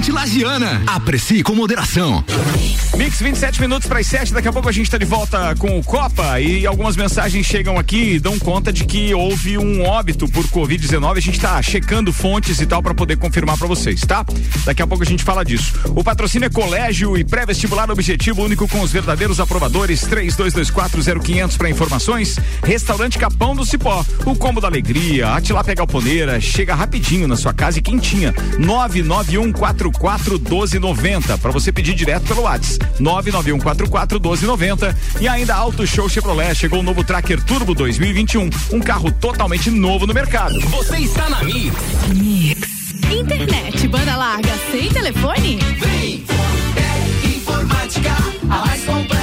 Originalmente 0.00 0.12
lagiana. 0.12 0.82
Aprecie 0.86 1.42
com 1.42 1.54
moderação. 1.54 2.24
Mix 2.96 3.20
27 3.20 3.60
minutos 3.60 3.86
para 3.86 3.98
as 4.00 4.06
7. 4.06 4.32
Daqui 4.32 4.48
a 4.48 4.52
pouco 4.52 4.68
a 4.68 4.72
gente 4.72 4.86
está 4.86 4.96
de 4.96 5.04
volta 5.04 5.54
com 5.56 5.78
o 5.78 5.84
Copa 5.84 6.40
e 6.40 6.66
algumas 6.66 6.96
mensagens 6.96 7.46
chegam 7.46 7.78
aqui 7.78 8.14
e 8.14 8.20
dão 8.20 8.38
conta 8.38 8.72
de 8.72 8.84
que 8.84 9.12
houve 9.14 9.58
um 9.58 9.84
óbito 9.84 10.26
por 10.28 10.44
Covid-19. 10.46 11.16
A 11.16 11.20
gente 11.20 11.36
está 11.36 11.60
checando 11.62 12.12
fontes 12.12 12.60
e 12.60 12.66
tal 12.66 12.82
para 12.82 12.94
poder 12.94 13.16
confirmar 13.16 13.58
para 13.58 13.66
vocês, 13.68 14.00
tá? 14.00 14.24
Daqui 14.64 14.82
a 14.82 14.86
pouco 14.86 15.04
a 15.04 15.06
gente 15.06 15.22
fala 15.22 15.44
disso. 15.44 15.72
O 15.94 16.02
patrocínio 16.02 16.46
é 16.46 16.50
colégio 16.50 17.16
e 17.16 17.24
pré-vestibular 17.24 17.90
objetivo 17.90 18.42
único 18.42 18.66
com 18.68 18.80
os 18.80 18.90
verdadeiros 18.90 19.38
aprovadores. 19.38 20.02
32240500 20.08 21.56
para 21.56 21.70
informações. 21.70 22.38
Restaurante 22.64 23.18
Capão 23.18 23.54
do 23.54 23.66
Cipó. 23.66 24.04
O 24.24 24.34
combo 24.34 24.60
da 24.60 24.68
alegria. 24.68 25.34
A 25.34 25.40
Tilápia 25.40 25.74
Galponeira 25.74 26.40
chega 26.40 26.74
rapidinho 26.74 27.28
na 27.28 27.36
sua 27.36 27.52
casa 27.52 27.78
e 27.78 27.82
quentinha. 27.82 28.34
991441290 29.90 31.38
para 31.38 31.50
você 31.50 31.72
pedir 31.72 31.94
direto 31.94 32.26
pelo 32.26 32.42
WhatsApp. 32.42 32.86
991441290 33.00 34.94
e 35.20 35.28
ainda 35.28 35.54
Auto 35.54 35.86
Show 35.86 36.08
Chevrolet 36.08 36.54
chegou 36.54 36.80
o 36.80 36.82
novo 36.82 37.04
Tracker 37.04 37.42
Turbo 37.42 37.74
2021, 37.74 38.50
um 38.72 38.80
carro 38.80 39.10
totalmente 39.12 39.70
novo 39.70 40.06
no 40.06 40.14
mercado. 40.14 40.58
Você 40.60 40.98
está 40.98 41.28
na 41.28 41.42
Mix. 41.42 41.74
Internet, 43.10 43.88
banda 43.88 44.16
larga, 44.16 44.52
sem 44.70 44.88
telefone? 44.88 45.58
Vem, 45.78 46.24
Fortec 46.24 47.36
Informática, 47.36 48.16
a 48.48 48.66
mais 48.66 48.84
completa 48.84 49.19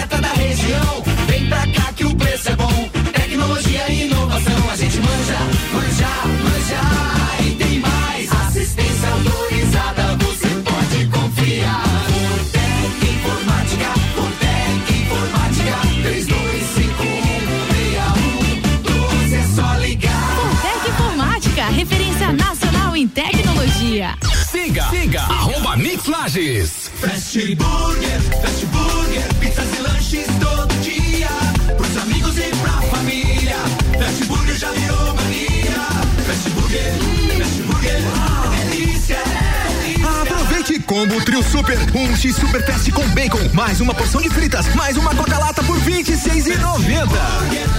em 23.08 23.10
tecnologia. 23.10 24.16
Siga, 24.52 24.84
siga, 24.90 25.22
arroba 25.22 25.78
Mix 25.78 26.06
Lages. 26.08 26.92
Fast 27.00 27.56
Burger, 27.56 28.22
Fast 28.42 28.66
Burger, 28.66 29.34
pizzas 29.40 29.68
e 29.78 29.82
lanches 29.82 30.28
todo 30.40 30.74
dia. 30.82 31.30
Pros 31.78 31.98
amigos 31.98 32.38
e 32.38 32.50
pra 32.62 32.74
família. 32.90 33.56
Fast 33.98 34.26
Burger 34.26 34.56
já 34.58 34.72
virou 34.72 35.16
mania. 35.16 35.88
Fast 36.26 36.50
Burger, 36.50 36.94
Fast 37.38 37.62
Burger, 37.62 37.96
é 37.96 38.66
delícia, 38.70 39.16
é 39.16 39.86
delícia. 39.86 40.22
Aproveite 40.22 40.80
combo 40.80 41.24
trio 41.24 41.44
super, 41.44 41.78
um 41.96 42.16
X 42.16 42.36
super 42.36 42.66
fast 42.66 42.92
com 42.92 43.08
bacon, 43.10 43.50
mais 43.54 43.80
uma 43.80 43.94
porção 43.94 44.22
de 44.22 44.30
fritas, 44.30 44.68
mais 44.76 44.98
uma 44.98 45.16
coca 45.16 45.38
lata 45.38 45.64
por 45.64 45.78
R$ 45.78 46.04
26,90. 46.04 47.08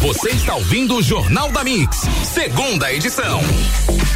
Você 0.00 0.30
está 0.30 0.54
ouvindo 0.54 0.94
o 0.96 1.02
Jornal 1.02 1.50
da 1.50 1.64
Mix, 1.64 2.02
segunda 2.22 2.92
edição. 2.92 3.40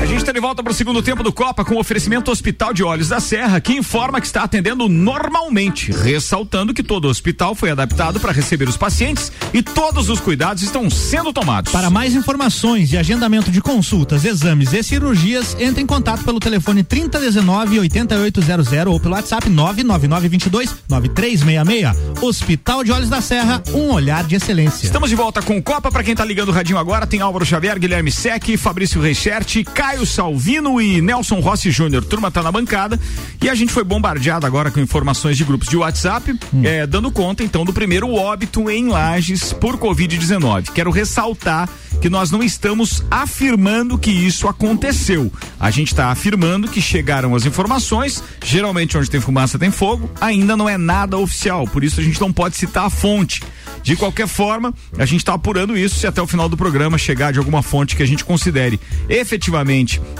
A 0.00 0.06
gente 0.06 0.18
está 0.18 0.30
de 0.30 0.40
volta 0.40 0.62
para 0.62 0.70
o 0.70 0.74
segundo 0.74 1.02
tempo 1.02 1.24
do 1.24 1.32
Copa 1.32 1.64
com 1.64 1.74
o 1.74 1.80
oferecimento 1.80 2.30
Hospital 2.30 2.72
de 2.72 2.84
Olhos 2.84 3.08
da 3.08 3.18
Serra, 3.18 3.60
que 3.60 3.72
informa 3.72 4.20
que 4.20 4.26
está 4.26 4.44
atendendo 4.44 4.88
normalmente, 4.88 5.90
ressaltando 5.90 6.72
que 6.72 6.84
todo 6.84 7.06
o 7.06 7.08
hospital 7.08 7.52
foi 7.52 7.70
adaptado 7.70 8.20
para 8.20 8.30
receber 8.30 8.68
os 8.68 8.76
pacientes 8.76 9.32
e 9.52 9.60
todos 9.60 10.08
os 10.08 10.20
cuidados 10.20 10.62
estão 10.62 10.88
sendo 10.88 11.32
tomados. 11.32 11.72
Para 11.72 11.90
mais 11.90 12.14
informações 12.14 12.92
e 12.92 12.96
agendamento 12.96 13.50
de 13.50 13.60
consultas, 13.60 14.24
exames 14.24 14.72
e 14.72 14.82
cirurgias, 14.84 15.56
entre 15.58 15.82
em 15.82 15.86
contato 15.86 16.24
pelo 16.24 16.38
telefone 16.38 16.84
3019 16.84 17.80
8800 17.80 18.68
ou 18.86 19.00
pelo 19.00 19.14
WhatsApp 19.14 19.48
99922 19.48 20.76
9366. 20.88 22.22
Hospital 22.22 22.84
de 22.84 22.92
Olhos 22.92 23.08
da 23.08 23.20
Serra, 23.20 23.62
um 23.74 23.90
olhar 23.90 24.22
de 24.24 24.36
excelência. 24.36 24.86
Estamos 24.86 25.10
de 25.10 25.16
volta 25.16 25.42
com 25.42 25.58
o 25.58 25.62
Copa. 25.62 25.90
Para 25.90 26.04
quem 26.04 26.12
está 26.12 26.24
ligando 26.24 26.50
o 26.50 26.52
radinho 26.52 26.78
agora, 26.78 27.06
tem 27.06 27.20
Álvaro 27.20 27.44
Xavier, 27.44 27.78
Guilherme 27.78 28.12
Sec, 28.12 28.56
Fabrício 28.56 29.00
Reichert, 29.00 29.64
Caio 29.88 30.04
Salvino 30.04 30.82
e 30.82 31.00
Nelson 31.00 31.40
Rossi 31.40 31.70
Júnior. 31.70 32.04
Turma 32.04 32.30
tá 32.30 32.42
na 32.42 32.52
bancada 32.52 33.00
e 33.42 33.48
a 33.48 33.54
gente 33.54 33.72
foi 33.72 33.82
bombardeado 33.82 34.44
agora 34.44 34.70
com 34.70 34.78
informações 34.80 35.34
de 35.34 35.44
grupos 35.44 35.66
de 35.66 35.78
WhatsApp, 35.78 36.38
eh, 36.62 36.86
dando 36.86 37.10
conta 37.10 37.42
então 37.42 37.64
do 37.64 37.72
primeiro 37.72 38.12
óbito 38.12 38.68
em 38.68 38.88
Lages 38.88 39.50
por 39.54 39.78
Covid-19. 39.78 40.72
Quero 40.72 40.90
ressaltar 40.90 41.70
que 42.02 42.10
nós 42.10 42.30
não 42.30 42.42
estamos 42.42 43.02
afirmando 43.10 43.96
que 43.96 44.10
isso 44.10 44.46
aconteceu. 44.46 45.32
A 45.58 45.70
gente 45.70 45.88
está 45.88 46.10
afirmando 46.10 46.68
que 46.68 46.82
chegaram 46.82 47.34
as 47.34 47.46
informações, 47.46 48.22
geralmente 48.44 48.98
onde 48.98 49.08
tem 49.08 49.20
fumaça 49.20 49.58
tem 49.58 49.70
fogo, 49.70 50.10
ainda 50.20 50.54
não 50.54 50.68
é 50.68 50.76
nada 50.76 51.16
oficial, 51.16 51.66
por 51.66 51.82
isso 51.82 51.98
a 51.98 52.02
gente 52.02 52.20
não 52.20 52.30
pode 52.30 52.58
citar 52.58 52.84
a 52.84 52.90
fonte. 52.90 53.42
De 53.82 53.96
qualquer 53.96 54.26
forma, 54.26 54.74
a 54.98 55.06
gente 55.06 55.20
está 55.20 55.34
apurando 55.34 55.76
isso 55.76 55.98
se 55.98 56.06
até 56.06 56.20
o 56.20 56.26
final 56.26 56.48
do 56.48 56.56
programa 56.56 56.98
chegar 56.98 57.32
de 57.32 57.38
alguma 57.38 57.62
fonte 57.62 57.96
que 57.96 58.02
a 58.02 58.06
gente 58.06 58.24
considere 58.24 58.78
efetivamente 59.08 59.77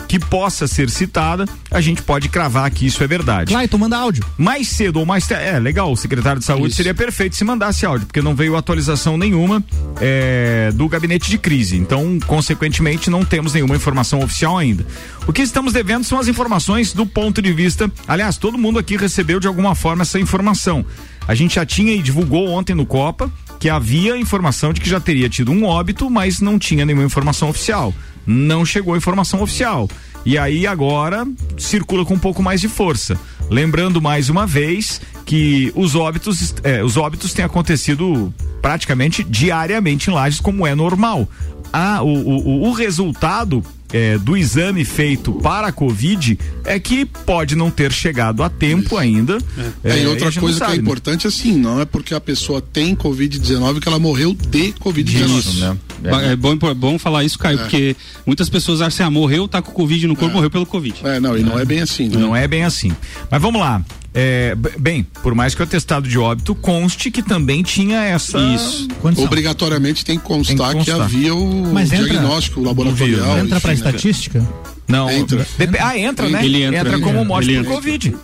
que 0.08 0.18
possa 0.18 0.66
ser 0.66 0.90
citada, 0.90 1.46
a 1.70 1.80
gente 1.80 2.02
pode 2.02 2.28
cravar 2.28 2.70
que 2.70 2.86
isso 2.86 3.02
é 3.02 3.06
verdade. 3.06 3.52
Clayton, 3.52 3.78
manda 3.78 3.96
áudio. 3.96 4.24
Mais 4.36 4.68
cedo 4.68 4.98
ou 4.98 5.06
mais 5.06 5.26
tarde. 5.26 5.44
É, 5.44 5.58
legal, 5.58 5.92
o 5.92 5.96
secretário 5.96 6.38
de 6.40 6.44
saúde 6.44 6.68
Isso. 6.68 6.76
seria 6.76 6.94
perfeito 6.94 7.36
se 7.36 7.44
mandasse 7.44 7.84
áudio, 7.84 8.06
porque 8.06 8.22
não 8.22 8.34
veio 8.34 8.56
atualização 8.56 9.16
nenhuma 9.16 9.62
é, 10.00 10.70
do 10.74 10.88
gabinete 10.88 11.30
de 11.30 11.38
crise. 11.38 11.76
Então, 11.76 12.18
consequentemente, 12.26 13.10
não 13.10 13.24
temos 13.24 13.52
nenhuma 13.52 13.76
informação 13.76 14.20
oficial 14.20 14.56
ainda. 14.56 14.86
O 15.26 15.32
que 15.32 15.42
estamos 15.42 15.72
devendo 15.72 16.04
são 16.04 16.18
as 16.18 16.28
informações 16.28 16.92
do 16.92 17.04
ponto 17.06 17.42
de 17.42 17.52
vista. 17.52 17.90
Aliás, 18.06 18.36
todo 18.36 18.56
mundo 18.56 18.78
aqui 18.78 18.96
recebeu 18.96 19.38
de 19.38 19.46
alguma 19.46 19.74
forma 19.74 20.02
essa 20.02 20.18
informação. 20.18 20.84
A 21.26 21.34
gente 21.34 21.56
já 21.56 21.66
tinha 21.66 21.92
e 21.92 22.00
divulgou 22.00 22.48
ontem 22.48 22.74
no 22.74 22.86
Copa 22.86 23.30
que 23.58 23.68
havia 23.68 24.16
informação 24.16 24.72
de 24.72 24.80
que 24.80 24.88
já 24.88 25.00
teria 25.00 25.28
tido 25.28 25.50
um 25.50 25.64
óbito, 25.64 26.08
mas 26.08 26.40
não 26.40 26.58
tinha 26.58 26.86
nenhuma 26.86 27.04
informação 27.04 27.50
oficial. 27.50 27.92
Não 28.30 28.64
chegou 28.64 28.94
informação 28.94 29.42
oficial. 29.42 29.88
E 30.24 30.36
aí 30.36 30.66
agora 30.66 31.26
circula 31.56 32.04
com 32.04 32.14
um 32.14 32.18
pouco 32.18 32.42
mais 32.42 32.60
de 32.60 32.68
força. 32.68 33.18
Lembrando 33.48 34.02
mais 34.02 34.28
uma 34.28 34.46
vez 34.46 35.00
que 35.24 35.72
os 35.74 35.94
óbitos, 35.94 36.54
eh, 36.62 36.84
os 36.84 36.98
óbitos 36.98 37.32
têm 37.32 37.44
acontecido 37.44 38.32
praticamente 38.60 39.24
diariamente 39.24 40.10
em 40.10 40.12
Lages, 40.12 40.40
como 40.40 40.66
é 40.66 40.74
normal. 40.74 41.26
Ah, 41.72 42.02
o, 42.02 42.08
o, 42.08 42.68
o 42.68 42.72
resultado 42.72 43.64
eh, 43.92 44.18
do 44.18 44.36
exame 44.36 44.84
feito 44.84 45.32
para 45.32 45.68
a 45.68 45.72
Covid 45.72 46.38
é 46.64 46.78
que 46.78 47.04
pode 47.04 47.56
não 47.56 47.70
ter 47.70 47.90
chegado 47.92 48.42
a 48.42 48.48
tempo 48.50 48.96
ainda. 48.96 49.38
É, 49.84 49.90
Eh, 49.90 50.02
e 50.02 50.06
outra 50.06 50.30
coisa 50.32 50.58
que 50.58 50.64
é 50.64 50.66
sabe, 50.66 50.78
né? 50.78 50.82
importante 50.82 51.26
assim, 51.26 51.52
não 51.56 51.80
é 51.80 51.84
porque 51.84 52.14
a 52.14 52.20
pessoa 52.20 52.60
tem 52.60 52.94
Covid-19 52.94 53.80
que 53.80 53.88
ela 53.88 53.98
morreu 53.98 54.34
de 54.34 54.72
Covid-19. 54.74 55.38
Isso, 55.38 55.60
né? 55.60 55.76
É, 56.04 56.36
bom, 56.36 56.56
é 56.62 56.74
bom 56.74 56.98
falar 56.98 57.24
isso, 57.24 57.38
Caio, 57.38 57.58
É. 57.58 57.62
porque 57.62 57.96
muitas 58.24 58.48
pessoas 58.48 58.80
acham 58.80 58.88
assim, 58.88 59.02
ah, 59.02 59.10
morreu, 59.10 59.48
tá 59.48 59.60
com 59.60 59.72
Covid 59.72 60.06
no 60.06 60.14
corpo, 60.14 60.34
morreu 60.34 60.50
pelo 60.50 60.64
Covid. 60.66 60.94
É, 61.02 61.18
não, 61.18 61.36
e 61.36 61.42
não 61.42 61.58
é 61.58 61.64
bem 61.64 61.80
assim, 61.80 62.08
né? 62.08 62.16
Não 62.18 62.36
é 62.36 62.46
bem 62.46 62.64
assim. 62.64 62.92
Mas 63.30 63.42
vamos 63.42 63.60
lá. 63.60 63.82
É, 64.20 64.56
bem, 64.80 65.06
por 65.22 65.32
mais 65.32 65.54
que 65.54 65.60
o 65.60 65.64
atestado 65.64 66.08
de 66.08 66.18
óbito 66.18 66.52
conste 66.52 67.08
que 67.08 67.22
também 67.22 67.62
tinha 67.62 68.02
essa 68.02 68.36
Isso. 68.40 68.88
Obrigatoriamente 69.16 70.04
tem 70.04 70.18
que 70.18 70.24
constar, 70.24 70.56
Tem 70.56 70.66
que 70.66 70.72
constar. 70.72 70.96
que 70.96 71.02
havia 71.02 71.34
o 71.36 71.72
Mas 71.72 71.92
entra- 71.92 72.08
diagnóstico 72.08 72.60
laboratorial. 72.60 73.38
Entra 73.38 73.60
pra 73.60 73.72
enfim, 73.72 73.82
né? 73.84 73.90
estatística? 73.90 74.48
Não. 74.88 75.08
Entra. 75.08 75.46
Ah, 75.78 75.96
entra, 75.96 76.28
né? 76.28 76.44
Ele 76.44 76.64
entra, 76.64 76.98
como 76.98 77.18
é, 77.20 77.24
morte 77.24 77.46
por 77.46 77.54
entra. 77.54 77.72
Covid. 77.74 78.16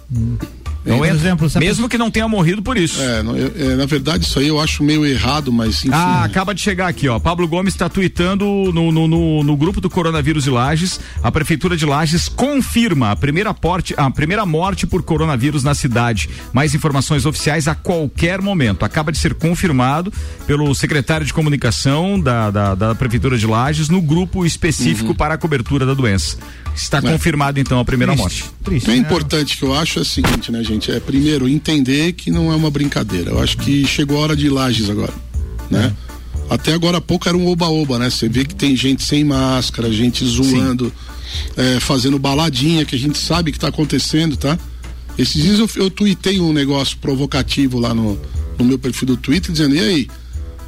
Por 0.84 1.06
exemplo, 1.06 1.48
mesmo 1.60 1.88
que 1.88 1.96
não 1.98 2.10
tenha 2.10 2.28
morrido 2.28 2.62
por 2.62 2.76
isso. 2.76 3.00
É, 3.00 3.22
não, 3.22 3.36
eu- 3.36 3.52
é, 3.56 3.76
na 3.76 3.86
verdade, 3.86 4.24
isso 4.24 4.38
aí 4.38 4.48
eu 4.48 4.60
acho 4.60 4.82
meio 4.84 5.04
errado, 5.06 5.50
mas 5.52 5.78
enfim. 5.84 5.90
Ah, 5.92 6.24
acaba 6.24 6.54
de 6.54 6.60
chegar 6.60 6.88
aqui, 6.88 7.08
ó. 7.08 7.18
Pablo 7.18 7.48
Gomes 7.48 7.72
está 7.74 7.88
tweetando 7.88 8.44
no, 8.44 8.92
no, 8.92 9.08
no, 9.08 9.42
no 9.42 9.56
grupo 9.56 9.80
do 9.80 9.88
coronavírus 9.88 10.44
de 10.44 10.50
Lages. 10.50 11.00
A 11.22 11.32
prefeitura 11.32 11.76
de 11.76 11.86
Lages 11.86 12.28
confirma 12.28 13.10
a 13.12 13.16
primeira, 13.16 13.54
porte, 13.54 13.94
a 13.96 14.10
primeira 14.10 14.44
morte 14.44 14.86
por 14.86 15.02
coronavírus 15.02 15.64
na 15.64 15.74
cidade. 15.74 16.28
Mais 16.52 16.74
informações 16.74 17.24
oficiais 17.26 17.66
a 17.66 17.74
qualquer 17.74 18.40
momento. 18.42 18.84
Acaba 18.84 19.10
de 19.10 19.18
ser 19.18 19.34
confirmado 19.34 20.12
pelo 20.46 20.74
secretário 20.74 21.26
de 21.26 21.32
comunicação 21.32 22.20
da, 22.20 22.50
da, 22.50 22.74
da 22.74 22.94
prefeitura 22.94 23.38
de 23.38 23.46
Lages 23.46 23.88
no 23.88 24.02
grupo 24.02 24.44
específico 24.44 25.14
para 25.14 25.34
a 25.34 25.38
cobertura 25.38 25.86
da 25.86 25.94
doença. 25.94 26.36
Está. 26.74 26.98
É. 26.98 27.02
confirmado 27.02 27.60
então 27.60 27.78
a 27.78 27.84
primeira 27.84 28.14
morte. 28.16 28.44
Triste. 28.62 28.84
O 28.84 28.86
que 28.86 28.90
é 28.90 28.94
né? 28.94 29.00
importante 29.00 29.56
que 29.56 29.62
eu 29.62 29.74
acho 29.74 29.98
é 29.98 30.02
o 30.02 30.04
seguinte, 30.04 30.50
né, 30.50 30.62
gente? 30.64 30.90
É 30.90 30.98
primeiro 30.98 31.48
entender 31.48 32.12
que 32.12 32.30
não 32.30 32.52
é 32.52 32.56
uma 32.56 32.70
brincadeira. 32.70 33.30
Eu 33.30 33.42
acho 33.42 33.56
que 33.58 33.86
chegou 33.86 34.18
a 34.18 34.20
hora 34.20 34.36
de 34.36 34.48
Lages 34.48 34.90
agora, 34.90 35.12
né? 35.70 35.94
Até 36.50 36.74
agora 36.74 36.98
há 36.98 37.00
pouco 37.00 37.28
era 37.28 37.36
um 37.36 37.46
oba-oba, 37.46 37.98
né? 37.98 38.10
Você 38.10 38.28
vê 38.28 38.44
que 38.44 38.54
tem 38.54 38.76
gente 38.76 39.02
sem 39.02 39.24
máscara, 39.24 39.90
gente 39.90 40.24
zoando, 40.24 40.92
é, 41.56 41.80
fazendo 41.80 42.18
baladinha, 42.18 42.84
que 42.84 42.94
a 42.94 42.98
gente 42.98 43.18
sabe 43.18 43.50
que 43.50 43.58
tá 43.58 43.68
acontecendo, 43.68 44.36
tá? 44.36 44.58
Esses 45.16 45.42
dias 45.42 45.58
eu, 45.58 45.70
eu 45.76 45.90
tuitei 45.90 46.40
um 46.40 46.52
negócio 46.52 46.98
provocativo 46.98 47.78
lá 47.78 47.94
no, 47.94 48.20
no 48.58 48.64
meu 48.64 48.78
perfil 48.78 49.08
do 49.08 49.16
Twitter, 49.16 49.52
dizendo, 49.52 49.74
e 49.74 49.80
aí, 49.80 50.08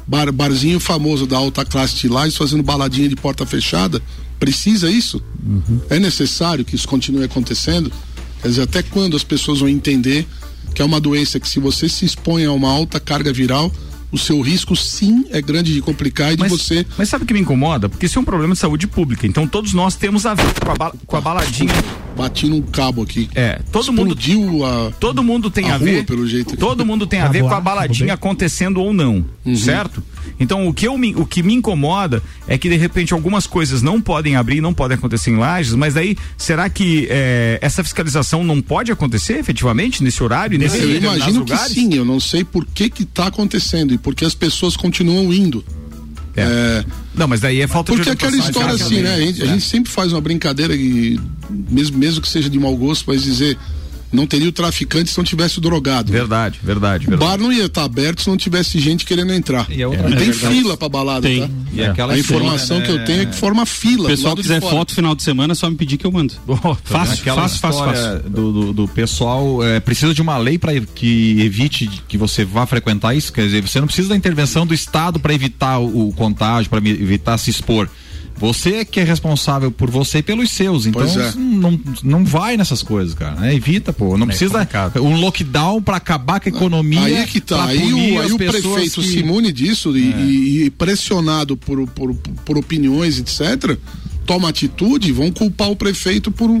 bar, 0.07 0.31
barzinho 0.31 0.79
famoso 0.79 1.27
da 1.27 1.37
alta 1.37 1.65
classe 1.65 1.95
de 1.95 2.07
Lages 2.07 2.37
fazendo 2.37 2.63
baladinha 2.63 3.09
de 3.09 3.15
porta 3.15 3.45
fechada, 3.45 4.01
precisa 4.39 4.89
isso? 4.89 5.21
É 5.89 5.99
necessário 5.99 6.63
que 6.65 6.75
isso 6.75 6.87
continue 6.87 7.23
acontecendo? 7.23 7.91
Quer 8.41 8.47
dizer, 8.49 8.61
até 8.63 8.83
quando 8.83 9.15
as 9.17 9.23
pessoas 9.23 9.59
vão 9.59 9.69
entender 9.69 10.27
que 10.75 10.81
é 10.81 10.85
uma 10.85 10.99
doença 10.99 11.39
que 11.39 11.47
se 11.49 11.59
você 11.59 11.89
se 11.89 12.05
expõe 12.05 12.45
a 12.45 12.51
uma 12.51 12.69
alta 12.69 12.99
carga 12.99 13.33
viral, 13.33 13.71
o 14.11 14.17
seu 14.17 14.39
risco 14.41 14.75
sim 14.75 15.25
é 15.31 15.41
grande 15.41 15.73
de 15.73 15.81
complicar 15.81 16.31
e 16.31 16.35
de 16.37 16.47
você 16.47 16.85
Mas 16.97 17.09
sabe 17.09 17.23
o 17.23 17.27
que 17.27 17.33
me 17.33 17.39
incomoda? 17.41 17.89
Porque 17.89 18.05
isso 18.05 18.17
é 18.19 18.21
um 18.21 18.25
problema 18.25 18.53
de 18.53 18.59
saúde 18.59 18.87
pública. 18.87 19.25
Então 19.27 19.47
todos 19.47 19.73
nós 19.73 19.95
temos 19.95 20.25
a 20.25 20.33
ver 20.33 20.53
com 20.63 20.71
a, 20.71 20.75
ba- 20.75 20.93
com 21.05 21.15
a 21.17 21.21
baladinha. 21.21 21.73
Bati 22.17 22.47
num 22.47 22.61
cabo 22.61 23.03
aqui. 23.03 23.29
É, 23.35 23.59
todo 23.71 23.93
mundo. 23.93 24.17
Explodiu 24.17 24.65
a. 24.65 24.91
Todo 24.99 25.23
mundo 25.23 25.51
tem 25.51 25.69
a 25.69 25.75
a, 25.75 25.77
rua, 25.77 25.85
ver. 25.85 26.05
pelo 26.05 26.27
jeito. 26.27 26.57
Todo 26.57 26.85
mundo 26.85 27.05
tem 27.05 27.19
a 27.19 27.27
ver 27.27 27.43
com 27.43 27.53
a 27.53 27.61
baladinha 27.61 28.13
acontecendo 28.13 28.81
ou 28.81 28.91
não, 28.91 29.23
certo? 29.55 30.03
Então 30.39 30.67
o 30.67 30.73
que, 30.73 30.87
eu 30.87 30.97
me, 30.97 31.15
o 31.15 31.25
que 31.25 31.41
me 31.41 31.53
incomoda 31.53 32.21
é 32.47 32.57
que 32.57 32.69
de 32.69 32.75
repente 32.75 33.13
algumas 33.13 33.47
coisas 33.47 33.81
não 33.81 34.01
podem 34.01 34.35
abrir, 34.35 34.61
não 34.61 34.73
podem 34.73 34.97
acontecer 34.97 35.31
em 35.31 35.37
lajes, 35.37 35.73
mas 35.73 35.93
daí 35.93 36.17
será 36.37 36.69
que 36.69 37.07
é, 37.09 37.57
essa 37.61 37.83
fiscalização 37.83 38.43
não 38.43 38.61
pode 38.61 38.91
acontecer 38.91 39.39
efetivamente 39.39 40.03
nesse 40.03 40.21
horário, 40.21 40.55
e 40.55 40.57
nesse 40.57 40.77
eu 40.79 40.95
imagino 40.95 41.45
que 41.45 41.51
lugares? 41.51 41.73
sim, 41.73 41.93
eu 41.93 42.05
não 42.05 42.19
sei 42.19 42.43
por 42.43 42.65
que 42.65 42.89
que 42.89 43.05
tá 43.05 43.27
acontecendo 43.27 43.93
e 43.93 43.97
por 43.97 44.13
que 44.13 44.25
as 44.25 44.35
pessoas 44.35 44.75
continuam 44.75 45.33
indo. 45.33 45.63
É. 46.37 46.85
Não, 47.15 47.27
mas 47.27 47.41
daí 47.41 47.61
é 47.61 47.67
falta 47.67 47.91
Porque 47.91 48.03
de 48.05 48.11
aquela 48.11 48.31
orientação, 48.31 48.61
história 48.61 48.85
assim, 48.85 49.01
né? 49.01 49.15
A 49.15 49.19
gente, 49.19 49.41
a 49.41 49.45
É. 49.45 49.47
gente 49.49 49.63
sempre 49.65 49.91
faz 49.91 50.13
uma 50.13 50.21
brincadeira 50.21 50.75
e 50.75 51.19
mesmo, 51.49 51.97
mesmo 51.97 52.21
que 52.21 52.27
seja 52.27 52.49
de 52.49 52.59
mau 52.59 52.75
gosto, 52.75 53.05
mas 53.07 53.23
dizer 53.23 53.57
não 54.11 54.25
teria 54.25 54.47
o 54.49 54.51
traficante 54.51 55.09
se 55.09 55.17
não 55.17 55.23
tivesse 55.25 55.57
o 55.57 55.61
drogado. 55.61 56.11
Verdade, 56.11 56.59
verdade, 56.63 57.07
O 57.07 57.09
verdade. 57.09 57.31
bar 57.31 57.37
não 57.37 57.51
ia 57.51 57.65
estar 57.65 57.83
aberto 57.83 58.21
se 58.21 58.29
não 58.29 58.37
tivesse 58.37 58.79
gente 58.79 59.05
querendo 59.05 59.33
entrar. 59.33 59.69
E, 59.71 59.83
outra- 59.83 60.15
tem 60.15 60.29
É 60.29 60.33
fila 60.33 60.77
pra 60.77 60.87
balada, 60.89 61.27
Tem. 61.27 61.41
tá? 61.41 61.49
E 61.73 61.83
aquela 61.83 62.13
a 62.13 62.17
informação 62.19 62.79
né? 62.79 62.85
que 62.85 62.91
eu 62.91 63.05
tenho 63.05 63.21
é 63.23 63.25
que 63.25 63.35
forma 63.35 63.65
fila. 63.65 64.03
O 64.03 64.03
do 64.03 64.09
pessoal 64.09 64.35
quiser 64.35 64.61
fora. 64.61 64.75
foto 64.75 64.93
final 64.95 65.13
de 65.15 65.23
semana, 65.23 65.51
é 65.51 65.55
só 65.55 65.69
me 65.69 65.75
pedir 65.75 65.97
que 65.97 66.05
eu 66.05 66.11
mando. 66.11 66.33
fácil, 66.83 67.15
Aquela 67.21 67.41
fácil, 67.41 67.59
fácil, 67.59 67.79
história 67.89 68.01
fácil. 68.13 68.29
Do, 68.29 68.51
do, 68.53 68.73
do 68.73 68.87
pessoal 68.87 69.63
é, 69.63 69.79
precisa 69.79 70.13
de 70.13 70.21
uma 70.21 70.37
lei 70.37 70.57
para 70.57 70.79
que 70.79 71.41
evite 71.41 71.89
que 72.07 72.17
você 72.17 72.45
vá 72.45 72.65
frequentar 72.65 73.15
isso. 73.15 73.31
Quer 73.33 73.45
dizer, 73.45 73.61
você 73.61 73.79
não 73.79 73.87
precisa 73.87 74.09
da 74.09 74.15
intervenção 74.15 74.65
do 74.65 74.73
Estado 74.73 75.19
para 75.19 75.33
evitar 75.33 75.79
o, 75.79 76.09
o 76.09 76.13
contágio, 76.13 76.69
para 76.69 76.79
evitar 76.87 77.37
se 77.37 77.49
expor. 77.49 77.89
Você 78.39 78.75
é 78.75 78.85
que 78.85 78.99
é 78.99 79.03
responsável 79.03 79.71
por 79.71 79.89
você 79.89 80.19
e 80.19 80.23
pelos 80.23 80.51
seus. 80.51 80.85
Então 80.85 81.01
é. 81.03 81.33
não, 81.35 81.79
não 82.03 82.23
vai 82.25 82.55
nessas 82.57 82.83
coisas, 82.83 83.13
cara. 83.13 83.39
né? 83.39 83.55
Evita, 83.55 83.91
pô. 83.91 84.15
Não 84.17 84.25
É 84.25 84.29
precisa 84.29 84.67
um 85.01 85.19
lockdown 85.19 85.81
para 85.81 85.97
acabar 85.97 86.39
com 86.39 86.49
a 86.49 86.51
economia. 86.51 87.01
Aí 87.01 87.15
é 87.15 87.25
que 87.25 87.41
tá. 87.41 87.65
Aí 87.65 87.91
o, 87.93 88.21
aí 88.21 88.31
o 88.31 88.37
prefeito 88.37 89.01
que- 89.01 89.07
se 89.07 89.19
imune 89.19 89.51
disso 89.51 89.97
e, 89.97 90.01
e- 90.11 90.63
e 90.65 90.69
pressionado 90.69 91.57
por, 91.57 91.87
por, 91.89 92.13
por 92.45 92.57
opiniões, 92.57 93.17
etc., 93.19 93.77
toma 94.25 94.49
atitude, 94.49 95.11
vão 95.11 95.31
culpar 95.31 95.69
o 95.71 95.75
prefeito 95.75 96.31
por 96.31 96.49
um, 96.49 96.59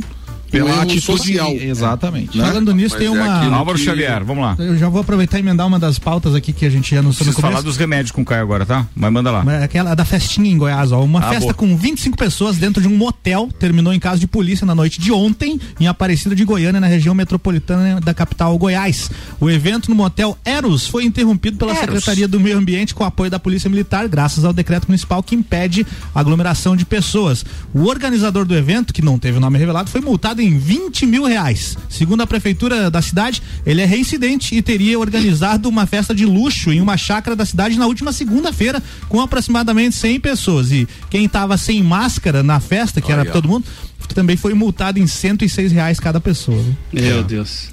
Pela 0.51 0.81
atitude- 0.81 1.01
social. 1.01 1.51
Exatamente. 1.53 2.37
Né? 2.37 2.45
Falando 2.45 2.73
nisso, 2.73 2.95
é 2.95 2.99
tem 2.99 3.09
uma. 3.09 3.55
Álvaro 3.55 3.77
Xavier, 3.77 4.23
vamos 4.23 4.43
lá. 4.43 4.55
Eu 4.59 4.77
já 4.77 4.87
vou 4.89 5.01
aproveitar 5.01 5.37
e 5.37 5.41
emendar 5.41 5.67
uma 5.67 5.79
das 5.79 5.99
pautas 5.99 6.33
aqui 6.35 6.53
que 6.53 6.65
a 6.65 6.69
gente 6.69 6.93
já 6.93 6.99
anunciou 7.01 7.25
no 7.25 7.33
Preciso 7.33 7.35
começo. 7.35 7.51
falar 7.53 7.61
dos 7.63 7.77
remédios 7.77 8.11
com 8.11 8.21
o 8.21 8.25
Caio 8.25 8.41
agora, 8.41 8.65
tá? 8.65 8.85
Mas 8.95 9.11
manda 9.11 9.31
lá. 9.31 9.43
É 9.53 9.63
Aquela 9.63 9.93
da 9.95 10.05
festinha 10.05 10.49
em 10.49 10.57
Goiás, 10.57 10.91
ó. 10.91 11.03
Uma 11.03 11.19
Ah, 11.19 11.29
festa 11.29 11.41
boa. 11.41 11.53
com 11.53 11.75
25 11.75 12.17
pessoas 12.17 12.57
dentro 12.57 12.81
de 12.81 12.87
um 12.87 12.95
motel 12.95 13.49
terminou 13.59 13.93
em 13.93 13.99
caso 13.99 14.19
de 14.19 14.27
polícia 14.27 14.65
na 14.65 14.73
noite 14.75 14.99
de 15.01 15.11
ontem, 15.11 15.59
em 15.79 15.87
Aparecida 15.87 16.35
de 16.35 16.43
Goiânia, 16.45 16.79
na 16.79 16.87
região 16.87 17.13
metropolitana 17.13 17.99
da 18.01 18.13
capital 18.13 18.57
Goiás. 18.57 19.09
O 19.39 19.49
evento 19.49 19.89
no 19.89 19.95
motel 19.95 20.37
Eros 20.45 20.87
foi 20.87 21.03
interrompido 21.05 21.57
pela 21.57 21.71
Eros. 21.71 21.81
Secretaria 21.81 22.27
do 22.27 22.39
Meio 22.39 22.57
Ambiente 22.57 22.93
com 22.95 23.03
apoio 23.03 23.29
da 23.29 23.39
Polícia 23.39 23.69
Militar, 23.69 24.07
graças 24.07 24.45
ao 24.45 24.53
decreto 24.53 24.87
municipal 24.87 25.21
que 25.21 25.35
impede 25.35 25.85
a 26.15 26.19
aglomeração 26.19 26.75
de 26.75 26.85
pessoas. 26.85 27.45
O 27.73 27.85
organizador 27.85 28.45
do 28.45 28.55
evento, 28.55 28.93
que 28.93 29.01
não 29.01 29.17
teve 29.19 29.37
o 29.37 29.41
nome 29.41 29.57
revelado, 29.59 29.89
foi 29.89 30.01
multado 30.01 30.36
em 30.41 30.57
20 30.57 31.05
mil 31.05 31.25
reais. 31.25 31.77
Segundo 31.89 32.21
a 32.21 32.27
prefeitura 32.27 32.89
da 32.89 33.01
cidade, 33.01 33.41
ele 33.65 33.81
é 33.81 33.85
reincidente 33.85 34.55
e 34.55 34.61
teria 34.61 34.99
organizado 34.99 35.69
uma 35.69 35.85
festa 35.85 36.13
de 36.13 36.25
luxo 36.25 36.71
em 36.71 36.81
uma 36.81 36.97
chácara 36.97 37.35
da 37.35 37.45
cidade 37.45 37.77
na 37.77 37.85
última 37.85 38.11
segunda-feira, 38.11 38.81
com 39.07 39.21
aproximadamente 39.21 39.95
100 39.95 40.19
pessoas. 40.19 40.71
E 40.71 40.87
quem 41.09 41.25
estava 41.25 41.57
sem 41.57 41.81
máscara 41.83 42.43
na 42.43 42.59
festa, 42.59 43.01
que 43.01 43.11
era 43.11 43.21
Olha. 43.21 43.31
todo 43.31 43.47
mundo, 43.47 43.65
também 44.13 44.37
foi 44.37 44.53
multado 44.53 44.99
em 44.99 45.07
106 45.07 45.71
reais 45.71 45.99
cada 45.99 46.19
pessoa. 46.19 46.57
viu? 46.61 46.75
Meu 46.91 47.23
Deus. 47.23 47.69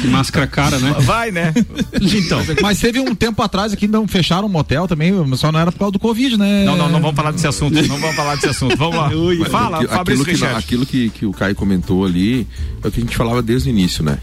Que 0.00 0.08
máscara 0.08 0.46
cara, 0.46 0.78
né? 0.78 0.94
Vai, 1.00 1.30
né? 1.30 1.52
Então. 2.00 2.40
Mas 2.62 2.78
teve 2.78 3.00
um 3.00 3.14
tempo 3.14 3.42
atrás 3.42 3.72
aqui, 3.72 3.86
não 3.86 4.06
fecharam 4.06 4.46
um 4.46 4.50
motel 4.50 4.86
também, 4.86 5.12
só 5.36 5.50
não 5.52 5.60
era 5.60 5.72
por 5.72 5.78
causa 5.78 5.92
do 5.92 5.98
Covid, 5.98 6.36
né? 6.36 6.64
Não, 6.64 6.76
não, 6.76 6.88
não 6.88 7.00
vamos 7.00 7.16
falar 7.16 7.32
desse 7.32 7.46
assunto. 7.46 7.74
Não 7.74 7.98
vamos 7.98 8.16
falar 8.16 8.34
desse 8.36 8.48
assunto. 8.48 8.76
Vamos 8.76 8.96
lá. 8.96 9.10
Mas 9.38 9.48
Fala, 9.48 9.76
aquilo, 9.78 9.92
Fabrício 9.92 10.22
aquilo, 10.22 10.38
que, 10.38 10.46
aquilo 10.46 10.86
que, 10.86 11.10
que 11.10 11.26
o 11.26 11.32
Caio 11.32 11.54
comentou 11.54 12.04
ali 12.04 12.46
é 12.82 12.88
o 12.88 12.90
que 12.90 13.00
a 13.00 13.02
gente 13.02 13.16
falava 13.16 13.42
desde 13.42 13.68
o 13.68 13.70
início, 13.70 14.02
né? 14.04 14.18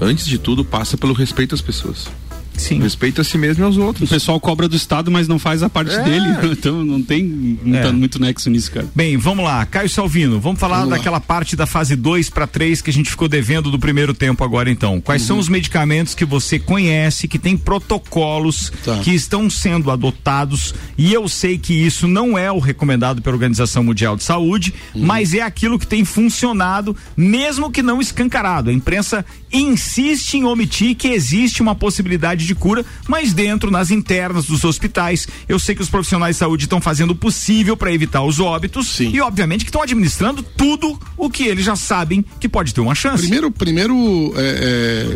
Antes 0.00 0.26
de 0.26 0.38
tudo, 0.38 0.64
passa 0.64 0.96
pelo 0.96 1.14
respeito 1.14 1.54
às 1.54 1.60
pessoas. 1.60 2.08
Sim. 2.56 2.80
Respeito 2.80 3.20
a 3.20 3.24
si 3.24 3.36
mesmo 3.38 3.62
e 3.62 3.66
aos 3.66 3.76
outros. 3.76 4.08
O 4.08 4.12
pessoal 4.12 4.38
cobra 4.40 4.68
do 4.68 4.76
Estado, 4.76 5.10
mas 5.10 5.28
não 5.28 5.38
faz 5.38 5.62
a 5.62 5.68
parte 5.70 5.94
É. 5.94 6.02
dele. 6.02 6.26
Então 6.56 6.84
não 6.84 7.02
tem 7.02 7.22
muita- 7.24 7.88
É. 7.88 7.92
muito 7.92 8.20
nexo 8.20 8.48
nisso, 8.50 8.70
cara. 8.72 8.86
Bem, 8.94 9.16
vamos 9.16 9.44
lá. 9.44 9.64
Caio 9.66 9.88
Salvino, 9.88 10.40
vamos 10.40 10.58
falar 10.58 10.76
Vamos 10.78 10.90
lá. 10.92 10.96
daquela 10.96 11.20
parte 11.20 11.54
da 11.56 11.66
fase 11.66 11.94
2 11.96 12.30
para 12.30 12.46
3 12.46 12.80
que 12.80 12.90
a 12.90 12.92
gente 12.92 13.10
ficou 13.10 13.28
devendo 13.28 13.70
do 13.70 13.78
primeiro 13.78 14.14
tempo 14.14 14.42
agora 14.42 14.70
então. 14.70 15.00
Quais 15.00 15.22
Uhum. 15.22 15.26
são 15.28 15.38
os 15.38 15.48
medicamentos 15.48 16.14
que 16.14 16.24
você 16.24 16.58
conhece, 16.58 17.28
que 17.28 17.38
tem 17.38 17.56
protocolos 17.56 18.72
Tá. 18.84 18.98
que 19.00 19.10
estão 19.14 19.48
sendo 19.50 19.90
adotados 19.90 20.74
e 20.96 21.12
eu 21.12 21.28
sei 21.28 21.58
que 21.58 21.74
isso 21.74 22.06
não 22.08 22.36
é 22.38 22.50
o 22.50 22.58
recomendado 22.58 23.20
pela 23.22 23.34
Organização 23.36 23.82
Mundial 23.84 24.16
de 24.16 24.24
Saúde, 24.24 24.72
Uhum. 24.94 25.04
mas 25.04 25.34
é 25.34 25.42
aquilo 25.42 25.78
que 25.78 25.86
tem 25.86 26.04
funcionado, 26.04 26.96
mesmo 27.16 27.70
que 27.70 27.82
não 27.82 28.00
escancarado. 28.00 28.70
A 28.70 28.72
imprensa 28.72 29.24
insiste 29.52 30.34
em 30.34 30.44
omitir 30.44 30.94
que 30.94 31.08
existe 31.08 31.60
uma 31.62 31.74
possibilidade 31.74 32.45
de 32.46 32.54
cura, 32.54 32.84
mas 33.08 33.32
dentro, 33.32 33.70
nas 33.70 33.90
internas 33.90 34.46
dos 34.46 34.64
hospitais, 34.64 35.26
eu 35.48 35.58
sei 35.58 35.74
que 35.74 35.82
os 35.82 35.88
profissionais 35.88 36.36
de 36.36 36.40
saúde 36.40 36.64
estão 36.64 36.80
fazendo 36.80 37.10
o 37.10 37.14
possível 37.16 37.76
para 37.76 37.92
evitar 37.92 38.22
os 38.22 38.38
óbitos 38.40 38.98
e, 39.00 39.20
obviamente, 39.20 39.64
que 39.64 39.68
estão 39.70 39.82
administrando 39.82 40.42
tudo 40.42 40.98
o 41.16 41.28
que 41.28 41.44
eles 41.44 41.64
já 41.64 41.76
sabem 41.76 42.24
que 42.40 42.48
pode 42.48 42.72
ter 42.72 42.80
uma 42.80 42.94
chance. 42.94 43.22
Primeiro, 43.22 43.50
primeiro 43.50 44.32
é, 44.36 44.40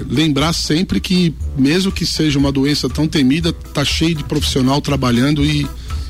é, 0.01 0.03
lembrar 0.09 0.53
sempre 0.53 1.01
que, 1.01 1.35
mesmo 1.57 1.93
que 1.93 2.05
seja 2.05 2.39
uma 2.39 2.51
doença 2.53 2.89
tão 2.89 3.07
temida, 3.07 3.53
tá 3.53 3.85
cheio 3.85 4.15
de 4.15 4.25
profissional 4.25 4.81
trabalhando 4.81 5.45
e, 5.45 5.67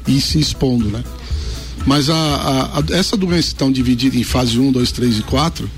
e 0.06 0.20
se 0.20 0.38
expondo, 0.38 0.88
né? 0.88 1.02
Mas 1.86 2.10
a, 2.10 2.14
a- 2.14 2.78
a- 2.80 2.84
essa 2.96 3.16
doença 3.16 3.48
estão 3.48 3.72
dividida 3.72 4.16
em 4.16 4.22
fase 4.22 4.58
1, 4.58 4.70
2, 4.72 4.92
3 4.92 5.18
e 5.18 5.22
4. 5.22 5.70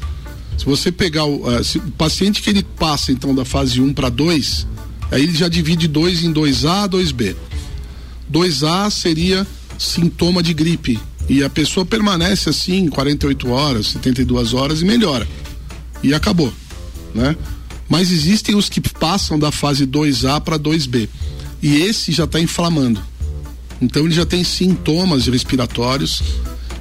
Se 0.59 0.65
você 0.65 0.93
pegar 0.93 1.25
o, 1.25 1.51
eh, 1.53 1.63
se 1.63 1.79
o 1.79 1.83
paciente 1.93 2.43
que 2.43 2.51
ele 2.51 2.63
passa 2.63 3.11
então 3.11 3.35
da 3.35 3.45
fase 3.45 3.81
1 3.81 3.93
para 3.95 4.09
2, 4.09 4.67
aí 5.13 5.23
ele 5.23 5.35
já 5.35 5.49
divide 5.49 5.87
2 5.87 6.25
em 6.25 6.33
2A, 6.33 6.89
2B. 6.89 7.37
2A 8.33 8.91
seria 8.91 9.47
sintoma 9.79 10.43
de 10.43 10.55
gripe 10.55 10.99
e 11.29 11.45
a 11.45 11.51
pessoa 11.51 11.85
permanece 11.87 12.49
assim 12.49 12.89
48 12.89 13.51
horas, 13.51 13.89
72 13.89 14.55
horas 14.55 14.81
e 14.81 14.85
melhora. 14.85 15.27
E 16.03 16.13
acabou, 16.15 16.53
né? 17.15 17.37
Mas 17.89 18.11
existem 18.11 18.55
os 18.55 18.69
que 18.69 18.81
passam 18.81 19.39
da 19.39 19.53
fase 19.53 19.87
2A 19.87 20.41
para 20.41 20.59
2B. 20.59 21.09
E 21.63 21.77
esse 21.83 22.11
já 22.11 22.25
está 22.25 22.41
inflamando. 22.41 23.01
Então 23.81 24.05
ele 24.05 24.15
já 24.15 24.25
tem 24.25 24.43
sintomas 24.43 25.27
respiratórios 25.27 26.23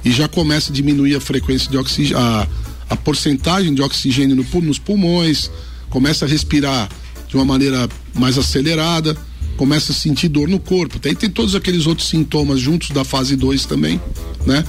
e 0.04 0.10
já 0.10 0.26
começa 0.26 0.70
a 0.70 0.74
diminuir 0.74 1.14
a 1.14 1.20
frequência 1.20 1.70
de 1.70 1.76
oxigênio, 1.76 2.18
a, 2.18 2.46
a 2.90 2.96
porcentagem 2.96 3.74
de 3.74 3.82
oxigênio 3.82 4.36
no 4.36 4.60
nos 4.60 4.78
pulmões, 4.78 5.50
começa 5.88 6.24
a 6.24 6.28
respirar 6.28 6.88
de 7.28 7.36
uma 7.36 7.44
maneira 7.44 7.88
mais 8.14 8.36
acelerada, 8.38 9.16
começa 9.56 9.92
a 9.92 9.94
sentir 9.94 10.28
dor 10.28 10.48
no 10.48 10.58
corpo. 10.58 10.98
Daí 11.00 11.14
tem 11.14 11.30
todos 11.30 11.54
aqueles 11.54 11.86
outros 11.86 12.08
sintomas 12.08 12.60
juntos 12.60 12.90
da 12.90 13.04
fase 13.04 13.36
2 13.36 13.64
também, 13.66 14.00
né? 14.46 14.64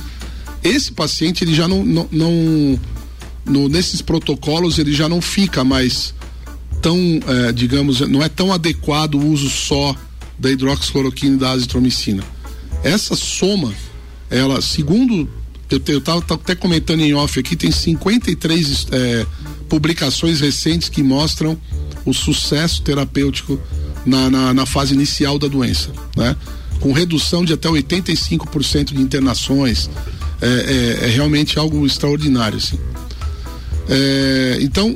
Esse 0.63 0.91
paciente 0.91 1.43
ele 1.43 1.53
já 1.53 1.67
não, 1.67 1.83
não, 1.83 2.07
não- 2.11 2.79
no- 3.45 3.67
nesses 3.69 4.01
protocolos 4.01 4.77
ele 4.79 4.93
já 4.93 5.09
não 5.09 5.21
fica 5.21 5.63
mais 5.63 6.13
tão, 6.81 6.97
eh, 7.27 7.51
digamos, 7.53 7.99
não 8.01 8.21
é 8.23 8.29
tão 8.29 8.51
adequado 8.53 9.15
o 9.15 9.25
uso 9.27 9.49
só 9.49 9.95
da 10.39 10.49
hidroxicloroquina 10.51 11.35
e 11.35 11.39
da 11.39 11.51
azitromicina. 11.51 12.23
Essa 12.83 13.15
soma, 13.15 13.73
ela, 14.29 14.61
segundo 14.61 15.29
eu, 15.69 15.79
te- 15.79 15.91
eu 15.93 16.01
tava 16.01 16.21
tava 16.21 16.41
até 16.41 16.55
comentando 16.55 16.99
em 17.01 17.13
off 17.13 17.39
aqui, 17.39 17.55
tem 17.55 17.71
53 17.71 18.87
eh, 18.91 19.25
publicações 19.73 20.39
recentes 20.39 20.87
que 20.87 21.01
mostram 21.01 21.57
o 22.05 22.13
sucesso 22.13 22.83
terapêutico 22.83 23.59
na, 24.05 24.29
na, 24.29 24.53
na 24.53 24.65
fase 24.67 24.93
inicial 24.93 25.39
da 25.39 25.47
doença, 25.47 25.89
né? 26.15 26.35
Com 26.79 26.91
redução 26.91 27.43
de 27.43 27.53
até 27.53 27.67
85% 27.69 28.93
de 28.93 29.01
internações, 29.01 29.89
é, 30.39 30.47
é- 31.01 31.05
é 31.05 31.09
realmente 31.09 31.57
algo 31.57 31.83
extraordinário, 31.87 32.57
assim. 32.59 32.77
É, 33.89 34.59
então, 34.61 34.95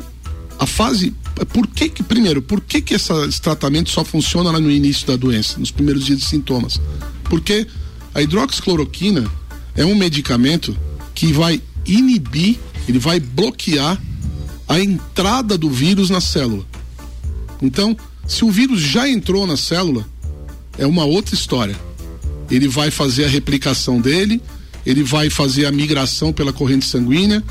A 0.59 0.65
fase. 0.65 1.13
Por 1.53 1.67
que 1.67 1.87
que, 1.87 2.01
primeiro, 2.01 2.41
por 2.41 2.59
que 2.61 2.81
que 2.81 2.95
essa- 2.95 3.25
esse 3.27 3.39
tratamento 3.39 3.91
só 3.91 4.03
funciona 4.03 4.49
lá 4.51 4.59
no 4.59 4.71
início 4.71 5.05
da 5.05 5.15
doença, 5.15 5.59
nos 5.59 5.69
primeiros 5.69 6.03
dias 6.03 6.17
de 6.19 6.25
sintomas? 6.25 6.81
Porque 7.25 7.67
a 8.15 8.23
hidroxicloroquina 8.23 9.23
é 9.75 9.85
um 9.85 9.93
medicamento 9.95 10.75
que 11.13 11.31
vai 11.31 11.61
inibir, 11.85 12.57
ele 12.89 12.97
vai 12.97 13.19
bloquear 13.19 14.01
a 14.67 14.79
entrada 14.79 15.57
do 15.57 15.69
vírus 15.69 16.09
na 16.09 16.19
célula. 16.21 16.65
Então, 17.61 17.95
se 18.27 18.43
o 18.45 18.51
vírus 18.51 18.81
já 18.81 19.07
entrou 19.09 19.47
na 19.47 19.57
célula, 19.57 20.05
é 20.77 20.85
uma 20.85 21.05
outra 21.05 21.33
história. 21.33 21.75
Ele 22.49 22.67
vai 22.67 22.91
fazer 22.91 23.25
a 23.25 23.29
replicação 23.29 23.99
dele, 23.99 24.41
ele 24.85 25.03
vai 25.03 25.29
fazer 25.29 25.65
a 25.65 25.71
migração 25.71 26.31
pela 26.31 26.53
corrente 26.53 26.85
sanguínea, 26.85 27.43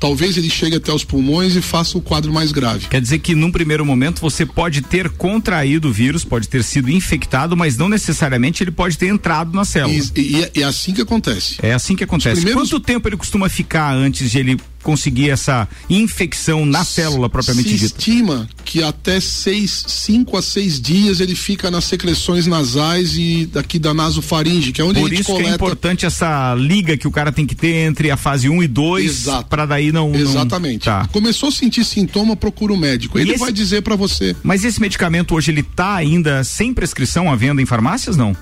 talvez 0.00 0.36
ele 0.36 0.48
chegue 0.50 0.76
até 0.76 0.92
os 0.92 1.04
pulmões 1.04 1.54
e 1.54 1.60
faça 1.62 1.96
o 1.96 2.00
quadro 2.00 2.32
mais 2.32 2.50
grave. 2.50 2.86
Quer 2.88 3.00
dizer 3.00 3.18
que 3.20 3.34
num 3.34 3.52
primeiro 3.52 3.84
momento 3.84 4.20
você 4.20 4.44
pode 4.46 4.80
ter 4.82 5.08
contraído 5.10 5.88
o 5.88 5.92
vírus, 5.92 6.24
pode 6.24 6.48
ter 6.48 6.64
sido 6.64 6.90
infectado, 6.90 7.56
mas 7.56 7.76
não 7.76 7.88
necessariamente 7.88 8.62
ele 8.64 8.70
pode 8.70 8.96
ter 8.98 9.06
entrado 9.08 9.54
na 9.54 9.64
célula. 9.64 9.94
E, 9.94 10.20
e- 10.20 10.50
e 10.56 10.62
é 10.62 10.64
assim 10.64 10.92
que 10.92 11.02
acontece. 11.02 11.56
É 11.62 11.72
assim 11.72 11.94
que 11.94 12.02
acontece. 12.04 12.36
primeiros- 12.40 12.68
Quanto 12.70 12.80
tempo 12.84 13.08
ele 13.08 13.16
costuma 13.16 13.48
ficar 13.48 13.92
antes 13.94 14.30
de 14.30 14.38
ele 14.38 14.56
conseguir 14.82 15.30
essa 15.30 15.68
infecção 15.88 16.64
na 16.66 16.84
célula 16.84 17.28
propriamente 17.28 17.68
Se 17.70 17.74
dita? 17.74 17.86
estima 17.86 18.48
que 18.64 18.82
até 18.82 19.20
seis, 19.20 19.84
cinco 19.88 20.36
a 20.36 20.42
seis 20.42 20.80
dias 20.80 21.20
ele 21.20 21.34
fica 21.34 21.70
nas 21.70 21.84
secreções 21.84 22.46
nasais 22.46 23.14
e 23.16 23.46
daqui 23.46 23.78
da 23.78 23.92
nasofaringe, 23.94 24.72
que 24.72 24.80
é 24.80 24.84
onde 24.84 24.98
Por 25.00 25.06
a 25.06 25.08
gente 25.10 25.20
isso 25.20 25.30
que 25.30 25.32
é 25.32 25.42
coleta. 25.42 25.54
importante 25.54 26.06
essa 26.06 26.54
liga 26.54 26.96
que 26.96 27.06
o 27.06 27.10
cara 27.10 27.30
tem 27.32 27.46
que 27.46 27.54
ter 27.54 27.86
entre 27.86 28.10
a 28.10 28.16
fase 28.16 28.48
1 28.48 28.62
e 28.62 28.68
2 28.68 29.04
Exato. 29.04 29.48
para 29.48 29.66
daí 29.66 29.92
não, 29.92 30.10
não- 30.10 30.18
Exatamente. 30.18 30.84
Tá. 30.84 31.06
Começou 31.12 31.48
a 31.48 31.52
sentir 31.52 31.84
sintoma, 31.84 32.34
procura 32.36 32.72
o 32.72 32.76
médico. 32.76 33.18
E 33.18 33.22
Ele 33.22 33.32
esse- 33.32 33.40
vai 33.40 33.52
dizer 33.52 33.82
pra 33.82 33.96
você. 33.96 34.34
Mas 34.42 34.64
esse 34.64 34.80
medicamento 34.80 35.34
hoje 35.34 35.50
ele 35.50 35.62
tá 35.62 35.94
ainda 35.94 36.42
sem 36.44 36.72
prescrição 36.72 37.30
à 37.30 37.36
venda 37.36 37.60
em 37.60 37.66
farmácias 37.66 38.16
não? 38.16 38.36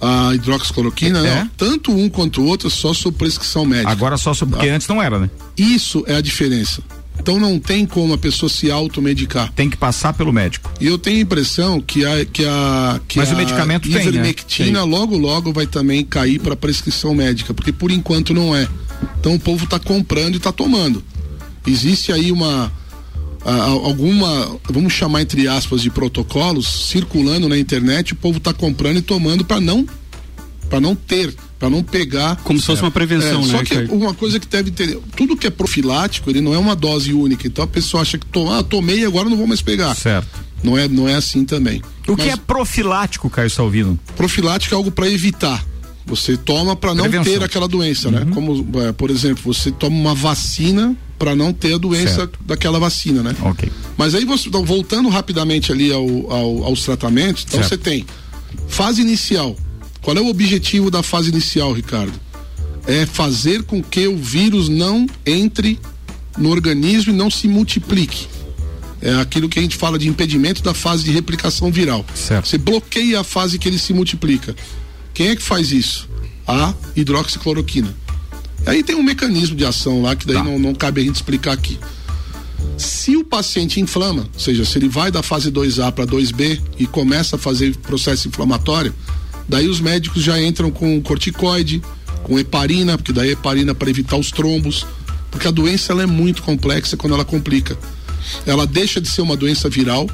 A 0.00 0.34
hidroxicloroquina, 0.34 1.18
É? 1.26 1.40
não. 1.40 1.48
Tanto 1.56 1.92
um 1.92 2.08
quanto 2.08 2.40
o 2.42 2.46
outro, 2.46 2.70
só 2.70 2.94
sob 2.94 3.16
prescrição 3.16 3.64
médica. 3.64 3.90
Agora 3.90 4.16
só 4.16 4.32
porque 4.34 4.68
Tá. 4.68 4.74
antes 4.74 4.86
não 4.88 5.02
era, 5.02 5.18
né? 5.18 5.30
Isso 5.56 6.04
é 6.06 6.16
a 6.16 6.20
diferença. 6.20 6.82
Então 7.20 7.40
não 7.40 7.58
tem 7.58 7.84
como 7.84 8.14
a 8.14 8.18
pessoa 8.18 8.48
se 8.48 8.70
automedicar. 8.70 9.52
Tem 9.52 9.68
que 9.68 9.76
passar 9.76 10.12
pelo 10.12 10.32
médico. 10.32 10.70
E 10.80 10.86
eu 10.86 10.96
tenho 10.96 11.18
a 11.18 11.20
impressão 11.20 11.80
que 11.80 12.04
a 12.04 12.24
que 12.24 12.44
a 12.46 13.00
que 13.08 13.18
Mas 13.18 13.30
a 13.30 13.34
o 13.34 13.36
medicamento 13.36 13.90
tem, 13.90 14.12
né? 14.12 14.32
Tem. 14.56 14.72
logo 14.72 15.16
logo 15.18 15.52
vai 15.52 15.66
também 15.66 16.04
cair 16.04 16.38
para 16.40 16.54
prescrição 16.54 17.14
médica, 17.14 17.52
porque 17.52 17.72
por 17.72 17.90
enquanto 17.90 18.32
não 18.32 18.54
é. 18.54 18.68
Então 19.18 19.34
o 19.34 19.40
povo 19.40 19.64
está 19.64 19.80
comprando 19.80 20.34
e 20.34 20.36
está 20.36 20.52
tomando. 20.52 21.02
Existe 21.66 22.12
aí 22.12 22.30
uma 22.30 22.72
a- 23.44 23.50
a- 23.52 23.64
alguma, 23.66 24.56
vamos 24.70 24.92
chamar 24.92 25.22
entre 25.22 25.46
aspas 25.48 25.80
de 25.82 25.90
protocolos 25.90 26.88
circulando 26.88 27.48
na 27.48 27.58
internet, 27.58 28.12
o 28.12 28.16
povo 28.16 28.38
está 28.38 28.52
comprando 28.52 28.98
e 28.98 29.02
tomando 29.02 29.44
para 29.44 29.60
não 29.60 29.86
para 30.68 30.80
não 30.82 30.94
ter, 30.94 31.34
para 31.58 31.70
não 31.70 31.82
pegar. 31.82 32.36
Como 32.44 32.60
se 32.60 32.66
fosse 32.66 32.82
uma 32.82 32.90
prevenção, 32.90 33.42
É, 33.42 33.46
né, 33.46 33.52
Só 33.52 33.62
que 33.64 33.74
uma 33.90 34.12
coisa 34.12 34.38
que 34.38 34.46
deve 34.46 34.70
ter, 34.70 34.98
tudo 35.16 35.34
que 35.34 35.46
é 35.46 35.50
profilático, 35.50 36.28
ele 36.28 36.42
não 36.42 36.52
é 36.52 36.58
uma 36.58 36.76
dose 36.76 37.10
única. 37.14 37.46
Então 37.46 37.64
a 37.64 37.66
pessoa 37.66 38.02
acha 38.02 38.18
que 38.18 38.26
to- 38.26 38.50
ah, 38.52 38.62
tomei 38.62 39.00
e 39.00 39.04
agora 39.06 39.30
não 39.30 39.36
vou 39.38 39.46
mais 39.46 39.62
pegar. 39.62 39.94
Certo. 39.94 40.28
Não 40.62 40.76
é, 40.76 40.86
não 40.86 41.08
é 41.08 41.14
assim 41.14 41.42
também. 41.46 41.80
O 42.06 42.14
que 42.16 42.24
Mas 42.24 42.34
é 42.34 42.36
profilático, 42.36 43.30
Caio 43.30 43.48
Salvino? 43.48 43.98
profilático 44.14 44.74
é 44.74 44.76
algo 44.76 44.90
para 44.90 45.08
evitar. 45.08 45.64
Você 46.04 46.36
toma 46.36 46.76
para 46.76 46.94
não 46.94 47.04
Prevenção. 47.04 47.32
ter 47.32 47.42
aquela 47.42 47.66
doença, 47.66 48.10
né? 48.10 48.26
Como, 48.34 48.66
é, 48.82 48.92
por 48.92 49.08
exemplo, 49.08 49.42
você 49.54 49.70
toma 49.70 49.96
uma 49.96 50.14
vacina 50.14 50.94
para 51.18 51.34
não 51.34 51.52
ter 51.52 51.74
a 51.74 51.78
doença 51.78 52.14
Certo. 52.14 52.38
daquela 52.44 52.78
vacina, 52.78 53.22
né? 53.22 53.34
Ok. 53.42 53.70
Mas 53.96 54.14
aí 54.14 54.24
você, 54.24 54.48
então, 54.48 54.64
voltando 54.64 55.08
rapidamente 55.08 55.72
ali 55.72 55.92
ao, 55.92 56.06
ao- 56.32 56.64
aos 56.64 56.82
tratamentos, 56.84 57.44
então 57.46 57.60
Certo. 57.60 57.70
você 57.70 57.76
tem 57.78 58.06
fase 58.68 59.02
inicial. 59.02 59.56
Qual 60.00 60.16
é 60.16 60.20
o 60.20 60.28
objetivo 60.28 60.90
da 60.90 61.02
fase 61.02 61.30
inicial, 61.30 61.72
Ricardo? 61.72 62.12
É 62.86 63.04
fazer 63.04 63.64
com 63.64 63.82
que 63.82 64.06
o 64.06 64.16
vírus 64.16 64.68
não 64.68 65.06
entre 65.26 65.78
no 66.38 66.50
organismo 66.50 67.12
e 67.12 67.16
não 67.16 67.30
se 67.30 67.48
multiplique. 67.48 68.26
É 69.02 69.14
aquilo 69.16 69.48
que 69.48 69.58
a 69.58 69.62
gente 69.62 69.76
fala 69.76 69.98
de 69.98 70.08
impedimento 70.08 70.62
da 70.62 70.72
fase 70.74 71.04
de 71.04 71.10
replicação 71.10 71.70
viral. 71.70 72.04
Certo. 72.14 72.48
Você 72.48 72.58
bloqueia 72.58 73.20
a 73.20 73.24
fase 73.24 73.58
que 73.58 73.68
ele 73.68 73.78
se 73.78 73.92
multiplica. 73.92 74.54
Quem 75.12 75.28
é 75.28 75.36
que 75.36 75.42
faz 75.42 75.70
isso? 75.72 76.08
A 76.46 76.72
hidroxicloroquina. 76.96 77.94
Aí 78.68 78.82
tem 78.82 78.94
um 78.94 79.02
mecanismo 79.02 79.56
de 79.56 79.64
ação 79.64 80.02
lá 80.02 80.14
que 80.14 80.26
daí 80.26 80.36
Tá. 80.36 80.44
não, 80.44 80.58
não 80.58 80.74
cabe 80.74 81.00
a 81.00 81.04
gente 81.04 81.16
explicar 81.16 81.52
aqui. 81.52 81.78
Se 82.76 83.16
o 83.16 83.24
paciente 83.24 83.80
inflama, 83.80 84.28
ou 84.32 84.40
seja, 84.40 84.64
se 84.64 84.78
ele 84.78 84.88
vai 84.88 85.10
da 85.10 85.22
fase 85.22 85.50
2A 85.50 85.90
para 85.90 86.06
2B 86.06 86.60
e 86.78 86.86
começa 86.86 87.36
a 87.36 87.38
fazer 87.38 87.74
processo 87.76 88.28
inflamatório, 88.28 88.94
daí 89.48 89.68
os 89.68 89.80
médicos 89.80 90.22
já 90.22 90.40
entram 90.40 90.70
com 90.70 91.00
corticoide, 91.00 91.82
com 92.22 92.38
heparina, 92.38 92.98
porque 92.98 93.12
daí 93.12 93.30
heparina 93.30 93.74
para 93.74 93.88
evitar 93.88 94.16
os 94.16 94.30
trombos, 94.30 94.86
porque 95.30 95.48
a 95.48 95.50
doença 95.50 95.92
ela 95.92 96.02
é 96.02 96.06
muito 96.06 96.42
complexa 96.42 96.96
quando 96.96 97.14
ela 97.14 97.24
complica. 97.24 97.76
Ela 98.46 98.66
deixa 98.66 99.00
de 99.00 99.08
ser 99.08 99.22
uma 99.22 99.36
doença 99.36 99.68
viral 99.68 100.08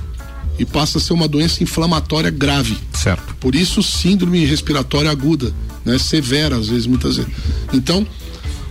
e 0.59 0.65
passa 0.65 0.99
a 0.99 1.01
ser 1.01 1.13
uma 1.13 1.27
doença 1.27 1.63
inflamatória 1.63 2.31
grave. 2.31 2.79
Certo. 2.93 3.35
Por 3.41 3.55
isso, 3.55 3.83
síndrome 3.83 4.45
respiratória 4.45 5.11
aguda, 5.11 5.53
né? 5.85 5.99
Severa, 5.99 6.57
às 6.57 6.69
vezes, 6.69 6.87
muitas 6.87 7.17
vezes. 7.17 7.33
Então, 7.73 8.07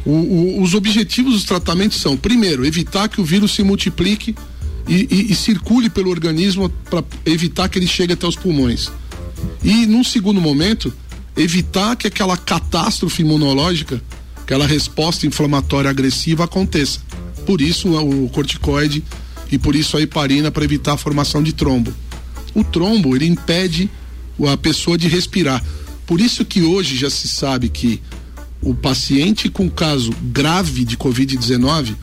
o- 0.05 0.11
o- 0.11 0.61
os 0.61 0.73
objetivos 0.73 1.33
dos 1.33 1.43
tratamentos 1.43 1.99
são, 2.01 2.15
primeiro, 2.17 2.65
evitar 2.65 3.07
que 3.07 3.21
o 3.21 3.25
vírus 3.25 3.53
se 3.53 3.63
multiplique 3.63 4.35
e, 4.87 5.07
e- 5.09 5.31
e 5.31 5.35
circule 5.35 5.89
pelo 5.89 6.09
organismo 6.09 6.69
para 6.89 7.03
evitar 7.25 7.69
que 7.69 7.79
ele 7.79 7.87
chegue 7.87 8.13
até 8.13 8.27
os 8.27 8.35
pulmões. 8.35 8.91
E, 9.63 9.85
num 9.85 10.03
segundo 10.03 10.41
momento, 10.41 10.93
evitar 11.37 11.95
que 11.95 12.07
aquela 12.07 12.35
catástrofe 12.37 13.21
imunológica, 13.21 14.01
aquela 14.41 14.67
resposta 14.67 15.25
inflamatória 15.25 15.89
agressiva 15.89 16.43
aconteça. 16.43 16.99
Por 17.45 17.61
isso, 17.61 17.89
o 17.97 18.29
corticoide 18.29 19.03
e 19.51 19.57
por 19.57 19.75
isso 19.75 19.95
a 19.97 20.01
heparina 20.01 20.51
para 20.51 20.63
evitar 20.63 20.93
a 20.93 20.97
formação 20.97 21.41
de 21.43 21.53
trombo. 21.53 21.93
O 22.53 22.63
trombo, 22.63 23.15
ele 23.15 23.25
impede 23.25 23.89
a 24.51 24.57
pessoa 24.57 24.97
de 24.97 25.07
respirar. 25.07 25.63
Por 26.05 26.19
isso 26.19 26.43
que 26.43 26.61
hoje 26.61 26.97
já 26.97 27.09
se 27.09 27.27
sabe 27.27 27.69
que 27.69 28.01
o 28.63 28.73
paciente 28.73 29.49
com 29.49 29.69
caso 29.69 30.11
grave 30.21 30.85
de 30.85 30.97
Covid-19, 30.97 31.95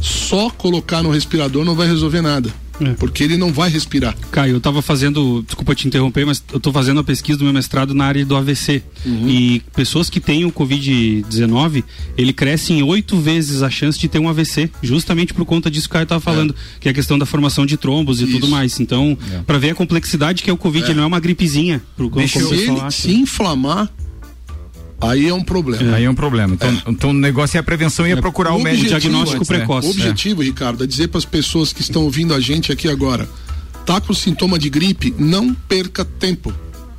só 0.00 0.50
colocar 0.50 1.02
no 1.02 1.10
respirador 1.10 1.64
não 1.64 1.74
vai 1.74 1.86
resolver 1.86 2.22
nada. 2.22 2.52
É. 2.80 2.94
Porque 2.94 3.22
ele 3.22 3.36
não 3.36 3.52
vai 3.52 3.68
respirar. 3.68 4.16
Caio, 4.30 4.54
eu 4.54 4.60
tava 4.60 4.80
fazendo, 4.80 5.42
desculpa 5.42 5.74
te 5.74 5.86
interromper, 5.86 6.24
mas 6.24 6.42
eu 6.52 6.58
tô 6.58 6.72
fazendo 6.72 7.00
a 7.00 7.04
pesquisa 7.04 7.38
do 7.38 7.44
meu 7.44 7.52
mestrado 7.52 7.94
na 7.94 8.06
área 8.06 8.24
do 8.24 8.34
AVC. 8.34 8.82
Uhum. 9.04 9.28
E 9.28 9.60
pessoas 9.74 10.08
que 10.08 10.18
têm 10.18 10.44
o 10.46 10.52
Covid-19, 10.52 11.84
ele 12.16 12.32
cresce 12.32 12.72
em 12.72 12.82
oito 12.82 13.18
vezes 13.18 13.62
a 13.62 13.70
chance 13.70 13.98
de 13.98 14.08
ter 14.08 14.18
um 14.18 14.28
AVC, 14.28 14.70
justamente 14.82 15.34
por 15.34 15.44
conta 15.44 15.70
disso 15.70 15.88
que 15.88 15.92
o 15.92 15.94
Caio 15.94 16.06
tava 16.06 16.20
falando, 16.20 16.54
que 16.80 16.88
é 16.88 16.90
a 16.90 16.94
questão 16.94 17.18
da 17.18 17.26
formação 17.26 17.66
de 17.66 17.76
trombos 17.76 18.22
e 18.22 18.26
tudo 18.26 18.44
Isso. 18.44 18.50
mais. 18.50 18.80
Então, 18.80 19.16
pra 19.46 19.58
ver 19.58 19.70
a 19.70 19.74
complexidade 19.74 20.42
que 20.42 20.48
é 20.48 20.52
o 20.52 20.56
Covid, 20.56 20.86
ele 20.86 20.94
não 20.94 21.04
é 21.04 21.06
uma 21.06 21.20
gripezinha, 21.20 21.82
pro, 21.94 22.08
como 22.08 22.26
Se 22.26 22.38
o 22.38 22.48
pessoal 22.48 22.76
ele 22.76 22.80
acha. 22.80 23.02
se 23.02 23.12
inflamar, 23.12 23.92
aí 25.00 25.28
é 25.28 25.34
um 25.34 25.42
problema. 25.42 25.96
Aí 25.96 26.04
é 26.04 26.10
um 26.10 26.14
problema. 26.14 26.54
Então, 26.54 26.82
então 26.86 27.10
o 27.10 27.14
negócio 27.14 27.56
é 27.56 27.60
a 27.60 27.62
prevenção 27.62 28.06
e 28.06 28.12
é 28.12 28.16
procurar 28.16 28.52
o, 28.54 28.58
médico. 28.60 28.84
objetivo- 28.84 29.00
diagnóstico 29.00 29.46
precoce. 29.46 29.88
O 29.88 29.90
objetivo, 29.90 30.42
Ricardo, 30.42 30.84
é 30.84 30.86
dizer 30.86 31.08
para 31.08 31.18
as 31.18 31.24
pessoas 31.24 31.72
que 31.72 31.80
estão 31.80 32.02
ouvindo 32.04 32.34
a 32.34 32.40
gente 32.40 32.70
aqui 32.72 32.88
agora: 32.88 33.28
tá 33.86 34.00
com 34.00 34.12
sintoma 34.14 34.58
de 34.58 34.68
gripe, 34.70 35.14
não 35.18 35.52
perca 35.54 36.04
tempo. 36.04 36.52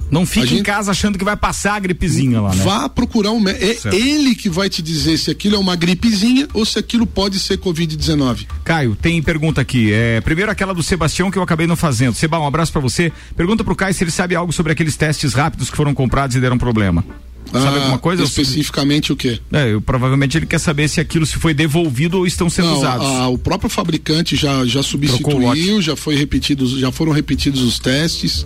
Não 0.10 0.26
fique 0.26 0.46
gente- 0.48 0.60
em 0.60 0.64
casa 0.64 0.92
achando 0.92 1.18
que 1.18 1.24
vai 1.24 1.38
passar 1.38 1.76
a 1.76 1.80
gripezinha 1.80 2.42
lá, 2.42 2.54
né? 2.54 2.62
Vá 2.66 2.90
procurar 2.90 3.32
um 3.32 3.40
médico. 3.40 3.88
É 3.88 3.96
ele 3.96 4.36
que 4.36 4.50
vai 4.50 4.70
te 4.70 4.82
dizer 4.82 5.18
se 5.18 5.32
aquilo 5.32 5.56
é 5.56 5.58
uma 5.58 5.74
gripezinha 5.74 6.50
ou 6.54 6.66
se 6.66 6.78
aquilo 6.78 7.08
pode 7.08 7.40
ser 7.40 7.58
Covid-19. 7.60 8.46
Caio, 8.66 8.94
tem 8.94 9.22
pergunta 9.22 9.62
aqui. 9.62 9.90
É, 9.94 10.20
primeiro 10.20 10.52
aquela 10.52 10.74
do 10.74 10.84
Sebastião 10.84 11.32
que 11.32 11.38
eu 11.38 11.42
acabei 11.44 11.66
não 11.66 11.78
fazendo. 11.78 12.14
Seba, 12.14 12.38
um 12.40 12.46
abraço 12.46 12.74
pra 12.74 12.82
você. 12.82 13.10
Pergunta 13.38 13.64
pro 13.64 13.74
Caio 13.74 13.94
se 13.94 14.04
ele 14.04 14.12
sabe 14.12 14.36
algo 14.36 14.52
sobre 14.52 14.74
aqueles 14.74 14.98
testes 14.98 15.34
rápidos 15.34 15.70
que 15.70 15.78
foram 15.78 15.94
comprados 15.94 16.36
e 16.36 16.42
deram 16.42 16.58
problema. 16.58 17.06
Sabe 17.52 17.66
Ah, 17.66 17.80
alguma 17.82 17.98
coisa? 18.00 18.24
Especificamente 18.24 19.12
o 19.12 19.16
quê? 19.16 19.40
É, 19.52 19.74
eu, 19.74 19.82
provavelmente 19.82 20.38
ele 20.38 20.46
quer 20.46 20.60
saber 20.60 20.88
se 20.88 21.00
aquilo 21.02 21.26
se 21.26 21.36
foi 21.38 21.54
devolvido 21.54 22.18
ou 22.20 22.26
estão 22.26 22.50
sendo 22.50 22.70
Não, 22.70 22.78
usados. 22.78 23.06
a- 23.06 23.28
o 23.28 23.38
próprio 23.38 23.70
fabricante 23.70 24.36
já, 24.36 24.66
já 24.66 24.82
substituiu, 24.82 25.82
já 25.82 25.96
foi 25.96 26.16
repetidos, 26.16 26.72
já 26.80 26.92
foram 26.92 27.12
repetidos 27.12 27.62
os 27.62 27.78
testes 27.80 28.46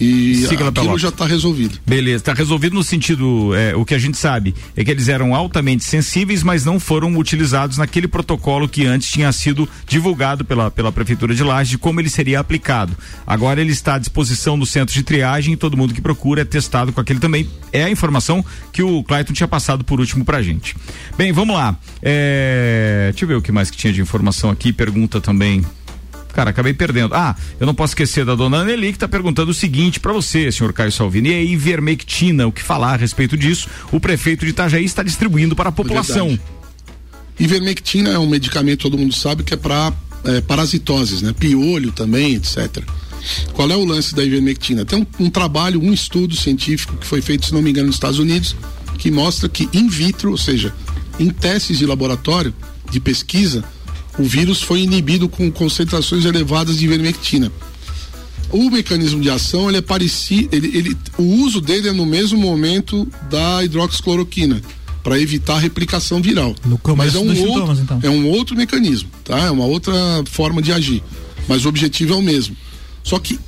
e 0.00 0.44
aquilo 0.44 0.72
Pelota. 0.72 0.98
já 0.98 1.08
está 1.08 1.26
resolvido. 1.26 1.78
Beleza, 1.86 2.16
está 2.16 2.32
resolvido 2.32 2.74
no 2.74 2.82
sentido, 2.82 3.54
é, 3.54 3.74
o 3.74 3.84
que 3.84 3.94
a 3.94 3.98
gente 3.98 4.16
sabe 4.16 4.54
é 4.76 4.84
que 4.84 4.90
eles 4.90 5.08
eram 5.08 5.34
altamente 5.34 5.84
sensíveis, 5.84 6.42
mas 6.42 6.64
não 6.64 6.80
foram 6.80 7.16
utilizados 7.16 7.78
naquele 7.78 8.08
protocolo 8.08 8.68
que 8.68 8.86
antes 8.86 9.10
tinha 9.10 9.30
sido 9.32 9.68
divulgado 9.86 10.44
pela, 10.44 10.70
pela 10.70 10.92
Prefeitura 10.92 11.34
de 11.34 11.42
Lages 11.42 11.70
de 11.70 11.78
como 11.78 12.00
ele 12.00 12.10
seria 12.10 12.40
aplicado. 12.40 12.96
Agora 13.26 13.60
ele 13.60 13.72
está 13.72 13.94
à 13.94 13.98
disposição 13.98 14.58
do 14.58 14.66
centro 14.66 14.94
de 14.94 15.02
triagem 15.02 15.54
e 15.54 15.56
todo 15.56 15.76
mundo 15.76 15.94
que 15.94 16.00
procura 16.00 16.42
é 16.42 16.44
testado 16.44 16.92
com 16.92 17.00
aquele 17.00 17.20
também. 17.20 17.48
É 17.72 17.84
a 17.84 17.90
informação 17.90 18.44
que 18.72 18.82
o 18.82 19.02
Clayton 19.02 19.32
tinha 19.32 19.48
passado 19.48 19.84
por 19.84 20.00
último 20.00 20.24
pra 20.24 20.42
gente. 20.42 20.76
Bem, 21.16 21.32
vamos 21.32 21.54
lá. 21.54 21.76
É, 22.02 23.08
deixa 23.10 23.24
eu 23.24 23.28
ver 23.28 23.34
o 23.34 23.42
que 23.42 23.52
mais 23.52 23.70
que 23.70 23.76
tinha 23.76 23.92
de 23.92 24.00
informação 24.00 24.50
aqui, 24.50 24.72
pergunta 24.72 25.20
também. 25.20 25.64
Cara, 26.34 26.50
acabei 26.50 26.74
perdendo. 26.74 27.14
Ah, 27.14 27.36
eu 27.60 27.66
não 27.66 27.74
posso 27.74 27.92
esquecer 27.92 28.24
da 28.24 28.34
dona 28.34 28.58
Anneli 28.58 28.88
que 28.88 28.96
está 28.96 29.06
perguntando 29.06 29.52
o 29.52 29.54
seguinte 29.54 30.00
para 30.00 30.12
você, 30.12 30.50
senhor 30.50 30.72
Caio 30.72 30.90
Salvini. 30.90 31.30
E 31.30 31.34
a 31.34 31.42
ivermectina, 31.42 32.46
o 32.46 32.52
que 32.52 32.62
falar 32.62 32.94
a 32.94 32.96
respeito 32.96 33.36
disso? 33.36 33.68
O 33.92 34.00
prefeito 34.00 34.44
de 34.44 34.50
Itajaí 34.50 34.84
está 34.84 35.02
distribuindo 35.02 35.54
para 35.54 35.68
a 35.68 35.72
população. 35.72 36.28
Verdade. 36.28 36.54
Ivermectina 37.38 38.10
é 38.10 38.18
um 38.18 38.28
medicamento, 38.28 38.82
todo 38.82 38.98
mundo 38.98 39.14
sabe, 39.14 39.42
que 39.42 39.54
é 39.54 39.56
para 39.56 39.92
é, 40.24 40.40
parasitoses, 40.40 41.22
né? 41.22 41.32
Piolho 41.32 41.92
também, 41.92 42.34
etc. 42.34 42.82
Qual 43.52 43.70
é 43.70 43.76
o 43.76 43.84
lance 43.84 44.14
da 44.14 44.24
ivermectina? 44.24 44.84
Tem 44.84 44.98
um, 44.98 45.24
um, 45.24 45.30
trabalho, 45.30 45.80
um 45.80 45.92
estudo 45.92 46.36
científico 46.36 46.96
que 46.96 47.06
foi 47.06 47.22
feito, 47.22 47.46
se 47.46 47.54
não 47.54 47.62
me 47.62 47.70
engano, 47.70 47.86
nos 47.86 47.96
Estados 47.96 48.18
Unidos, 48.18 48.56
que 48.98 49.10
mostra 49.10 49.48
que 49.48 49.68
in 49.72 49.88
vitro, 49.88 50.32
ou 50.32 50.38
seja, 50.38 50.74
em 51.18 51.30
testes 51.30 51.78
de 51.78 51.86
laboratório, 51.86 52.54
de 52.90 53.00
pesquisa, 53.00 53.64
o 54.18 54.24
vírus 54.24 54.62
foi 54.62 54.80
inibido 54.80 55.28
com 55.28 55.50
concentrações 55.50 56.24
elevadas 56.24 56.78
de 56.78 56.84
ivermectina. 56.84 57.50
O 58.50 58.70
mecanismo 58.70 59.20
de 59.20 59.30
ação 59.30 59.68
ele 59.68 59.78
é 59.78 59.82
parecido, 59.82 60.54
ele, 60.54 60.76
ele, 60.76 60.96
o 61.18 61.22
uso 61.22 61.60
dele 61.60 61.88
é 61.88 61.92
no 61.92 62.06
mesmo 62.06 62.38
momento 62.38 63.08
da 63.28 63.64
hidroxicloroquina 63.64 64.62
para 65.02 65.18
evitar 65.18 65.56
a 65.56 65.58
replicação 65.58 66.22
viral. 66.22 66.54
Mas 66.96 67.14
é 67.14 67.18
um, 67.18 67.28
outro, 67.28 67.36
sintomas, 67.36 67.78
então. 67.78 68.00
é 68.02 68.08
um 68.08 68.28
outro 68.28 68.56
mecanismo, 68.56 69.10
tá? 69.24 69.38
É 69.38 69.50
uma 69.50 69.66
outra 69.66 69.92
forma 70.30 70.62
de 70.62 70.72
agir. 70.72 71.02
Mas 71.48 71.64
o 71.64 71.68
objetivo 71.68 72.14
é 72.14 72.16
o 72.16 72.22
mesmo. 72.22 72.56
Só 73.02 73.18
que 73.18 73.38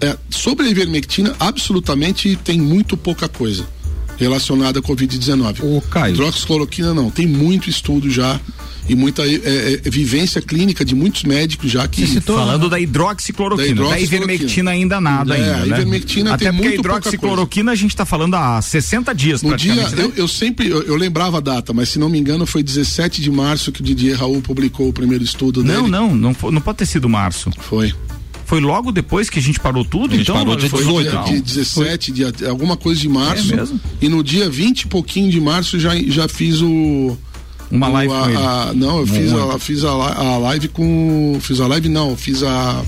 é, 0.00 0.16
sobre 0.28 0.66
a 0.66 0.70
ivermectina, 0.70 1.36
absolutamente 1.38 2.34
tem 2.36 2.60
muito 2.60 2.96
pouca 2.96 3.28
coisa 3.28 3.64
relacionada 4.16 4.80
à 4.80 4.82
Covid-19. 4.82 5.60
O 5.62 5.80
Caio. 5.82 6.14
Hidroxicloroquina 6.14 6.92
não, 6.92 7.10
tem 7.10 7.26
muito 7.26 7.70
estudo 7.70 8.10
já 8.10 8.40
e 8.92 8.96
muita 8.96 9.22
é, 9.22 9.34
é, 9.34 9.80
é, 9.84 9.90
vivência 9.90 10.40
clínica 10.42 10.84
de 10.84 10.94
muitos 10.94 11.24
médicos 11.24 11.70
já 11.70 11.88
que 11.88 12.06
citou, 12.06 12.36
falando 12.36 12.68
da 12.68 12.78
hidroxicloroquina, 12.78 13.66
da, 13.66 13.72
hidroxicloroquina. 13.72 14.26
da 14.26 14.32
ivermectina 14.32 14.70
ainda 14.70 15.00
nada 15.00 15.36
é, 15.36 15.54
ainda, 15.54 15.66
né? 15.66 15.66
ivermectina 15.66 16.34
Até 16.34 16.44
tem 16.44 16.52
porque 16.52 16.68
muito 16.68 16.78
a 16.78 16.80
hidroxicloroquina 16.80 17.72
a 17.72 17.74
gente 17.74 17.90
está 17.90 18.04
falando 18.04 18.34
há 18.34 18.60
60 18.60 19.14
dias 19.14 19.42
no 19.42 19.56
dia 19.56 19.74
né? 19.74 19.90
eu, 19.96 20.12
eu, 20.14 20.28
sempre 20.28 20.68
eu, 20.68 20.82
eu, 20.82 20.96
lembrava 20.96 21.38
a 21.38 21.40
data, 21.40 21.72
mas 21.72 21.88
se 21.88 21.98
não 21.98 22.08
me 22.08 22.18
engano 22.18 22.44
foi 22.46 22.62
17 22.62 23.22
de 23.22 23.30
março 23.30 23.72
que 23.72 23.80
o 23.80 23.84
Didier 23.84 24.18
Raul 24.18 24.42
publicou 24.42 24.88
o 24.88 24.92
primeiro 24.92 25.24
estudo 25.24 25.64
não, 25.64 25.74
dele. 25.74 25.90
Não, 25.90 26.14
não, 26.14 26.36
não, 26.42 26.50
não 26.50 26.60
pode 26.60 26.78
ter 26.78 26.86
sido 26.86 27.08
março. 27.08 27.50
Foi. 27.58 27.92
Foi 28.44 28.60
logo 28.60 28.92
depois 28.92 29.30
que 29.30 29.38
a 29.38 29.42
gente 29.42 29.58
parou 29.58 29.82
tudo, 29.82 30.12
a 30.12 30.16
gente 30.18 30.30
então? 30.30 30.36
Parou 30.36 30.56
dia 30.56 30.68
18, 30.68 31.10
dia, 31.10 31.22
dia 31.22 31.40
17, 31.40 32.12
dia, 32.12 32.32
alguma 32.50 32.76
coisa 32.76 33.00
de 33.00 33.08
março. 33.08 33.50
É 33.50 33.56
mesmo? 33.56 33.80
E 34.00 34.08
no 34.10 34.22
dia 34.22 34.50
20 34.50 34.82
e 34.82 34.86
pouquinho 34.88 35.30
de 35.30 35.40
março 35.40 35.78
já, 35.78 35.94
já 35.96 36.28
fiz 36.28 36.60
o 36.60 37.16
uma 37.72 37.88
live 37.88 38.12
a, 38.12 38.20
com 38.20 38.28
ele. 38.28 38.36
A, 38.36 38.72
não, 38.74 39.00
eu 39.00 39.06
fiz, 39.06 39.32
a, 39.32 39.58
fiz 39.58 39.84
a, 39.84 40.38
live 40.38 40.68
com. 40.68 41.38
Fiz 41.40 41.60
a 41.60 41.66
live, 41.66 41.88
não, 41.88 42.16
fiz 42.16 42.42
a 42.42 42.84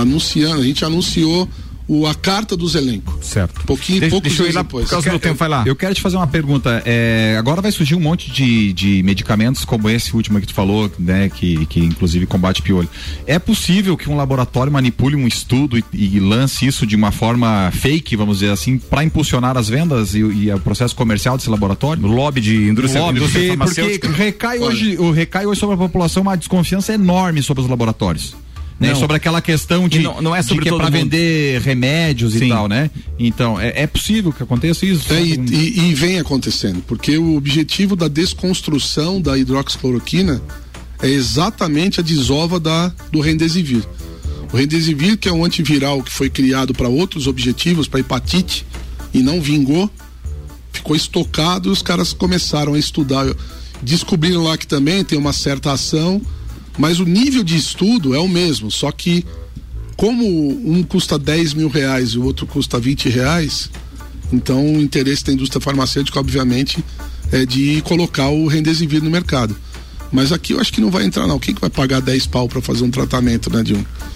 anunciando, 0.00 0.60
a 0.60 0.64
gente 0.64 0.84
anunciou 0.84 1.48
o, 1.86 2.06
a 2.06 2.14
carta 2.14 2.56
dos 2.56 2.74
elencos. 2.74 3.26
Certo. 3.26 3.62
Pouquinho, 3.66 4.00
deixa, 4.00 4.10
poucos 4.12 4.28
deixa 4.28 4.42
eu 4.42 4.50
ir 4.50 4.54
lá 4.54 4.62
depois. 4.62 4.84
Por 4.86 4.90
causa 4.90 5.10
do 5.10 5.18
tempo, 5.18 5.36
vai 5.36 5.48
lá. 5.48 5.64
Eu 5.66 5.76
quero 5.76 5.94
te 5.94 6.00
fazer 6.00 6.16
uma 6.16 6.26
pergunta. 6.26 6.82
É, 6.84 7.36
agora 7.38 7.60
vai 7.60 7.70
surgir 7.70 7.94
um 7.94 8.00
monte 8.00 8.30
de, 8.30 8.72
de 8.72 9.02
medicamentos 9.02 9.64
como 9.64 9.88
esse 9.88 10.14
último 10.16 10.40
que 10.40 10.46
tu 10.46 10.54
falou, 10.54 10.90
né? 10.98 11.28
Que, 11.28 11.66
que 11.66 11.80
inclusive 11.80 12.26
combate 12.26 12.62
piolho. 12.62 12.88
É 13.26 13.38
possível 13.38 13.96
que 13.96 14.08
um 14.08 14.16
laboratório 14.16 14.72
manipule 14.72 15.16
um 15.16 15.26
estudo 15.26 15.78
e, 15.78 15.84
e 15.92 16.20
lance 16.20 16.66
isso 16.66 16.86
de 16.86 16.96
uma 16.96 17.10
forma 17.10 17.70
fake, 17.72 18.16
vamos 18.16 18.38
dizer 18.38 18.52
assim, 18.52 18.78
para 18.78 19.04
impulsionar 19.04 19.56
as 19.56 19.68
vendas 19.68 20.14
e, 20.14 20.20
e, 20.20 20.52
o 20.52 20.60
processo 20.60 20.94
comercial 20.96 21.36
desse 21.36 21.50
laboratório? 21.50 22.04
O 22.04 22.06
lobby 22.06 22.40
de 22.40 22.68
indústria, 22.68 23.02
lobby, 23.02 23.18
indústria 23.18 23.56
porque, 23.56 23.98
porque 23.98 24.22
recai 24.22 24.58
hoje, 24.58 24.96
o 24.98 25.10
recai 25.10 25.46
hoje 25.46 25.60
sobre 25.60 25.74
a 25.74 25.78
população 25.78 26.22
uma 26.22 26.36
desconfiança 26.36 26.92
enorme 26.92 27.42
sobre 27.42 27.62
os 27.62 27.68
laboratórios 27.68 28.34
né? 28.78 28.88
Não. 28.88 28.96
Sobre 28.96 29.16
aquela 29.16 29.40
questão 29.40 29.88
de, 29.88 30.00
não, 30.00 30.20
não 30.20 30.36
é 30.36 30.42
sobre 30.42 30.64
que 30.64 30.68
é 30.68 30.76
para 30.76 30.90
vender 30.90 31.60
remédios 31.60 32.34
Sim. 32.34 32.46
e 32.46 32.48
tal, 32.48 32.68
né? 32.68 32.90
Então, 33.18 33.58
é, 33.58 33.82
é 33.82 33.86
possível 33.86 34.32
que 34.32 34.42
aconteça 34.42 34.84
isso? 34.84 35.12
É, 35.12 35.22
e, 35.22 35.34
e, 35.34 35.90
e, 35.90 35.94
vem 35.94 36.18
acontecendo, 36.18 36.82
porque 36.86 37.16
o 37.16 37.36
objetivo 37.36 37.94
da 37.94 38.08
desconstrução 38.08 39.20
da 39.20 39.38
hidroxicloroquina 39.38 40.42
é 41.02 41.08
exatamente 41.08 42.00
a 42.00 42.02
desova 42.02 42.58
da, 42.58 42.92
do 43.12 43.20
Remdesivir. 43.20 43.84
O 44.52 44.56
Remdesivir, 44.56 45.18
que 45.18 45.28
é 45.28 45.32
um 45.32 45.44
antiviral 45.44 46.02
que 46.02 46.12
foi 46.12 46.30
criado 46.30 46.72
para 46.72 46.88
outros 46.88 47.26
objetivos, 47.26 47.88
para 47.88 48.00
hepatite, 48.00 48.66
e 49.12 49.22
não 49.22 49.40
vingou, 49.40 49.90
ficou 50.72 50.96
estocado 50.96 51.68
e 51.68 51.72
os 51.72 51.82
caras 51.82 52.12
começaram 52.12 52.74
a 52.74 52.78
estudar. 52.78 53.26
Descobriram 53.82 54.42
lá 54.42 54.56
que 54.56 54.66
também 54.66 55.04
tem 55.04 55.18
uma 55.18 55.32
certa 55.32 55.72
ação, 55.72 56.20
mas 56.78 57.00
o 57.00 57.04
nível 57.04 57.42
de 57.42 57.56
estudo 57.56 58.14
é 58.14 58.18
o 58.18 58.28
mesmo, 58.28 58.70
só 58.70 58.90
que 58.90 59.24
como 59.96 60.24
um 60.26 60.82
custa 60.82 61.18
10 61.18 61.54
mil 61.54 61.68
reais 61.68 62.10
e 62.10 62.18
o 62.18 62.24
outro 62.24 62.46
custa 62.46 62.78
20 62.78 63.08
reais, 63.08 63.70
então 64.32 64.74
o 64.74 64.82
interesse 64.82 65.24
da 65.24 65.32
indústria 65.32 65.60
farmacêutica, 65.60 66.18
obviamente, 66.18 66.84
é 67.30 67.46
de 67.46 67.80
colocar 67.82 68.28
o 68.28 68.46
Remdesivir 68.46 69.02
no 69.02 69.10
mercado. 69.10 69.56
Mas 70.10 70.32
aqui 70.32 70.52
eu 70.52 70.60
acho 70.60 70.72
que 70.72 70.80
não 70.80 70.90
vai 70.90 71.04
entrar 71.04 71.26
não. 71.26 71.38
Quem 71.38 71.54
que 71.54 71.60
vai 71.60 71.70
pagar 71.70 72.00
10 72.00 72.26
pau 72.28 72.48
para 72.48 72.60
fazer 72.60 72.84
um 72.84 72.90
tratamento, 72.90 73.50
né, 73.50 73.62
de? 73.62 73.74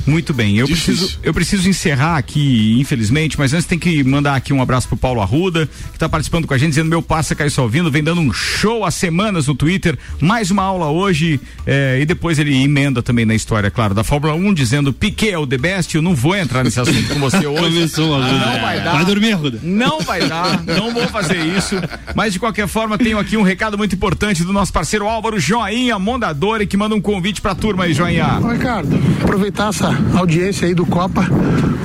Muito 0.09 0.33
bem. 0.33 0.57
Eu 0.57 0.67
preciso, 0.67 1.19
eu 1.23 1.35
preciso 1.35 1.69
encerrar 1.69 2.17
aqui, 2.17 2.77
infelizmente, 2.81 3.39
mas 3.39 3.53
antes 3.53 3.67
tem 3.67 3.79
que 3.79 4.03
mandar 4.03 4.35
aqui 4.35 4.53
um 4.53 4.63
abraço 4.63 4.89
pro 4.89 4.97
Paulo 4.97 5.21
Arruda, 5.21 5.67
que 5.67 5.97
está 5.97 6.09
participando 6.09 6.47
com 6.47 6.55
a 6.55 6.59
gente, 6.59 6.71
dizendo 6.71 6.89
meu 6.89 7.03
parça 7.03 7.35
Caio 7.35 7.51
Salvino, 7.51 7.91
vem 7.91 8.03
dando 8.03 8.21
um 8.21 8.33
show 8.33 8.85
há 8.85 8.91
semanas 8.91 9.47
no 9.47 9.55
Twitter, 9.55 9.99
mais 10.21 10.51
uma 10.51 10.63
aula 10.63 10.87
hoje, 10.89 11.41
eh, 11.67 11.99
e 12.01 12.07
depois 12.07 12.39
ele 12.39 12.55
emenda 12.63 13.03
também 13.03 13.25
na 13.25 13.35
história, 13.35 13.71
claro, 13.71 13.95
da 13.95 14.03
Fórmula 14.03 14.35
1, 14.35 14.55
dizendo 14.55 14.93
Piquet 14.93 15.31
é 15.31 15.39
o 15.39 15.47
The 15.47 15.59
Best, 15.59 15.95
eu 15.95 16.03
não 16.03 16.15
vou 16.15 16.35
entrar 16.37 16.65
nesse 16.65 16.81
assunto 16.81 17.09
com 17.13 17.21
você 17.21 17.47
hoje. 17.47 17.59
Começou, 17.69 18.15
Ah, 18.15 18.33
não 18.33 18.61
vai 18.61 18.81
dar. 18.83 18.93
Vai 18.93 19.05
dormir, 19.05 19.33
Arruda. 19.33 19.61
Não 19.63 20.01
vai 20.01 20.27
dar, 20.27 20.63
não 20.65 20.93
vou 20.93 21.07
fazer 21.09 21.39
isso. 21.39 21.75
Mas 22.15 22.33
de 22.33 22.39
qualquer 22.39 22.67
forma, 22.67 22.97
tenho 22.97 23.19
aqui 23.19 23.37
um 23.37 23.43
recado 23.43 23.77
muito 23.77 23.95
importante 23.95 24.43
do 24.43 24.53
nosso 24.53 24.73
parceiro 24.73 25.07
Álvaro 25.07 25.39
Joinha 25.39 25.99
Mondadori, 25.99 26.67
que 26.67 26.77
manda 26.77 26.95
um 26.95 27.01
convite 27.01 27.41
pra 27.41 27.55
turma 27.55 27.85
aí, 27.85 27.93
Joinha. 27.93 28.39
Ricardo, 28.39 28.99
aproveitar 29.23 29.69
essa 29.69 29.98
audiência 30.15 30.67
aí 30.67 30.75
do 30.75 30.87
Copa 30.87 31.27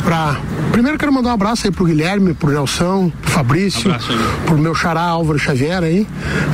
pra. 0.04 0.38
Primeiro 0.72 0.98
quero 0.98 1.14
mandar 1.14 1.30
um 1.30 1.34
abraço 1.34 1.68
aí 1.68 1.72
pro 1.72 1.86
Guilherme, 1.86 2.34
pro 2.34 2.52
Nelson, 2.52 3.12
pro 3.22 3.32
Fabrício, 3.32 3.92
Abraço, 3.92 4.12
pro 4.48 4.58
meu 4.58 4.74
xará 4.74 5.02
Álvaro 5.02 5.38
Xavier 5.38 5.84
aí, 5.84 6.08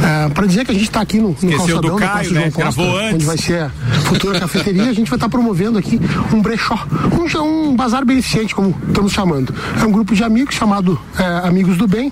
é, 0.04 0.30
pra 0.30 0.46
dizer 0.46 0.66
que 0.66 0.72
a 0.72 0.74
gente 0.74 0.92
tá 0.92 1.00
aqui 1.00 1.20
no, 1.20 1.30
no 1.42 1.58
calçadão 1.58 1.82
do 1.82 1.96
Caio, 1.96 2.34
né? 2.34 2.52
João 2.52 2.66
Costa, 2.66 2.82
onde 3.14 3.26
vai 3.26 3.38
ser 3.38 3.62
a 3.62 3.70
futura 4.10 4.38
cafeteria, 4.42 4.90
a 4.90 4.94
gente 4.94 5.10
vai 5.10 5.16
estar 5.16 5.30
promovendo 5.30 5.80
aqui 5.80 6.02
um 6.34 6.42
brechó, 6.42 6.86
um, 7.14 7.70
um 7.70 7.76
bazar 7.78 8.04
beneficente, 8.04 8.54
como 8.54 8.76
estamos 8.90 9.14
chamando. 9.14 9.56
É 9.82 9.86
um 9.86 9.92
grupo 9.92 10.14
de 10.14 10.22
amigos 10.22 10.54
chamado 10.54 11.00
é, 11.18 11.48
Amigos 11.48 11.78
do 11.78 11.88
Bem, 11.88 12.12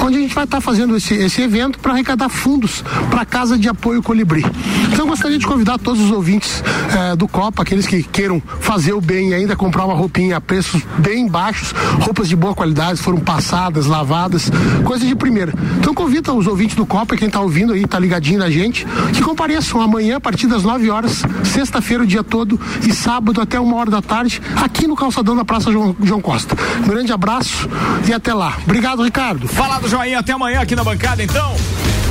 onde 0.00 0.16
a 0.16 0.20
gente 0.20 0.34
vai 0.36 0.44
estar 0.44 0.60
fazendo 0.60 0.96
esse, 0.96 1.14
esse 1.14 1.42
evento 1.42 1.80
para 1.80 1.92
arrecadar 1.92 2.28
fundos 2.28 2.84
para 3.10 3.22
a 3.22 3.26
Casa 3.26 3.58
de 3.58 3.68
Apoio 3.68 4.00
Colibri. 4.00 4.46
Então 4.92 5.00
eu 5.00 5.08
gostaria 5.08 5.38
de 5.38 5.46
convidar 5.46 5.76
todos 5.78 6.00
os 6.00 6.12
ouvintes 6.12 6.62
é, 6.96 7.16
do 7.16 7.26
Copa, 7.26 7.62
aqueles 7.62 7.86
que 7.86 8.02
queiram 8.04 8.40
fazer 8.60 8.87
o 8.92 9.00
bem 9.00 9.30
e 9.30 9.34
ainda 9.34 9.56
comprar 9.56 9.84
uma 9.84 9.94
roupinha 9.94 10.36
a 10.36 10.40
preços 10.40 10.82
bem 10.98 11.28
baixos, 11.28 11.72
roupas 12.00 12.28
de 12.28 12.36
boa 12.36 12.54
qualidade, 12.54 13.00
foram 13.00 13.18
passadas, 13.18 13.86
lavadas, 13.86 14.50
coisa 14.84 15.06
de 15.06 15.14
primeira. 15.14 15.52
Então 15.78 15.94
convida 15.94 16.32
os 16.32 16.46
ouvintes 16.46 16.76
do 16.76 16.86
Copa, 16.86 17.16
quem 17.16 17.28
está 17.28 17.40
ouvindo 17.40 17.72
aí, 17.72 17.86
tá 17.86 17.98
ligadinho 17.98 18.38
na 18.38 18.50
gente, 18.50 18.86
que 19.12 19.22
compareçam 19.22 19.80
amanhã 19.80 20.16
a 20.16 20.20
partir 20.20 20.46
das 20.46 20.62
9 20.62 20.90
horas, 20.90 21.22
sexta-feira 21.44 22.02
o 22.02 22.06
dia 22.06 22.24
todo 22.24 22.60
e 22.86 22.92
sábado 22.92 23.40
até 23.40 23.58
uma 23.58 23.76
hora 23.76 23.90
da 23.90 24.02
tarde, 24.02 24.40
aqui 24.56 24.86
no 24.86 24.96
calçadão 24.96 25.36
da 25.36 25.44
Praça 25.44 25.70
João, 25.70 25.94
João 26.02 26.20
Costa. 26.20 26.56
Um 26.82 26.88
grande 26.88 27.12
abraço 27.12 27.68
e 28.06 28.12
até 28.12 28.32
lá. 28.32 28.56
Obrigado, 28.64 29.02
Ricardo. 29.02 29.48
Falado, 29.48 29.88
Joinha, 29.88 30.18
até 30.18 30.32
amanhã 30.32 30.60
aqui 30.60 30.74
na 30.74 30.84
bancada, 30.84 31.22
então. 31.22 31.56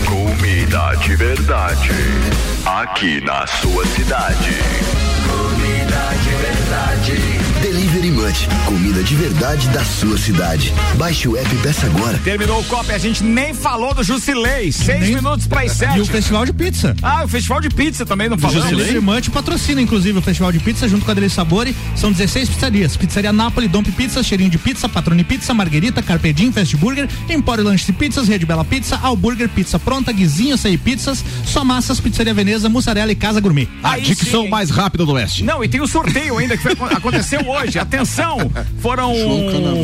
Comida 0.05 0.95
de 0.95 1.15
verdade. 1.15 1.91
Aqui 2.65 3.21
na 3.21 3.45
sua 3.47 3.85
cidade. 3.87 5.06
Comida 7.97 8.11
de 8.11 8.11
verdade. 8.11 8.16
Delivery 8.16 8.16
Comida 8.65 9.01
de 9.03 9.15
verdade 9.15 9.69
da 9.69 9.85
sua 9.85 10.17
cidade. 10.17 10.73
Baixe 10.97 11.29
o 11.29 11.37
app 11.37 11.47
e 11.55 11.57
peça 11.59 11.85
agora. 11.85 12.17
Terminou 12.25 12.59
o 12.59 12.63
copo 12.65 12.91
e 12.91 12.93
a 12.93 12.97
gente 12.97 13.23
nem 13.23 13.53
falou 13.53 13.93
do 13.93 14.03
Jusilei. 14.03 14.69
Seis 14.69 14.99
Nem- 14.99 15.15
minutos 15.15 15.47
para 15.47 15.61
as 15.61 15.71
sete. 15.71 15.97
E 15.97 16.01
o 16.01 16.05
Festival 16.05 16.45
de 16.45 16.51
Pizza. 16.51 16.93
Ah, 17.01 17.23
o 17.23 17.27
Festival 17.29 17.61
de 17.61 17.69
Pizza 17.69 18.05
também 18.05 18.27
não 18.27 18.35
O 18.35 18.39
falamos. 18.39 18.65
Delivery 18.67 18.99
Munch 18.99 19.29
patrocina, 19.31 19.79
inclusive, 19.81 20.19
o 20.19 20.21
Festival 20.21 20.51
de 20.51 20.59
Pizza 20.59 20.89
junto 20.89 21.05
com 21.05 21.11
a 21.11 21.13
Deli 21.13 21.29
Sabori. 21.29 21.73
São 21.95 22.11
16 22.11 22.49
pizzarias. 22.49 22.97
Pizzaria 22.97 23.31
Napoli, 23.31 23.69
Domp 23.69 23.87
Pizza, 23.93 24.21
Cheirinho 24.21 24.49
de 24.49 24.57
Pizza, 24.57 24.89
Patrone 24.89 25.23
Pizza, 25.23 25.53
Marguerita, 25.53 26.01
Carpedim, 26.03 26.51
Fast 26.51 26.75
Burger, 26.75 27.07
Empório 27.29 27.63
Lanches 27.63 27.87
e 27.87 27.93
Pizzas, 27.93 28.27
Rede 28.27 28.45
Bela 28.45 28.65
Pizza, 28.65 28.99
Alburger, 29.01 29.47
Pizza 29.47 29.79
Pronta, 29.79 30.11
Guizinho, 30.11 30.57
Sei 30.57 30.77
Pizzas, 30.77 31.23
Só 31.45 31.63
Massas, 31.63 32.01
Pizzaria 32.01 32.33
Veneza, 32.33 32.67
Mussarela 32.67 33.09
e 33.09 33.15
Casa 33.15 33.39
Gourmet. 33.39 33.69
Aí 33.81 34.01
Dicção 34.01 34.43
sim. 34.43 34.49
mais 34.49 34.69
rápida 34.69 35.05
do 35.05 35.13
Oeste. 35.13 35.45
Não, 35.45 35.63
e 35.63 35.69
tem 35.69 35.79
o 35.79 35.87
sorteio 35.87 36.37
ainda 36.37 36.57
que 36.57 36.67
acon- 36.67 36.85
aconteceu 36.87 37.39
hoje. 37.47 37.79
Atenção! 37.79 38.16
Foram 38.79 39.13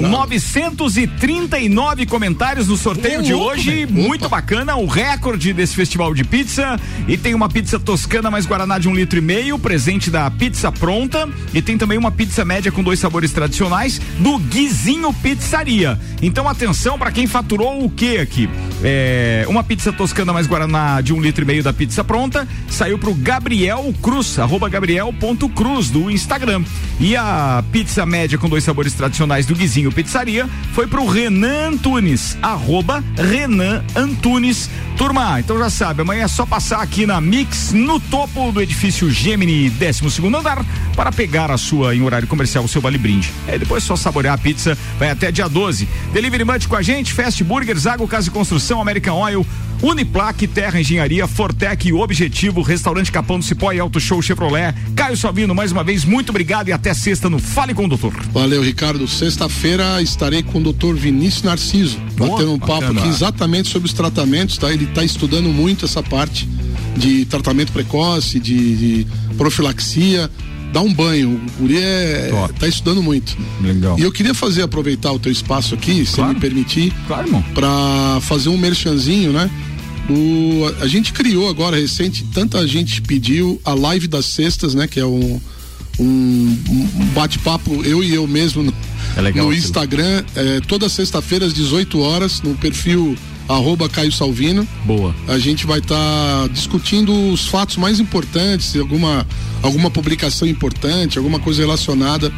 939 0.01 2.05
comentários 2.05 2.67
no 2.67 2.77
sorteio 2.77 3.21
de 3.21 3.33
hoje. 3.33 3.85
Muito 3.85 4.27
bacana, 4.27 4.75
o 4.75 4.85
recorde 4.85 5.53
desse 5.53 5.75
festival 5.75 6.13
de 6.13 6.23
pizza. 6.23 6.79
E 7.07 7.17
tem 7.17 7.33
uma 7.33 7.47
pizza 7.47 7.79
toscana 7.79 8.31
mais 8.31 8.45
guaraná 8.45 8.79
de 8.79 8.87
um 8.87 8.95
litro 8.95 9.19
e 9.19 9.21
meio, 9.21 9.59
presente 9.59 10.09
da 10.09 10.29
Pizza 10.31 10.71
Pronta. 10.71 11.29
E 11.53 11.61
tem 11.61 11.77
também 11.77 11.97
uma 11.97 12.11
pizza 12.11 12.43
média 12.43 12.71
com 12.71 12.81
dois 12.81 12.99
sabores 12.99 13.31
tradicionais 13.31 14.01
do 14.19 14.37
Guizinho 14.39 15.13
Pizzaria. 15.13 15.99
Então 16.21 16.49
atenção 16.49 16.97
para 16.97 17.11
quem 17.11 17.27
faturou 17.27 17.85
o 17.85 17.89
que 17.89 18.17
aqui? 18.17 18.49
É, 18.83 19.45
uma 19.47 19.63
pizza 19.63 19.93
toscana 19.93 20.33
mais 20.33 20.47
guaraná 20.47 21.01
de 21.01 21.13
um 21.13 21.21
litro 21.21 21.43
e 21.43 21.47
meio 21.47 21.63
da 21.63 21.71
Pizza 21.71 22.03
Pronta 22.03 22.47
saiu 22.69 22.97
pro 22.97 23.13
Gabriel 23.13 23.93
Cruz, 24.01 24.39
arroba 24.39 24.67
gabriel.cruz 24.67 25.89
do 25.89 26.09
Instagram. 26.09 26.63
E 26.99 27.15
a 27.15 27.63
pizza 27.71 28.05
média 28.05 28.22
com 28.37 28.47
dois 28.47 28.63
sabores 28.63 28.93
tradicionais 28.93 29.45
do 29.45 29.53
Guizinho 29.53 29.91
Pizzaria 29.91 30.49
foi 30.71 30.87
pro 30.87 31.05
Renan 31.05 31.71
Antunes, 31.73 32.37
arroba 32.41 33.03
Renan 33.17 33.83
Antunes. 33.95 34.69
Turma, 34.97 35.39
então 35.39 35.57
já 35.57 35.69
sabe, 35.69 36.01
amanhã 36.01 36.23
é 36.23 36.27
só 36.27 36.45
passar 36.45 36.81
aqui 36.81 37.05
na 37.05 37.19
Mix, 37.19 37.73
no 37.73 37.99
topo 37.99 38.51
do 38.51 38.61
edifício 38.61 39.09
Gemini, 39.11 39.69
12 39.69 40.09
segundo 40.11 40.37
andar, 40.37 40.63
para 40.95 41.11
pegar 41.11 41.51
a 41.51 41.57
sua, 41.57 41.95
em 41.95 42.01
horário 42.01 42.27
comercial, 42.27 42.63
o 42.63 42.67
seu 42.67 42.79
vale 42.79 42.97
brinde. 42.97 43.31
É 43.47 43.57
depois 43.57 43.83
só 43.83 43.95
saborear 43.95 44.35
a 44.35 44.37
pizza, 44.37 44.77
vai 44.97 45.09
até 45.09 45.31
dia 45.31 45.49
12. 45.49 45.87
Delivery 46.13 46.45
Munch 46.45 46.67
com 46.67 46.75
a 46.75 46.81
gente, 46.81 47.11
Fast 47.11 47.43
Burger, 47.43 47.77
Zago 47.77 48.07
Casa 48.07 48.29
e 48.29 48.31
Construção, 48.31 48.79
American 48.79 49.17
Oil, 49.17 49.45
Uniplaque, 49.83 50.47
Terra 50.47 50.79
Engenharia, 50.79 51.27
Fortec, 51.27 51.91
Objetivo, 51.91 52.61
Restaurante 52.61 53.11
Capão 53.11 53.37
do 53.37 53.43
Cipó 53.43 53.73
e 53.73 53.79
Auto 53.81 53.99
Show 53.99 54.21
Chevrolet. 54.21 54.73
Caio 54.95 55.17
Salvino, 55.17 55.53
mais 55.53 55.73
uma 55.73 55.83
vez, 55.83 56.05
muito 56.05 56.29
obrigado 56.29 56.69
e 56.69 56.71
até 56.71 56.93
sexta 56.93 57.29
no 57.29 57.37
Fale 57.37 57.73
com 57.73 57.83
o 57.83 57.89
Doutor. 57.89 58.13
Valeu, 58.31 58.63
Ricardo. 58.63 59.05
Sexta-feira 59.09 60.01
estarei 60.01 60.41
com 60.41 60.59
o 60.59 60.71
Dr. 60.71 60.93
Vinícius 60.93 61.43
Narciso, 61.43 61.97
batendo 62.17 62.53
um 62.53 62.59
papo 62.59 62.81
bacana. 62.81 63.01
aqui 63.01 63.09
exatamente 63.09 63.67
sobre 63.67 63.87
os 63.87 63.93
tratamentos, 63.93 64.57
tá? 64.57 64.71
Ele 64.71 64.85
está 64.85 65.03
estudando 65.03 65.49
muito 65.49 65.83
essa 65.83 66.01
parte 66.01 66.47
de 66.95 67.25
tratamento 67.25 67.73
precoce, 67.73 68.39
de, 68.39 69.03
de 69.03 69.07
profilaxia. 69.35 70.31
Dá 70.73 70.81
um 70.81 70.91
banho. 70.91 71.29
O 71.57 71.61
Guri 71.61 71.77
é, 71.77 72.31
tá 72.59 72.67
estudando 72.67 73.01
muito. 73.03 73.37
Legal. 73.61 73.97
E 73.97 74.01
eu 74.01 74.11
queria 74.11 74.33
fazer, 74.33 74.63
aproveitar 74.63 75.11
o 75.11 75.19
teu 75.19 75.31
espaço 75.31 75.75
aqui, 75.75 76.03
se 76.05 76.15
Claro. 76.15 76.33
me 76.33 76.39
permitir. 76.39 76.91
Claro, 77.07 77.27
irmão. 77.27 77.43
Pra 77.53 78.19
fazer 78.21 78.49
um 78.49 78.57
merchanzinho, 78.57 79.31
né? 79.31 79.49
O, 80.09 80.65
a 80.81 80.87
gente 80.87 81.13
criou 81.13 81.47
agora 81.47 81.77
recente, 81.77 82.25
tanta 82.33 82.67
gente 82.67 83.01
pediu 83.03 83.61
a 83.63 83.73
live 83.73 84.07
das 84.07 84.25
sextas, 84.25 84.73
né? 84.73 84.87
Que 84.87 84.99
é 84.99 85.05
um, 85.05 85.39
um, 85.99 86.57
um 86.69 87.05
bate-papo, 87.13 87.83
eu 87.85 88.03
e 88.03 88.13
eu 88.13 88.27
mesmo 88.27 88.63
no, 88.63 88.73
É 89.15 89.21
legal 89.21 89.45
no. 89.45 89.53
Instagram, 89.53 90.23
é, 90.35 90.59
toda 90.67 90.89
sexta-feira 90.89 91.45
às 91.45 91.53
18 91.53 91.99
horas, 91.99 92.41
no 92.41 92.55
perfil 92.55 93.15
arroba 93.47 93.89
Caio 93.89 94.11
Salvino. 94.11 94.67
Boa. 94.85 95.13
A 95.27 95.37
gente 95.37 95.65
vai 95.65 95.79
estar 95.79 96.49
discutindo 96.49 97.13
os 97.31 97.47
fatos 97.47 97.77
mais 97.77 97.99
importantes, 97.99 98.75
alguma, 98.75 99.25
alguma 99.61 99.89
publicação 99.89 100.47
importante, 100.47 101.17
alguma 101.17 101.39
coisa 101.39 101.61
relacionada, 101.61 102.31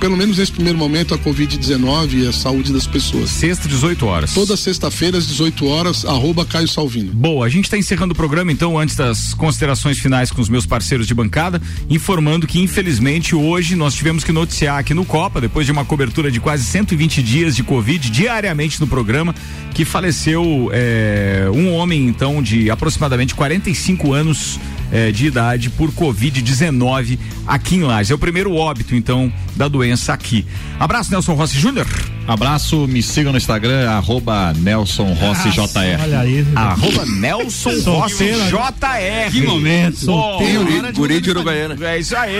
pelo 0.00 0.16
menos 0.16 0.38
nesse 0.38 0.52
primeiro 0.52 0.78
momento, 0.78 1.14
a 1.14 1.18
Covid-19 1.18 2.22
e 2.22 2.26
a 2.26 2.32
saúde 2.32 2.72
das 2.72 2.86
pessoas. 2.86 3.30
Sexta, 3.30 3.68
18 3.68 4.06
horas. 4.06 4.32
Toda 4.32 4.56
sexta-feira, 4.56 5.18
às 5.18 5.26
18 5.26 5.66
horas, 5.66 6.04
arroba 6.04 6.44
Caio 6.44 6.68
Salvino. 6.68 7.12
Boa, 7.12 7.46
a 7.46 7.48
gente 7.48 7.64
está 7.64 7.76
encerrando 7.76 8.12
o 8.12 8.16
programa, 8.16 8.52
então, 8.52 8.78
antes 8.78 8.94
das 8.94 9.34
considerações 9.34 9.98
finais 9.98 10.30
com 10.30 10.40
os 10.40 10.48
meus 10.48 10.66
parceiros 10.66 11.06
de 11.06 11.14
bancada, 11.14 11.60
informando 11.90 12.46
que, 12.46 12.60
infelizmente, 12.60 13.34
hoje 13.34 13.74
nós 13.74 13.94
tivemos 13.94 14.22
que 14.22 14.32
noticiar 14.32 14.78
aqui 14.78 14.94
no 14.94 15.04
Copa, 15.04 15.40
depois 15.40 15.66
de 15.66 15.72
uma 15.72 15.84
cobertura 15.84 16.30
de 16.30 16.38
quase 16.38 16.64
120 16.64 17.22
dias 17.22 17.56
de 17.56 17.62
Covid 17.62 18.10
diariamente 18.10 18.80
no 18.80 18.86
programa, 18.86 19.34
que 19.74 19.84
faleceu 19.84 20.70
é, 20.72 21.48
um 21.52 21.72
homem, 21.72 22.06
então, 22.06 22.42
de 22.42 22.70
aproximadamente 22.70 23.34
45 23.34 24.12
anos 24.12 24.60
é, 24.92 25.10
de 25.10 25.26
idade 25.26 25.70
por 25.70 25.90
Covid-19 25.90 27.18
aqui 27.46 27.76
em 27.76 27.82
Lages. 27.82 28.10
É 28.10 28.14
o 28.14 28.18
primeiro 28.18 28.54
óbito, 28.54 28.94
então, 28.94 29.32
da 29.56 29.68
doença 29.68 30.12
aqui. 30.12 30.46
Abraço, 30.78 31.10
Nelson 31.10 31.34
Rossi 31.34 31.58
Júnior. 31.58 31.86
Abraço, 32.28 32.86
me 32.86 33.02
sigam 33.02 33.32
no 33.32 33.38
Instagram, 33.38 33.88
arroba 33.88 34.52
Nelson 34.58 35.14
Rossi 35.14 35.48
JR. 35.48 36.02
Olha 36.02 36.20
aí. 36.20 36.46
Arroba 36.54 37.06
Nelson 37.06 37.70
Rossi 37.90 38.16
Solteiro, 38.18 38.38
né? 38.38 38.50
JR. 38.50 39.32
Que 39.32 39.46
momento. 39.46 40.04
Bom, 40.04 40.38
Guri, 40.38 40.92
guri 40.92 41.20
de 41.22 41.30
Uruguaiana. 41.30 41.76
É 41.80 41.98
isso 41.98 42.14
aí. 42.14 42.34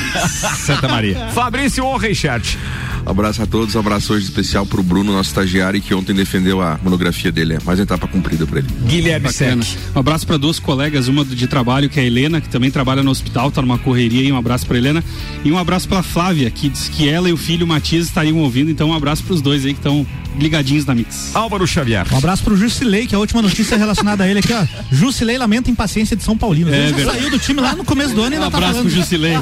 Santa 0.56 0.88
Maria. 0.88 1.28
Fabrício 1.34 1.84
ou 1.84 1.94
Richard? 1.98 2.58
Abraço 3.06 3.42
a 3.42 3.46
todos, 3.46 3.76
abraço 3.76 4.14
hoje 4.14 4.24
especial 4.24 4.64
pro 4.64 4.82
Bruno, 4.82 5.12
nosso 5.12 5.28
estagiário, 5.28 5.78
que 5.80 5.94
ontem 5.94 6.14
defendeu 6.14 6.62
a 6.62 6.80
monografia 6.82 7.30
dele. 7.30 7.54
É 7.54 7.58
mais 7.62 7.78
uma 7.78 7.82
etapa 7.82 8.06
cumprida 8.06 8.46
pra 8.46 8.60
ele. 8.60 8.68
Guilherme 8.86 9.26
Bacana. 9.26 9.62
Sec. 9.62 9.78
Um 9.94 9.98
abraço 9.98 10.26
para 10.26 10.38
duas 10.38 10.58
colegas, 10.58 11.06
uma 11.06 11.22
de 11.22 11.46
trabalho, 11.46 11.90
que 11.90 12.00
é 12.00 12.02
a 12.02 12.06
Helena, 12.06 12.40
que 12.40 12.48
também 12.48 12.70
trabalha 12.70 13.02
no 13.02 13.10
hospital, 13.10 13.50
tá 13.50 13.60
numa 13.60 13.76
correria, 13.76 14.22
e 14.26 14.32
um 14.32 14.38
abraço 14.38 14.66
para 14.66 14.78
Helena. 14.78 15.04
E 15.44 15.52
um 15.52 15.58
abraço 15.58 15.86
para 15.86 16.02
Flávia, 16.02 16.50
que 16.50 16.70
diz 16.70 16.88
que 16.88 17.06
ela 17.06 17.28
e 17.28 17.32
o 17.32 17.36
filho 17.36 17.66
Matias 17.66 18.06
estariam 18.06 18.38
ouvindo, 18.38 18.70
então 18.70 18.88
um 18.88 18.94
abraço 18.94 19.22
para 19.22 19.33
os 19.34 19.42
dois 19.42 19.64
aí 19.64 19.72
que 19.72 19.80
estão 19.80 20.06
ligadinhos 20.38 20.84
na 20.84 20.94
Mix. 20.94 21.30
Álvaro 21.34 21.66
Xavier. 21.66 22.06
Um 22.12 22.18
abraço 22.18 22.42
pro 22.42 22.56
Jusilei, 22.56 23.06
que 23.06 23.14
é 23.14 23.16
a 23.16 23.20
última 23.20 23.42
notícia 23.42 23.76
relacionada 23.76 24.24
a 24.24 24.28
ele 24.28 24.38
aqui, 24.40 24.52
ó. 24.52 24.64
Jusilei 24.90 25.36
lamenta 25.38 25.70
impaciência 25.70 26.16
de 26.16 26.22
São 26.22 26.36
Paulino. 26.36 26.72
É 26.74 26.88
ele 26.88 27.04
já 27.04 27.12
saiu 27.12 27.30
do 27.30 27.38
time 27.38 27.60
lá 27.60 27.74
no 27.76 27.84
começo 27.84 28.14
do 28.14 28.22
ano 28.22 28.34
e 28.34 28.38
Um 28.38 28.42
ainda 28.42 28.50
tá 28.50 28.56
abraço 28.56 28.80
pro 28.80 28.90
falando. 28.90 29.02
Jusilei. 29.02 29.38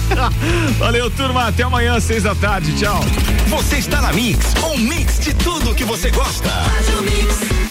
Valeu, 0.78 1.10
turma. 1.10 1.48
Até 1.48 1.62
amanhã, 1.62 1.98
seis 2.00 2.22
da 2.24 2.34
tarde. 2.34 2.72
Tchau. 2.72 3.00
Você 3.48 3.76
está 3.76 4.00
na 4.02 4.12
Mix, 4.12 4.54
um 4.64 4.76
mix 4.78 5.20
de 5.20 5.32
tudo 5.34 5.74
que 5.74 5.84
você 5.84 6.10
gosta. 6.10 6.48
Faz 6.48 6.88
o 6.98 7.02
mix. 7.02 7.67